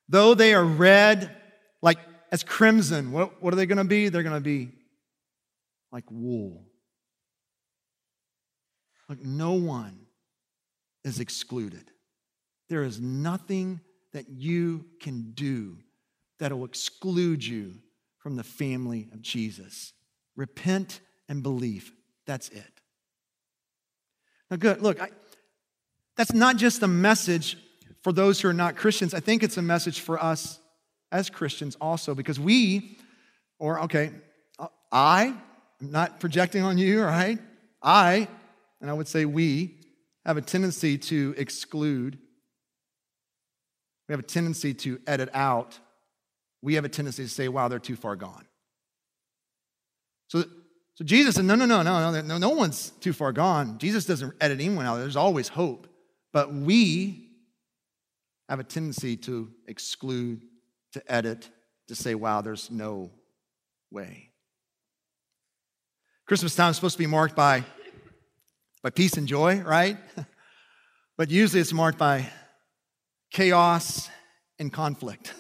Though 0.09 0.35
they 0.35 0.55
are 0.55 0.65
red, 0.65 1.35
like 1.81 1.99
as 2.31 2.45
crimson, 2.45 3.13
what, 3.13 3.43
what 3.43 3.53
are 3.53 3.57
they 3.57 3.67
going 3.67 3.79
to 3.79 3.85
be? 3.85 4.09
They're 4.09 4.23
going 4.23 4.35
to 4.35 4.41
be 4.41 4.71
like 5.91 6.05
wool. 6.11 6.65
Like 9.13 9.27
no 9.27 9.53
one 9.53 10.07
is 11.05 11.21
excluded. 11.21 11.91
There 12.71 12.83
is 12.83 12.99
nothing 12.99 13.83
that 14.15 14.31
you 14.31 14.87
can 15.01 15.33
do 15.33 15.77
that 16.39 16.51
will 16.51 16.65
exclude 16.65 17.45
you 17.45 17.75
from 18.17 18.37
the 18.37 18.43
family 18.43 19.11
of 19.13 19.21
Jesus. 19.21 19.93
Repent 20.35 21.01
and 21.29 21.43
believe. 21.43 21.93
That's 22.25 22.49
it. 22.49 22.81
Now, 24.51 24.57
good. 24.57 24.81
Look, 24.81 24.99
I, 24.99 25.11
that's 26.17 26.33
not 26.33 26.57
just 26.57 26.83
a 26.83 26.89
message 26.89 27.59
for 28.01 28.15
those 28.15 28.41
who 28.41 28.49
are 28.49 28.55
not 28.55 28.77
Christians. 28.77 29.13
I 29.13 29.21
think 29.21 29.43
it's 29.43 29.59
a 29.59 29.63
message 29.63 30.01
for 30.01 30.19
us 30.25 30.59
as 31.11 31.29
Christians 31.29 31.77
also, 31.83 32.15
because 32.15 32.41
we, 32.41 32.97
or 33.59 33.79
okay, 33.81 34.13
I, 34.59 35.35
I'm 35.83 35.91
not 35.91 36.19
projecting 36.19 36.63
on 36.63 36.79
you, 36.79 37.03
right? 37.03 37.39
I, 37.83 38.29
and 38.83 38.91
I 38.91 38.93
would 38.93 39.09
say 39.09 39.25
we, 39.25 39.79
have 40.25 40.37
a 40.37 40.43
tendency 40.43 40.99
to 40.99 41.35
exclude. 41.37 42.19
We 44.09 44.13
have 44.13 44.21
a 44.21 44.25
tendency 44.25 44.75
to 44.75 45.01
edit 45.07 45.31
out. 45.35 45.79
We 46.63 46.75
have 46.75 46.85
a 46.85 46.89
tendency 46.89 47.25
to 47.25 47.29
say, 47.29 47.49
wow, 47.49 47.69
they're 47.69 47.79
too 47.79 47.97
far 47.97 48.17
gone. 48.17 48.47
So 50.29 50.45
so 50.95 51.05
Jesus 51.05 51.37
said, 51.37 51.47
no, 51.47 51.55
no, 51.55 51.65
no, 51.65 51.83
no, 51.83 52.11
no, 52.11 52.21
no 52.21 52.39
no 52.39 52.51
one's 52.51 52.91
too 53.01 53.13
far 53.13 53.33
gone. 53.33 53.79
Jesus 53.79 54.05
doesn't 54.05 54.35
edit 54.41 54.61
anyone 54.61 54.85
out. 54.85 54.99
There's 54.99 55.17
always 55.17 55.49
hope. 55.49 55.89
But 56.33 56.53
we 56.53 57.31
have 58.49 58.61
a 58.61 58.65
tendency 58.65 59.17
to 59.17 59.51
exclude, 59.67 60.43
to 60.93 61.13
edit, 61.13 61.49
to 61.89 61.95
say, 61.95 62.15
wow, 62.15 62.43
there's 62.43 62.71
no 62.71 63.11
way. 63.91 64.31
Christmas 66.27 66.55
time 66.55 66.71
is 66.71 66.77
supposed 66.77 66.95
to 66.95 66.99
be 66.99 67.07
marked 67.07 67.35
by, 67.35 67.65
by 68.83 68.91
peace 68.91 69.17
and 69.17 69.27
joy, 69.29 69.61
right? 69.61 69.97
but 71.17 71.31
usually 71.31 71.61
it's 71.61 71.73
marked 71.73 71.99
by 71.99 72.29
chaos 73.31 74.09
and 74.59 74.73
conflict. 74.73 75.35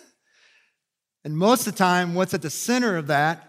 And 1.24 1.36
most 1.36 1.66
of 1.66 1.74
the 1.74 1.78
time, 1.78 2.14
what's 2.14 2.34
at 2.34 2.42
the 2.42 2.50
center 2.50 2.96
of 2.96 3.08
that 3.08 3.48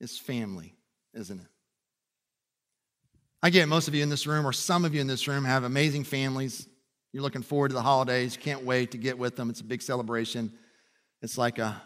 is 0.00 0.18
family 0.18 0.76
isn't 1.16 1.40
it? 1.40 1.46
I 3.42 3.50
get 3.50 3.68
most 3.68 3.88
of 3.88 3.94
you 3.94 4.02
in 4.02 4.08
this 4.08 4.26
room, 4.26 4.46
or 4.46 4.52
some 4.52 4.84
of 4.84 4.94
you 4.94 5.00
in 5.00 5.06
this 5.06 5.26
room, 5.28 5.44
have 5.44 5.64
amazing 5.64 6.04
families. 6.04 6.68
You're 7.12 7.22
looking 7.22 7.42
forward 7.42 7.68
to 7.68 7.74
the 7.74 7.82
holidays, 7.82 8.36
can't 8.36 8.64
wait 8.64 8.90
to 8.92 8.98
get 8.98 9.18
with 9.18 9.36
them. 9.36 9.50
It's 9.50 9.60
a 9.60 9.64
big 9.64 9.82
celebration. 9.82 10.52
It's 11.22 11.38
like 11.38 11.58
a 11.58 11.80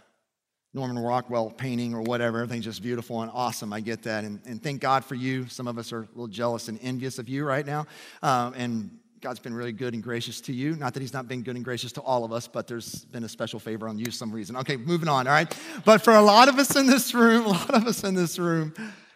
Norman 0.72 0.98
Rockwell 0.98 1.50
painting 1.50 1.94
or 1.94 2.02
whatever. 2.02 2.38
Everything's 2.38 2.64
just 2.64 2.82
beautiful 2.82 3.22
and 3.22 3.30
awesome. 3.34 3.72
I 3.72 3.80
get 3.80 4.02
that. 4.04 4.24
And, 4.24 4.40
and 4.46 4.62
thank 4.62 4.80
God 4.80 5.04
for 5.04 5.16
you. 5.16 5.48
Some 5.48 5.66
of 5.66 5.78
us 5.78 5.92
are 5.92 6.02
a 6.02 6.08
little 6.14 6.28
jealous 6.28 6.68
and 6.68 6.78
envious 6.80 7.18
of 7.18 7.28
you 7.28 7.44
right 7.44 7.66
now. 7.66 7.86
Um, 8.22 8.54
and 8.56 8.98
God's 9.20 9.40
been 9.40 9.52
really 9.52 9.72
good 9.72 9.94
and 9.94 10.02
gracious 10.02 10.40
to 10.42 10.52
you. 10.52 10.76
Not 10.76 10.94
that 10.94 11.00
He's 11.00 11.12
not 11.12 11.28
been 11.28 11.42
good 11.42 11.56
and 11.56 11.64
gracious 11.64 11.92
to 11.92 12.00
all 12.00 12.24
of 12.24 12.32
us, 12.32 12.46
but 12.46 12.66
there's 12.66 13.04
been 13.06 13.24
a 13.24 13.28
special 13.28 13.58
favor 13.58 13.88
on 13.88 13.98
you 13.98 14.10
some 14.10 14.32
reason. 14.32 14.56
Okay, 14.56 14.76
moving 14.76 15.08
on, 15.08 15.26
all 15.26 15.32
right? 15.32 15.54
But 15.84 16.02
for 16.02 16.14
a 16.14 16.22
lot 16.22 16.48
of 16.48 16.58
us 16.58 16.76
in 16.76 16.86
this 16.86 17.12
room, 17.14 17.44
a 17.46 17.50
lot 17.50 17.74
of 17.74 17.86
us 17.86 18.04
in 18.04 18.14
this 18.14 18.38
room, 18.38 18.72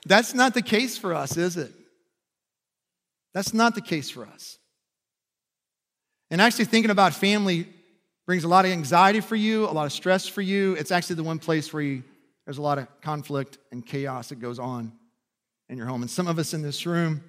that's 0.06 0.34
not 0.34 0.54
the 0.54 0.62
case 0.62 0.98
for 0.98 1.14
us, 1.14 1.36
is 1.36 1.56
it? 1.56 1.72
That's 3.32 3.54
not 3.54 3.74
the 3.74 3.80
case 3.80 4.10
for 4.10 4.26
us. 4.26 4.58
And 6.30 6.40
actually, 6.40 6.66
thinking 6.66 6.90
about 6.90 7.14
family 7.14 7.68
brings 8.26 8.44
a 8.44 8.48
lot 8.48 8.64
of 8.64 8.70
anxiety 8.70 9.20
for 9.20 9.36
you, 9.36 9.64
a 9.64 9.72
lot 9.72 9.86
of 9.86 9.92
stress 9.92 10.26
for 10.26 10.42
you. 10.42 10.74
It's 10.74 10.90
actually 10.90 11.16
the 11.16 11.24
one 11.24 11.38
place 11.38 11.72
where 11.72 11.82
you, 11.82 12.02
there's 12.46 12.58
a 12.58 12.62
lot 12.62 12.78
of 12.78 12.88
conflict 13.00 13.58
and 13.70 13.84
chaos 13.84 14.30
that 14.30 14.40
goes 14.40 14.58
on 14.58 14.92
in 15.68 15.76
your 15.76 15.86
home. 15.86 16.02
And 16.02 16.10
some 16.10 16.26
of 16.26 16.38
us 16.38 16.54
in 16.54 16.62
this 16.62 16.86
room, 16.86 17.22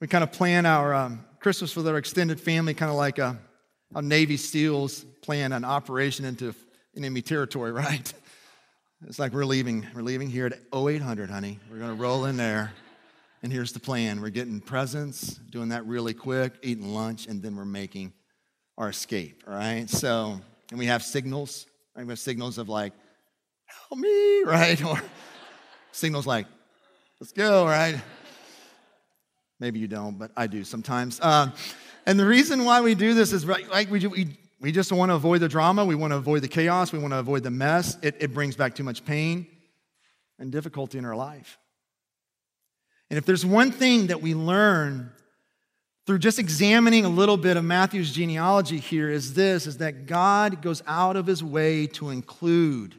we 0.00 0.06
kind 0.06 0.24
of 0.24 0.32
plan 0.32 0.66
our 0.66 0.94
um, 0.94 1.24
Christmas 1.40 1.76
with 1.76 1.86
our 1.86 1.96
extended 1.96 2.40
family, 2.40 2.74
kind 2.74 2.90
of 2.90 2.96
like 2.96 3.18
a, 3.18 3.38
uh, 3.94 4.00
Navy 4.00 4.36
SEALs 4.36 5.04
plan 5.22 5.52
an 5.52 5.64
operation 5.64 6.24
into 6.24 6.54
enemy 6.96 7.22
territory, 7.22 7.72
right? 7.72 8.12
It's 9.06 9.18
like 9.18 9.32
we're 9.32 9.44
leaving. 9.44 9.86
We're 9.94 10.02
leaving 10.02 10.28
here 10.28 10.46
at 10.46 10.58
0800, 10.74 11.30
honey. 11.30 11.58
We're 11.70 11.78
going 11.78 11.96
to 11.96 12.02
roll 12.02 12.24
in 12.24 12.36
there. 12.36 12.72
And 13.42 13.52
here's 13.52 13.72
the 13.72 13.78
plan 13.78 14.20
we're 14.20 14.30
getting 14.30 14.60
presents, 14.60 15.34
doing 15.50 15.68
that 15.68 15.86
really 15.86 16.12
quick, 16.12 16.54
eating 16.62 16.92
lunch, 16.92 17.28
and 17.28 17.40
then 17.40 17.54
we're 17.54 17.64
making 17.64 18.12
our 18.78 18.88
escape, 18.88 19.42
right? 19.46 19.90
So, 19.90 20.40
and 20.70 20.78
we 20.78 20.86
have 20.86 21.02
signals. 21.02 21.66
Right? 21.94 22.06
We 22.06 22.12
have 22.12 22.18
signals 22.18 22.56
of 22.56 22.70
like, 22.70 22.94
help 23.66 24.00
me, 24.00 24.42
right? 24.46 24.82
Or 24.82 25.02
signals 25.92 26.26
like, 26.26 26.46
let's 27.20 27.32
go, 27.32 27.66
right? 27.66 28.00
Maybe 29.60 29.80
you 29.80 29.88
don't, 29.88 30.16
but 30.16 30.30
I 30.36 30.46
do 30.46 30.62
sometimes. 30.64 31.20
Um, 31.20 31.52
and 32.06 32.18
the 32.18 32.24
reason 32.24 32.64
why 32.64 32.80
we 32.80 32.94
do 32.94 33.12
this 33.12 33.32
is 33.32 33.44
like 33.44 33.90
we, 33.90 34.06
we 34.06 34.38
we 34.60 34.72
just 34.72 34.90
want 34.92 35.10
to 35.10 35.14
avoid 35.14 35.40
the 35.40 35.48
drama. 35.48 35.84
We 35.84 35.94
want 35.94 36.12
to 36.12 36.16
avoid 36.16 36.42
the 36.42 36.48
chaos. 36.48 36.92
We 36.92 36.98
want 36.98 37.12
to 37.12 37.18
avoid 37.18 37.42
the 37.42 37.50
mess. 37.50 37.96
It, 38.02 38.16
it 38.20 38.34
brings 38.34 38.56
back 38.56 38.74
too 38.74 38.82
much 38.82 39.04
pain 39.04 39.46
and 40.38 40.50
difficulty 40.50 40.98
in 40.98 41.04
our 41.04 41.14
life. 41.14 41.58
And 43.10 43.18
if 43.18 43.24
there's 43.24 43.44
one 43.44 43.70
thing 43.70 44.08
that 44.08 44.20
we 44.20 44.34
learn 44.34 45.12
through 46.08 46.18
just 46.18 46.38
examining 46.38 47.04
a 47.04 47.08
little 47.10 47.36
bit 47.36 47.58
of 47.58 47.64
Matthew's 47.64 48.10
genealogy 48.10 48.78
here 48.78 49.10
is 49.10 49.34
this 49.34 49.66
is 49.66 49.76
that 49.76 50.06
God 50.06 50.62
goes 50.62 50.82
out 50.86 51.16
of 51.16 51.26
his 51.26 51.44
way 51.44 51.86
to 51.88 52.08
include 52.08 52.94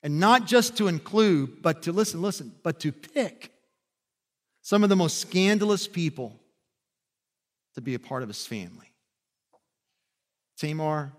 and 0.00 0.20
not 0.20 0.46
just 0.46 0.76
to 0.76 0.86
include 0.86 1.60
but 1.60 1.82
to 1.82 1.92
listen 1.92 2.22
listen 2.22 2.52
but 2.62 2.78
to 2.78 2.92
pick 2.92 3.50
some 4.62 4.84
of 4.84 4.90
the 4.90 4.94
most 4.94 5.18
scandalous 5.18 5.88
people 5.88 6.38
to 7.74 7.80
be 7.80 7.94
a 7.94 7.98
part 7.98 8.22
of 8.22 8.28
his 8.28 8.46
family. 8.46 8.92
Tamar 10.56 11.12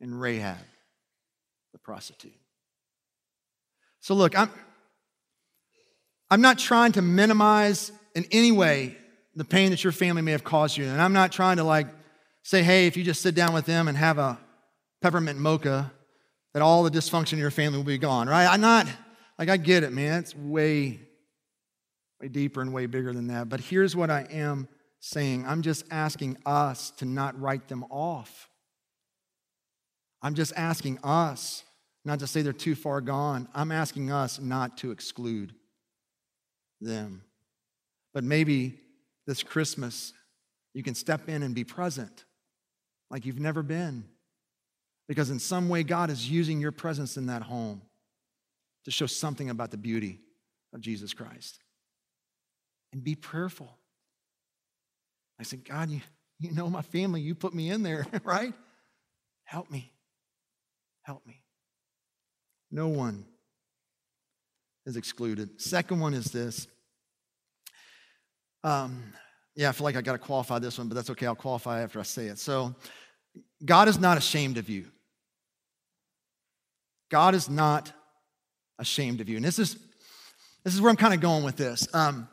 and 0.00 0.20
Rahab, 0.20 0.56
the 1.72 1.80
prostitute. 1.80 2.38
So 3.98 4.14
look, 4.14 4.38
I'm 4.38 4.52
I'm 6.30 6.42
not 6.42 6.60
trying 6.60 6.92
to 6.92 7.02
minimize 7.02 7.90
in 8.14 8.24
any 8.30 8.52
way 8.52 8.98
the 9.36 9.44
pain 9.44 9.70
that 9.70 9.84
your 9.84 9.92
family 9.92 10.22
may 10.22 10.32
have 10.32 10.42
caused 10.42 10.76
you. 10.76 10.86
And 10.86 11.00
I'm 11.00 11.12
not 11.12 11.30
trying 11.30 11.58
to 11.58 11.64
like 11.64 11.86
say, 12.42 12.62
hey, 12.62 12.86
if 12.86 12.96
you 12.96 13.04
just 13.04 13.20
sit 13.20 13.34
down 13.34 13.52
with 13.52 13.66
them 13.66 13.86
and 13.86 13.96
have 13.96 14.18
a 14.18 14.38
peppermint 15.02 15.38
mocha, 15.38 15.92
that 16.54 16.62
all 16.62 16.82
the 16.82 16.90
dysfunction 16.90 17.34
in 17.34 17.38
your 17.38 17.50
family 17.50 17.76
will 17.76 17.84
be 17.84 17.98
gone, 17.98 18.28
right? 18.28 18.46
I'm 18.46 18.62
not, 18.62 18.86
like, 19.38 19.50
I 19.50 19.58
get 19.58 19.82
it, 19.82 19.92
man. 19.92 20.20
It's 20.20 20.34
way, 20.34 21.00
way 22.18 22.28
deeper 22.28 22.62
and 22.62 22.72
way 22.72 22.86
bigger 22.86 23.12
than 23.12 23.26
that. 23.26 23.50
But 23.50 23.60
here's 23.60 23.94
what 23.94 24.10
I 24.10 24.26
am 24.30 24.68
saying 25.00 25.44
I'm 25.46 25.60
just 25.60 25.84
asking 25.90 26.38
us 26.46 26.90
to 26.92 27.04
not 27.04 27.38
write 27.38 27.68
them 27.68 27.84
off. 27.90 28.48
I'm 30.22 30.34
just 30.34 30.54
asking 30.56 30.98
us 31.04 31.62
not 32.06 32.20
to 32.20 32.26
say 32.26 32.40
they're 32.40 32.54
too 32.54 32.74
far 32.74 33.02
gone. 33.02 33.48
I'm 33.54 33.70
asking 33.70 34.10
us 34.10 34.40
not 34.40 34.78
to 34.78 34.92
exclude 34.92 35.52
them. 36.80 37.22
But 38.14 38.24
maybe 38.24 38.80
this 39.26 39.42
Christmas, 39.42 40.12
you 40.74 40.82
can 40.82 40.94
step 40.94 41.28
in 41.28 41.42
and 41.42 41.54
be 41.54 41.64
present 41.64 42.24
like 43.10 43.24
you've 43.24 43.40
never 43.40 43.62
been. 43.62 44.04
Because 45.08 45.30
in 45.30 45.38
some 45.38 45.68
way, 45.68 45.82
God 45.82 46.10
is 46.10 46.28
using 46.28 46.60
your 46.60 46.72
presence 46.72 47.16
in 47.16 47.26
that 47.26 47.42
home 47.42 47.82
to 48.84 48.90
show 48.90 49.06
something 49.06 49.50
about 49.50 49.70
the 49.70 49.76
beauty 49.76 50.20
of 50.72 50.80
Jesus 50.80 51.12
Christ. 51.12 51.58
And 52.92 53.02
be 53.02 53.14
prayerful. 53.14 53.78
I 55.38 55.42
said, 55.42 55.64
God, 55.64 55.90
you, 55.90 56.00
you 56.38 56.52
know 56.52 56.68
my 56.68 56.82
family. 56.82 57.20
You 57.20 57.34
put 57.34 57.54
me 57.54 57.70
in 57.70 57.82
there, 57.82 58.06
right? 58.24 58.54
Help 59.44 59.70
me. 59.70 59.92
Help 61.02 61.24
me. 61.26 61.42
No 62.70 62.88
one 62.88 63.24
is 64.86 64.96
excluded. 64.96 65.60
Second 65.60 66.00
one 66.00 66.14
is 66.14 66.26
this 66.26 66.66
um, 68.66 69.12
yeah, 69.54 69.68
I 69.68 69.72
feel 69.72 69.84
like 69.84 69.96
I 69.96 70.02
got 70.02 70.12
to 70.12 70.18
qualify 70.18 70.58
this 70.58 70.76
one, 70.76 70.88
but 70.88 70.96
that's 70.96 71.10
okay. 71.10 71.26
I'll 71.26 71.36
qualify 71.36 71.82
after 71.82 72.00
I 72.00 72.02
say 72.02 72.26
it. 72.26 72.38
So, 72.38 72.74
God 73.64 73.86
is 73.86 73.98
not 73.98 74.18
ashamed 74.18 74.58
of 74.58 74.68
you. 74.68 74.86
God 77.08 77.34
is 77.36 77.48
not 77.48 77.92
ashamed 78.78 79.20
of 79.20 79.28
you. 79.28 79.36
And 79.36 79.44
this 79.44 79.60
is 79.60 79.76
this 80.64 80.74
is 80.74 80.80
where 80.80 80.90
I'm 80.90 80.96
kind 80.96 81.14
of 81.14 81.20
going 81.20 81.44
with 81.44 81.56
this. 81.56 81.86
Um, 81.94 82.28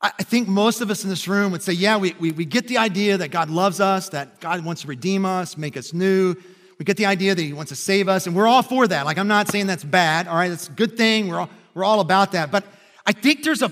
I, 0.00 0.10
I 0.18 0.22
think 0.22 0.48
most 0.48 0.80
of 0.80 0.90
us 0.90 1.04
in 1.04 1.10
this 1.10 1.28
room 1.28 1.52
would 1.52 1.62
say, 1.62 1.74
yeah, 1.74 1.98
we, 1.98 2.14
we, 2.18 2.32
we 2.32 2.46
get 2.46 2.66
the 2.66 2.78
idea 2.78 3.18
that 3.18 3.30
God 3.30 3.50
loves 3.50 3.78
us, 3.78 4.08
that 4.08 4.40
God 4.40 4.64
wants 4.64 4.82
to 4.82 4.88
redeem 4.88 5.26
us, 5.26 5.58
make 5.58 5.76
us 5.76 5.92
new. 5.92 6.34
We 6.78 6.86
get 6.86 6.96
the 6.96 7.04
idea 7.04 7.34
that 7.34 7.42
He 7.42 7.52
wants 7.52 7.68
to 7.68 7.76
save 7.76 8.08
us, 8.08 8.26
and 8.26 8.34
we're 8.34 8.46
all 8.46 8.62
for 8.62 8.86
that. 8.88 9.04
Like, 9.04 9.18
I'm 9.18 9.28
not 9.28 9.48
saying 9.48 9.66
that's 9.66 9.84
bad, 9.84 10.28
all 10.28 10.36
right? 10.36 10.48
That's 10.48 10.68
a 10.68 10.72
good 10.72 10.96
thing. 10.96 11.28
We're 11.28 11.40
all, 11.40 11.50
we're 11.74 11.84
all 11.84 12.00
about 12.00 12.32
that. 12.32 12.50
But 12.50 12.64
I 13.04 13.12
think 13.12 13.42
there's 13.42 13.60
a 13.60 13.68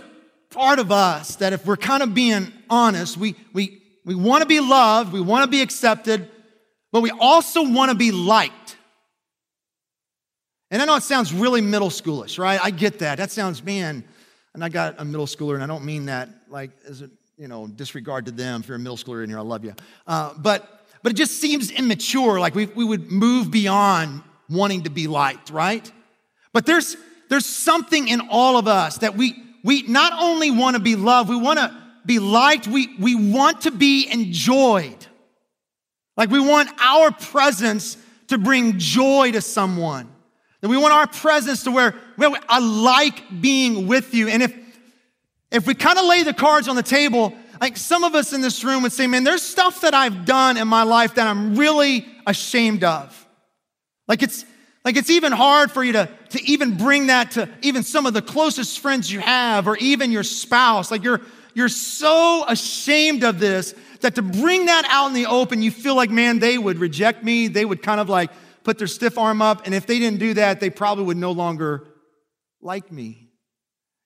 part 0.55 0.79
of 0.79 0.93
us 0.93 1.37
that 1.37 1.53
if 1.53 1.67
we're 1.67 1.77
kind 1.77 2.03
of 2.03 2.15
being 2.15 2.53
honest, 2.71 3.17
we, 3.17 3.35
we, 3.53 3.83
we 4.05 4.15
want 4.15 4.43
to 4.43 4.47
be 4.47 4.61
loved, 4.61 5.13
we 5.13 5.21
want 5.21 5.45
to 5.45 5.51
be 5.51 5.61
accepted, 5.61 6.29
but 6.93 7.01
we 7.01 7.11
also 7.11 7.69
want 7.69 7.91
to 7.91 7.97
be 7.97 8.13
liked. 8.13 8.77
And 10.71 10.81
I 10.81 10.85
know 10.85 10.95
it 10.97 11.03
sounds 11.03 11.33
really 11.33 11.61
middle 11.61 11.91
schoolish, 11.91 12.39
right? 12.39 12.61
I 12.63 12.71
get 12.71 13.01
that. 13.01 13.19
That 13.19 13.31
sounds, 13.31 13.63
man, 13.63 14.05
and 14.55 14.65
I 14.65 14.69
got 14.69 14.95
a 14.99 15.05
middle 15.05 15.27
schooler, 15.27 15.55
and 15.55 15.63
I 15.63 15.67
don't 15.67 15.85
mean 15.85 16.07
that 16.07 16.29
like 16.49 16.71
as 16.89 17.03
a, 17.03 17.11
you 17.37 17.49
know, 17.49 17.67
disregard 17.67 18.27
to 18.27 18.33
them. 18.33 18.61
If 18.61 18.69
you're 18.69 18.77
a 18.77 18.81
middle 18.81 18.97
schooler 18.97 19.25
in 19.25 19.31
here, 19.31 19.39
I 19.39 19.43
love 19.43 19.65
you. 19.65 19.75
Uh, 20.07 20.35
but, 20.39 20.87
but 21.03 21.13
it 21.13 21.17
just 21.17 21.41
seems 21.41 21.71
immature, 21.73 22.39
like 22.39 22.55
we, 22.55 22.67
we 22.67 22.85
would 22.85 23.11
move 23.11 23.51
beyond 23.51 24.23
wanting 24.49 24.85
to 24.85 24.91
be 24.91 25.09
liked, 25.09 25.51
right? 25.51 25.91
But 26.53 26.65
there's, 26.65 26.97
there's 27.29 27.47
something 27.47 28.07
in 28.07 28.21
all 28.31 28.57
of 28.57 28.69
us 28.69 28.99
that 28.99 29.17
we, 29.17 29.44
we 29.65 29.83
not 29.83 30.13
only 30.23 30.53
want 30.53 30.77
to 30.77 30.81
be 30.81 30.95
loved, 30.95 31.29
we 31.29 31.37
want 31.37 31.59
to 31.59 31.75
be 32.07 32.21
liked, 32.21 32.69
we, 32.69 32.95
we 32.99 33.15
want 33.15 33.63
to 33.63 33.71
be 33.71 34.07
enjoyed. 34.09 35.07
Like 36.17 36.31
we 36.31 36.39
want 36.39 36.69
our 36.79 37.11
presence 37.11 37.97
to 38.29 38.39
bring 38.39 38.79
joy 38.79 39.33
to 39.33 39.41
someone. 39.41 40.09
And 40.63 40.71
we 40.71 40.77
want 40.77 40.93
our 40.93 41.07
presence 41.07 41.65
to 41.65 41.71
where, 41.71 41.95
well, 42.17 42.37
I 42.49 42.59
like 42.59 43.41
being 43.41 43.89
with 43.89 44.15
you. 44.15 44.29
And 44.29 44.43
if 44.43 44.55
if 45.51 45.69
we 45.69 45.75
kind 45.75 45.99
of 45.99 46.07
lay 46.07 46.25
the 46.25 46.35
cards 46.35 46.67
on 46.67 46.75
the 46.75 46.83
table, 46.83 47.33
like 47.61 47.77
some 47.77 48.03
of 48.03 48.17
us 48.17 48.33
in 48.33 48.41
this 48.41 48.65
room 48.65 48.83
would 48.83 48.93
say, 48.93 49.07
man, 49.07 49.23
there's 49.23 49.43
stuff 49.43 49.83
that 49.83 49.95
I've 49.95 50.25
done 50.25 50.57
in 50.57 50.67
my 50.67 50.83
life 50.83 51.15
that 51.15 51.29
I'm 51.29 51.55
really 51.55 52.07
ashamed 52.27 52.83
of. 52.83 53.29
Like 54.09 54.23
it's 54.25 54.45
like 54.85 54.97
it's 54.97 55.11
even 55.11 55.33
hard 55.33 55.71
for 55.71 55.83
you 55.83 55.93
to, 55.95 56.09
to 56.31 56.43
even 56.45 56.77
bring 56.77 57.07
that 57.07 57.33
to 57.33 57.49
even 57.63 57.83
some 57.83 58.05
of 58.05 58.13
the 58.13 58.21
closest 58.21 58.81
friends 58.81 59.11
you 59.11 59.21
have 59.21 59.67
or 59.67 59.77
even 59.79 60.13
your 60.13 60.23
spouse. 60.23 60.91
Like 60.91 61.03
you're, 61.03 61.23
you're 61.55 61.69
so 61.69 62.45
ashamed 62.47 63.25
of 63.25 63.39
this 63.39 63.75
that 64.01 64.17
to 64.17 64.23
bring 64.23 64.67
that 64.67 64.85
out 64.89 65.09
in 65.09 65.15
the 65.15 65.27
open, 65.27 65.63
you 65.63 65.71
feel 65.71 65.97
like, 65.97 66.11
man, 66.11 66.39
they 66.39 66.59
would 66.59 66.79
reject 66.79 67.25
me. 67.25 67.49
They 67.49 67.65
would 67.65 67.83
kind 67.83 68.01
of 68.01 68.11
like 68.11 68.31
put 68.63 68.77
their 68.77 68.87
stiff 68.87 69.17
arm 69.17 69.41
up. 69.41 69.65
And 69.65 69.75
if 69.75 69.87
they 69.87 69.99
didn't 69.99 70.21
do 70.21 70.35
that, 70.35 70.61
they 70.61 70.69
probably 70.69 71.05
would 71.05 71.17
no 71.17 71.33
longer 71.33 71.87
like 72.61 72.93
me. 72.93 73.31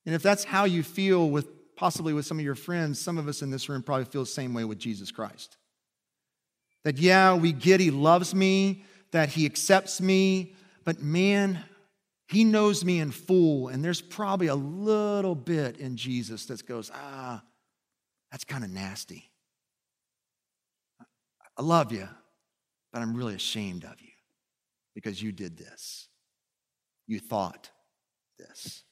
And 0.06 0.14
if 0.14 0.22
that's 0.22 0.44
how 0.44 0.64
you 0.64 0.84
feel 0.84 1.28
with 1.28 1.48
possibly 1.76 2.12
with 2.12 2.26
some 2.26 2.38
of 2.38 2.44
your 2.44 2.54
friends, 2.54 3.00
some 3.00 3.18
of 3.18 3.28
us 3.28 3.42
in 3.42 3.50
this 3.50 3.68
room 3.68 3.82
probably 3.82 4.04
feel 4.04 4.22
the 4.22 4.26
same 4.26 4.54
way 4.54 4.64
with 4.64 4.78
Jesus 4.78 5.10
Christ. 5.10 5.56
That, 6.84 6.98
yeah, 6.98 7.34
we 7.34 7.52
get 7.52 7.80
he 7.80 7.90
loves 7.90 8.34
me, 8.34 8.84
that 9.12 9.28
he 9.28 9.46
accepts 9.46 10.00
me, 10.00 10.54
but 10.88 11.02
man, 11.02 11.62
he 12.28 12.44
knows 12.44 12.82
me 12.82 12.98
in 12.98 13.10
full, 13.10 13.68
and 13.68 13.84
there's 13.84 14.00
probably 14.00 14.46
a 14.46 14.54
little 14.54 15.34
bit 15.34 15.76
in 15.76 15.98
Jesus 15.98 16.46
that 16.46 16.66
goes, 16.66 16.90
ah, 16.94 17.42
that's 18.32 18.44
kind 18.44 18.64
of 18.64 18.70
nasty. 18.70 19.30
I 21.58 21.60
love 21.60 21.92
you, 21.92 22.08
but 22.90 23.02
I'm 23.02 23.14
really 23.14 23.34
ashamed 23.34 23.84
of 23.84 24.00
you 24.00 24.08
because 24.94 25.22
you 25.22 25.30
did 25.30 25.58
this. 25.58 26.08
You 27.06 27.20
thought 27.20 27.68
this. 28.38 28.82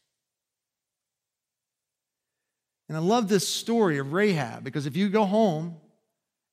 And 2.91 2.99
I 2.99 3.01
love 3.01 3.27
this 3.31 3.49
story 3.49 3.97
of 3.97 4.13
Rahab 4.13 4.65
because 4.65 4.85
if 4.85 4.99
you 4.99 5.09
go 5.09 5.25
home 5.25 5.77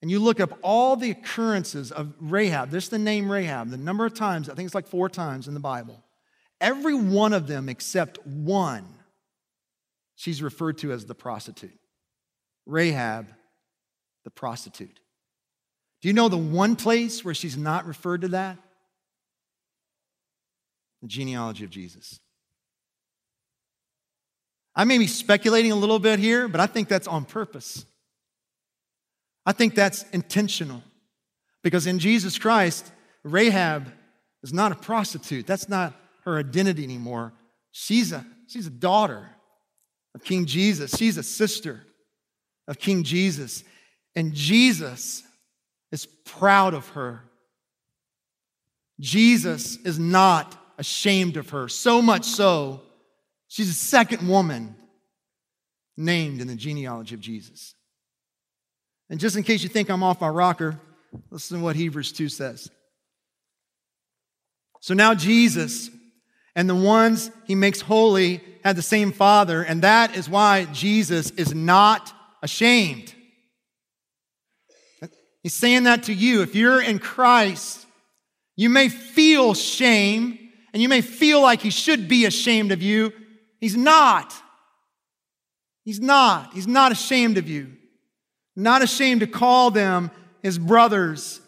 and 0.04 0.12
you 0.12 0.20
look 0.20 0.42
up 0.42 0.60
all 0.62 0.98
the 0.98 1.12
occurrences 1.12 1.90
of 1.90 2.14
Rahab, 2.20 2.72
this 2.72 2.90
the 2.90 3.00
name 3.00 3.32
Rahab, 3.32 3.70
the 3.70 3.78
number 3.78 4.06
of 4.06 4.14
times, 4.14 4.50
I 4.50 4.54
think 4.54 4.66
it's 4.66 4.76
like 4.76 4.90
four 4.90 5.08
times 5.08 5.48
in 5.48 5.54
the 5.54 5.62
Bible, 5.62 6.04
every 6.60 6.94
one 6.94 7.32
of 7.32 7.48
them 7.48 7.70
except 7.70 8.20
one, 8.28 8.86
she's 10.16 10.42
referred 10.42 10.80
to 10.80 10.92
as 10.92 11.06
the 11.06 11.16
prostitute. 11.16 11.80
Rahab, 12.66 13.28
the 14.26 14.30
prostitute. 14.30 15.00
Do 16.02 16.10
you 16.10 16.14
know 16.14 16.28
the 16.28 16.38
one 16.38 16.76
place 16.76 17.24
where 17.24 17.34
she's 17.34 17.56
not 17.56 17.86
referred 17.86 18.24
to 18.24 18.28
that? 18.28 18.58
The 21.02 21.08
genealogy 21.08 21.64
of 21.64 21.70
Jesus. 21.70 22.20
I 24.76 24.84
may 24.84 24.98
be 24.98 25.08
speculating 25.08 25.72
a 25.72 25.78
little 25.78 26.00
bit 26.00 26.20
here, 26.20 26.50
but 26.50 26.60
I 26.60 26.66
think 26.66 26.90
that's 26.90 27.08
on 27.08 27.24
purpose. 27.24 27.86
I 29.46 29.52
think 29.52 29.76
that's 29.76 30.04
intentional 30.12 30.82
because 31.64 31.88
in 31.88 32.00
Jesus 32.00 32.38
Christ, 32.38 32.92
Rahab 33.24 33.92
is 34.42 34.54
not 34.54 34.72
a 34.72 34.76
prostitute. 34.76 35.48
That's 35.48 35.70
not 35.70 35.94
her 36.26 36.38
identity 36.38 36.84
anymore. 36.84 37.34
She's 37.72 38.12
a, 38.12 38.26
she's 38.48 38.68
a 38.68 38.72
daughter 38.72 39.30
of 40.16 40.24
King 40.24 40.46
Jesus, 40.46 40.96
she's 40.96 41.18
a 41.18 41.24
sister 41.24 41.82
of 42.68 42.78
King 42.78 43.04
Jesus. 43.04 43.64
And 44.16 44.34
Jesus 44.34 45.24
is 45.92 46.06
proud 46.06 46.74
of 46.76 46.88
her. 46.90 47.24
Jesus 49.00 49.78
is 49.78 49.98
not 49.98 50.56
ashamed 50.78 51.36
of 51.38 51.50
her, 51.50 51.68
so 51.68 52.02
much 52.02 52.26
so, 52.26 52.82
she's 53.48 53.68
the 53.68 53.74
second 53.74 54.28
woman 54.28 54.76
named 55.98 56.42
in 56.42 56.48
the 56.48 56.56
genealogy 56.56 57.16
of 57.16 57.22
Jesus. 57.22 57.76
And 59.10 59.20
just 59.20 59.36
in 59.36 59.44
case 59.44 59.64
you 59.64 59.70
think 59.70 59.90
I'm 59.90 60.04
off 60.04 60.22
my 60.22 60.30
rocker, 60.30 60.80
listen 61.30 61.58
to 61.58 61.64
what 61.64 61.76
Hebrews 61.76 62.12
2 62.12 62.30
says. 62.30 62.70
So 64.82 64.94
now 64.94 65.14
Jesus 65.14 65.90
and 66.56 66.70
the 66.70 66.76
ones 66.76 67.32
he 67.46 67.56
makes 67.56 67.82
holy 67.82 68.42
had 68.64 68.76
the 68.76 68.82
same 68.82 69.12
Father, 69.12 69.62
and 69.62 69.82
that 69.82 70.16
is 70.16 70.30
why 70.30 70.66
Jesus 70.66 71.32
is 71.32 71.54
not 71.54 72.14
ashamed. 72.42 73.14
He's 75.42 75.54
saying 75.54 75.84
that 75.84 76.04
to 76.04 76.14
you. 76.14 76.42
If 76.42 76.56
you're 76.56 76.82
in 76.82 77.00
Christ, 77.00 77.86
you 78.56 78.70
may 78.70 78.88
feel 78.88 79.54
shame 79.54 80.40
and 80.74 80.82
you 80.82 80.90
may 80.90 81.02
feel 81.02 81.42
like 81.42 81.62
he 81.62 81.70
should 81.70 82.08
be 82.08 82.26
ashamed 82.26 82.72
of 82.72 82.82
you. 82.82 83.12
He's 83.60 83.76
not. 83.76 84.34
He's 85.84 86.00
not. 86.00 86.54
He's 86.54 86.68
not 86.68 86.92
ashamed 86.92 87.38
of 87.38 87.50
you. 87.50 87.74
Not 88.56 88.82
ashamed 88.82 89.22
to 89.22 89.28
call 89.28 89.72
them 89.72 90.12
his 90.42 90.58
brothers 90.58 91.42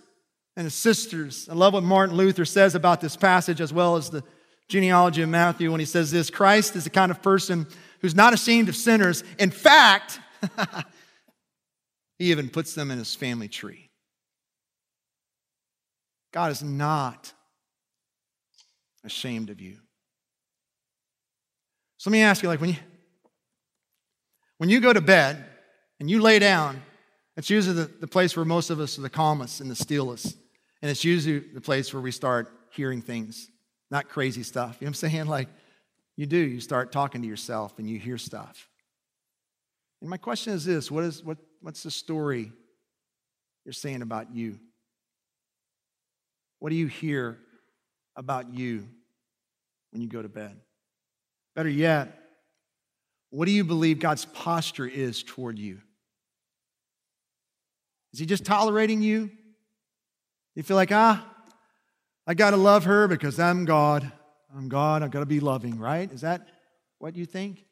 and 0.56 0.64
his 0.66 0.74
sisters. 0.74 1.48
I 1.50 1.54
love 1.54 1.74
what 1.74 1.84
Martin 1.84 2.16
Luther 2.16 2.46
says 2.46 2.76
about 2.76 3.02
this 3.02 3.16
passage 3.16 3.62
as 3.62 3.74
well 3.74 3.96
as 3.96 4.10
the 4.10 4.24
genealogy 4.68 5.22
of 5.22 5.30
Matthew 5.30 5.72
when 5.72 5.80
he 5.80 5.86
says 5.86 6.12
this 6.12 6.30
Christ 6.30 6.76
is 6.76 6.86
the 6.86 6.90
kind 6.90 7.12
of 7.12 7.22
person 7.22 7.68
who's 8.00 8.16
not 8.16 8.34
ashamed 8.34 8.70
of 8.70 8.76
sinners. 8.76 9.24
In 9.38 9.52
fact, 9.52 10.20
he 12.18 12.32
even 12.32 12.50
puts 12.50 12.74
them 12.74 12.92
in 12.92 12.98
his 12.98 13.14
family 13.14 13.48
tree. 13.48 13.90
God 16.32 16.52
is 16.52 16.64
not 16.64 17.32
ashamed 19.04 19.50
of 19.50 19.62
you. 19.62 19.78
So 21.98 22.10
let 22.10 22.14
me 22.14 22.22
ask 22.22 22.44
you 22.44 22.50
like 22.50 22.60
when 22.60 22.72
you 22.72 22.78
when 24.58 24.70
you 24.70 24.80
go 24.80 24.94
to 24.94 25.02
bed 25.02 25.44
and 26.00 26.10
you 26.10 26.22
lay 26.22 26.40
down, 26.40 26.82
it's 27.38 27.50
usually 27.50 27.76
the, 27.76 27.92
the 28.00 28.08
place 28.08 28.36
where 28.36 28.46
most 28.46 28.70
of 28.70 28.80
us 28.80 28.98
are 28.98 29.02
the 29.02 29.10
calmest 29.10 29.60
and 29.62 29.70
the 29.70 29.76
stillest. 29.76 30.38
And 30.82 30.90
it's 30.90 31.04
usually 31.04 31.40
the 31.40 31.62
place 31.62 31.94
where 31.94 32.02
we 32.02 32.12
start 32.12 32.52
hearing 32.72 33.02
things, 33.02 33.50
not 33.92 34.08
crazy 34.10 34.44
stuff. 34.44 34.78
You 34.80 34.86
know 34.86 34.90
what 34.90 35.04
I'm 35.04 35.10
saying? 35.10 35.26
Like 35.36 35.50
you 36.16 36.26
do, 36.26 36.38
you 36.38 36.62
start 36.62 36.92
talking 36.92 37.22
to 37.22 37.28
yourself 37.28 37.78
and 37.78 37.90
you 37.90 38.00
hear 38.00 38.18
stuff. 38.18 38.70
And 40.02 40.10
my 40.10 40.18
question 40.18 40.54
is 40.54 40.64
this 40.64 40.90
what 40.90 41.04
is, 41.04 41.24
what, 41.24 41.38
what's 41.62 41.84
the 41.84 41.92
story 41.92 42.52
you're 43.66 43.74
saying 43.74 44.02
about 44.02 44.34
you? 44.34 44.60
What 46.60 46.70
do 46.70 46.76
you 46.76 46.88
hear 46.88 47.38
about 48.16 48.54
you 48.54 48.88
when 49.92 50.02
you 50.02 50.08
go 50.08 50.22
to 50.22 50.30
bed? 50.30 50.58
Better 51.56 51.70
yet, 51.70 52.18
what 53.30 53.46
do 53.46 53.52
you 53.52 53.64
believe 53.64 54.00
God's 54.00 54.26
posture 54.26 54.86
is 54.86 55.24
toward 55.24 55.60
you? 55.60 55.82
Is 58.16 58.20
he 58.20 58.26
just 58.26 58.46
tolerating 58.46 59.02
you? 59.02 59.30
You 60.56 60.64
feel 60.64 60.78
like, 60.78 60.94
ah, 60.94 61.30
I 62.26 62.34
got 62.34 62.52
to 62.52 62.56
love 62.56 62.86
her 62.86 63.10
because 63.10 63.42
I'm 63.42 63.66
God. 63.66 64.10
I'm 64.56 64.70
God. 64.70 65.04
I've 65.04 65.12
got 65.12 65.20
to 65.20 65.26
be 65.26 65.42
loving, 65.42 65.78
right? 65.78 66.10
Is 66.10 66.22
that 66.22 66.48
what 66.98 67.18
you 67.18 67.26
think? 67.26 67.66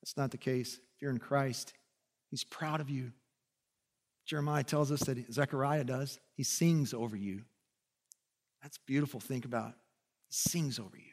That's 0.00 0.16
not 0.16 0.30
the 0.30 0.38
case. 0.38 0.74
If 0.94 1.02
you're 1.02 1.10
in 1.10 1.18
Christ, 1.18 1.72
He's 2.30 2.44
proud 2.44 2.80
of 2.80 2.88
you. 2.88 3.10
Jeremiah 4.26 4.62
tells 4.62 4.92
us 4.92 5.00
that 5.00 5.32
Zechariah 5.32 5.82
does. 5.82 6.20
He 6.36 6.44
sings 6.44 6.94
over 6.94 7.16
you. 7.16 7.42
That's 8.62 8.78
beautiful. 8.78 9.18
Think 9.18 9.44
about. 9.44 9.72
He 10.28 10.34
sings 10.34 10.78
over 10.78 10.96
you. 10.96 11.10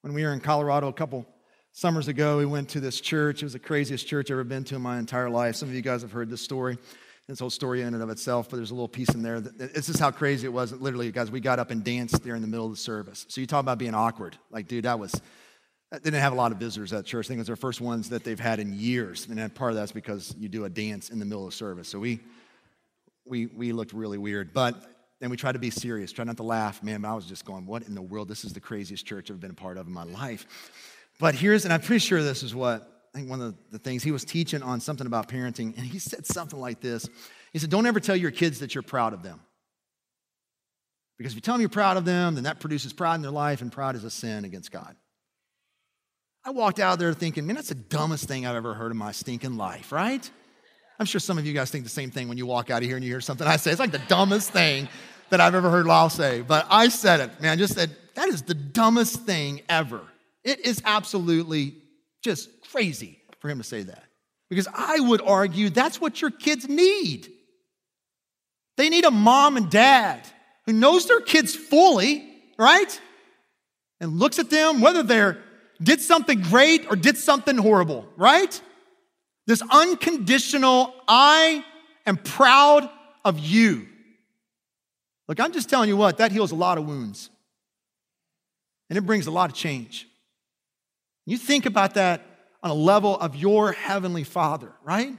When 0.00 0.14
we 0.14 0.24
were 0.24 0.32
in 0.32 0.40
Colorado 0.40 0.88
a 0.88 0.92
couple 0.92 1.28
summers 1.72 2.08
ago, 2.08 2.38
we 2.38 2.46
went 2.46 2.68
to 2.70 2.80
this 2.80 3.00
church. 3.00 3.42
It 3.42 3.46
was 3.46 3.54
the 3.54 3.58
craziest 3.58 4.06
church 4.06 4.30
I've 4.30 4.34
ever 4.34 4.44
been 4.44 4.64
to 4.64 4.76
in 4.76 4.82
my 4.82 4.98
entire 4.98 5.30
life. 5.30 5.56
Some 5.56 5.68
of 5.68 5.74
you 5.74 5.82
guys 5.82 6.02
have 6.02 6.12
heard 6.12 6.30
this 6.30 6.42
story. 6.42 6.78
This 7.28 7.38
whole 7.38 7.50
story 7.50 7.82
in 7.82 7.94
and 7.94 8.02
of 8.02 8.10
itself, 8.10 8.50
but 8.50 8.56
there's 8.56 8.72
a 8.72 8.74
little 8.74 8.88
piece 8.88 9.14
in 9.14 9.22
there. 9.22 9.40
This 9.40 9.88
is 9.88 9.98
how 9.98 10.10
crazy 10.10 10.44
it 10.46 10.52
was. 10.52 10.72
Literally, 10.72 11.10
guys, 11.12 11.30
we 11.30 11.38
got 11.38 11.60
up 11.60 11.70
and 11.70 11.82
danced 11.84 12.22
there 12.24 12.34
in 12.34 12.42
the 12.42 12.48
middle 12.48 12.66
of 12.66 12.72
the 12.72 12.76
service. 12.76 13.24
So 13.28 13.40
you 13.40 13.46
talk 13.46 13.60
about 13.60 13.78
being 13.78 13.94
awkward. 13.94 14.36
Like, 14.50 14.66
dude, 14.66 14.84
that 14.86 14.98
was, 14.98 15.12
they 15.92 15.98
didn't 16.00 16.20
have 16.20 16.32
a 16.32 16.36
lot 16.36 16.50
of 16.50 16.58
visitors 16.58 16.92
at 16.92 17.06
church. 17.06 17.26
I 17.26 17.28
think 17.28 17.38
it 17.38 17.42
was 17.42 17.46
their 17.46 17.56
first 17.56 17.80
ones 17.80 18.08
that 18.08 18.24
they've 18.24 18.40
had 18.40 18.58
in 18.58 18.72
years. 18.74 19.28
And 19.28 19.54
part 19.54 19.70
of 19.70 19.76
that's 19.76 19.92
because 19.92 20.34
you 20.36 20.48
do 20.48 20.64
a 20.64 20.68
dance 20.68 21.10
in 21.10 21.20
the 21.20 21.24
middle 21.24 21.46
of 21.46 21.54
service. 21.54 21.88
So 21.88 22.00
we, 22.00 22.18
we, 23.24 23.46
we 23.46 23.72
looked 23.72 23.92
really 23.92 24.18
weird. 24.18 24.52
But 24.52 24.74
then 25.20 25.30
we 25.30 25.36
tried 25.36 25.52
to 25.52 25.60
be 25.60 25.70
serious, 25.70 26.10
try 26.10 26.24
not 26.24 26.38
to 26.38 26.42
laugh. 26.42 26.82
Man, 26.82 27.04
I 27.04 27.14
was 27.14 27.26
just 27.26 27.44
going, 27.44 27.66
what 27.66 27.84
in 27.84 27.94
the 27.94 28.02
world? 28.02 28.26
This 28.26 28.44
is 28.44 28.52
the 28.52 28.60
craziest 28.60 29.06
church 29.06 29.30
I've 29.30 29.38
been 29.38 29.52
a 29.52 29.54
part 29.54 29.78
of 29.78 29.86
in 29.86 29.92
my 29.92 30.04
life. 30.04 30.91
But 31.18 31.34
here's, 31.34 31.64
and 31.64 31.72
I'm 31.72 31.80
pretty 31.80 32.00
sure 32.00 32.22
this 32.22 32.42
is 32.42 32.54
what 32.54 32.88
I 33.14 33.18
think 33.18 33.30
one 33.30 33.42
of 33.42 33.54
the 33.70 33.78
things 33.78 34.02
he 34.02 34.10
was 34.10 34.24
teaching 34.24 34.62
on 34.62 34.80
something 34.80 35.06
about 35.06 35.28
parenting, 35.28 35.76
and 35.76 35.86
he 35.86 35.98
said 35.98 36.26
something 36.26 36.58
like 36.58 36.80
this. 36.80 37.08
He 37.52 37.58
said, 37.58 37.70
Don't 37.70 37.86
ever 37.86 38.00
tell 38.00 38.16
your 38.16 38.30
kids 38.30 38.60
that 38.60 38.74
you're 38.74 38.82
proud 38.82 39.12
of 39.12 39.22
them. 39.22 39.40
Because 41.18 41.32
if 41.32 41.36
you 41.36 41.40
tell 41.42 41.54
them 41.54 41.60
you're 41.60 41.68
proud 41.68 41.96
of 41.96 42.04
them, 42.04 42.34
then 42.34 42.44
that 42.44 42.58
produces 42.58 42.92
pride 42.92 43.16
in 43.16 43.22
their 43.22 43.30
life, 43.30 43.60
and 43.60 43.70
pride 43.70 43.94
is 43.94 44.04
a 44.04 44.10
sin 44.10 44.44
against 44.44 44.72
God. 44.72 44.96
I 46.44 46.50
walked 46.50 46.80
out 46.80 46.98
there 46.98 47.12
thinking, 47.12 47.46
man, 47.46 47.54
that's 47.54 47.68
the 47.68 47.74
dumbest 47.76 48.26
thing 48.26 48.46
I've 48.46 48.56
ever 48.56 48.74
heard 48.74 48.90
in 48.90 48.96
my 48.96 49.12
stinking 49.12 49.56
life, 49.56 49.92
right? 49.92 50.28
I'm 50.98 51.06
sure 51.06 51.20
some 51.20 51.38
of 51.38 51.46
you 51.46 51.52
guys 51.52 51.70
think 51.70 51.84
the 51.84 51.90
same 51.90 52.10
thing 52.10 52.28
when 52.28 52.38
you 52.38 52.46
walk 52.46 52.70
out 52.70 52.82
of 52.82 52.88
here 52.88 52.96
and 52.96 53.04
you 53.04 53.10
hear 53.10 53.20
something 53.20 53.46
I 53.46 53.56
say. 53.56 53.70
It's 53.70 53.78
like 53.78 53.92
the 53.92 54.02
dumbest 54.08 54.50
thing 54.50 54.88
that 55.30 55.40
I've 55.40 55.54
ever 55.54 55.70
heard 55.70 55.86
Lisle 55.86 56.10
say, 56.10 56.40
but 56.40 56.66
I 56.68 56.88
said 56.88 57.20
it, 57.20 57.40
man. 57.40 57.58
Just 57.58 57.74
said, 57.74 57.94
that 58.14 58.28
is 58.28 58.42
the 58.42 58.54
dumbest 58.54 59.22
thing 59.22 59.62
ever. 59.68 60.02
It 60.44 60.60
is 60.60 60.82
absolutely 60.84 61.76
just 62.22 62.48
crazy 62.70 63.18
for 63.40 63.48
him 63.48 63.58
to 63.58 63.64
say 63.64 63.82
that. 63.82 64.04
Because 64.48 64.68
I 64.72 65.00
would 65.00 65.22
argue 65.22 65.70
that's 65.70 66.00
what 66.00 66.20
your 66.20 66.30
kids 66.30 66.68
need. 66.68 67.28
They 68.76 68.88
need 68.88 69.04
a 69.04 69.10
mom 69.10 69.56
and 69.56 69.70
dad 69.70 70.26
who 70.66 70.72
knows 70.72 71.06
their 71.06 71.20
kids 71.20 71.54
fully, 71.54 72.28
right? 72.58 73.00
And 74.00 74.18
looks 74.18 74.38
at 74.38 74.50
them, 74.50 74.80
whether 74.80 75.02
they're 75.02 75.38
did 75.82 76.00
something 76.00 76.40
great 76.42 76.86
or 76.90 76.96
did 76.96 77.16
something 77.16 77.56
horrible, 77.56 78.06
right? 78.16 78.60
This 79.46 79.62
unconditional, 79.68 80.94
I 81.08 81.64
am 82.06 82.16
proud 82.16 82.88
of 83.24 83.38
you. 83.38 83.88
Look, 85.28 85.40
I'm 85.40 85.52
just 85.52 85.68
telling 85.68 85.88
you 85.88 85.96
what, 85.96 86.18
that 86.18 86.30
heals 86.30 86.52
a 86.52 86.54
lot 86.54 86.78
of 86.78 86.86
wounds. 86.86 87.30
And 88.90 88.96
it 88.96 89.02
brings 89.02 89.26
a 89.26 89.30
lot 89.30 89.50
of 89.50 89.56
change. 89.56 90.06
You 91.26 91.38
think 91.38 91.66
about 91.66 91.94
that 91.94 92.22
on 92.62 92.70
a 92.70 92.74
level 92.74 93.18
of 93.18 93.36
your 93.36 93.72
heavenly 93.72 94.24
Father, 94.24 94.72
right? 94.82 95.16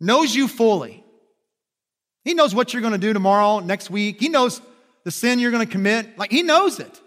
Knows 0.00 0.34
you 0.34 0.48
fully. 0.48 1.04
He 2.24 2.34
knows 2.34 2.54
what 2.54 2.72
you're 2.72 2.82
going 2.82 2.92
to 2.92 2.98
do 2.98 3.12
tomorrow, 3.12 3.60
next 3.60 3.90
week. 3.90 4.20
He 4.20 4.28
knows 4.28 4.60
the 5.04 5.10
sin 5.10 5.38
you're 5.38 5.50
going 5.50 5.66
to 5.66 5.70
commit. 5.70 6.18
Like, 6.18 6.30
He 6.30 6.42
knows 6.42 6.80
it. 6.80 7.00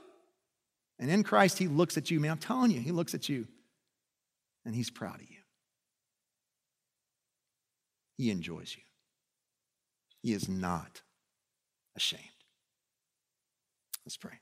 And 0.99 1.09
in 1.09 1.23
Christ, 1.23 1.57
He 1.57 1.67
looks 1.67 1.97
at 1.97 2.09
you, 2.11 2.19
man. 2.19 2.31
I'm 2.31 2.37
telling 2.37 2.71
you, 2.71 2.79
He 2.79 2.91
looks 2.91 3.13
at 3.13 3.27
you 3.27 3.47
and 4.65 4.75
He's 4.75 4.89
proud 4.89 5.15
of 5.15 5.21
you. 5.21 5.37
He 8.17 8.31
enjoys 8.31 8.75
you. 8.75 8.83
He 10.21 10.33
is 10.33 10.49
not 10.49 11.01
ashamed. 11.95 12.23
Let's 14.05 14.17
pray. 14.17 14.39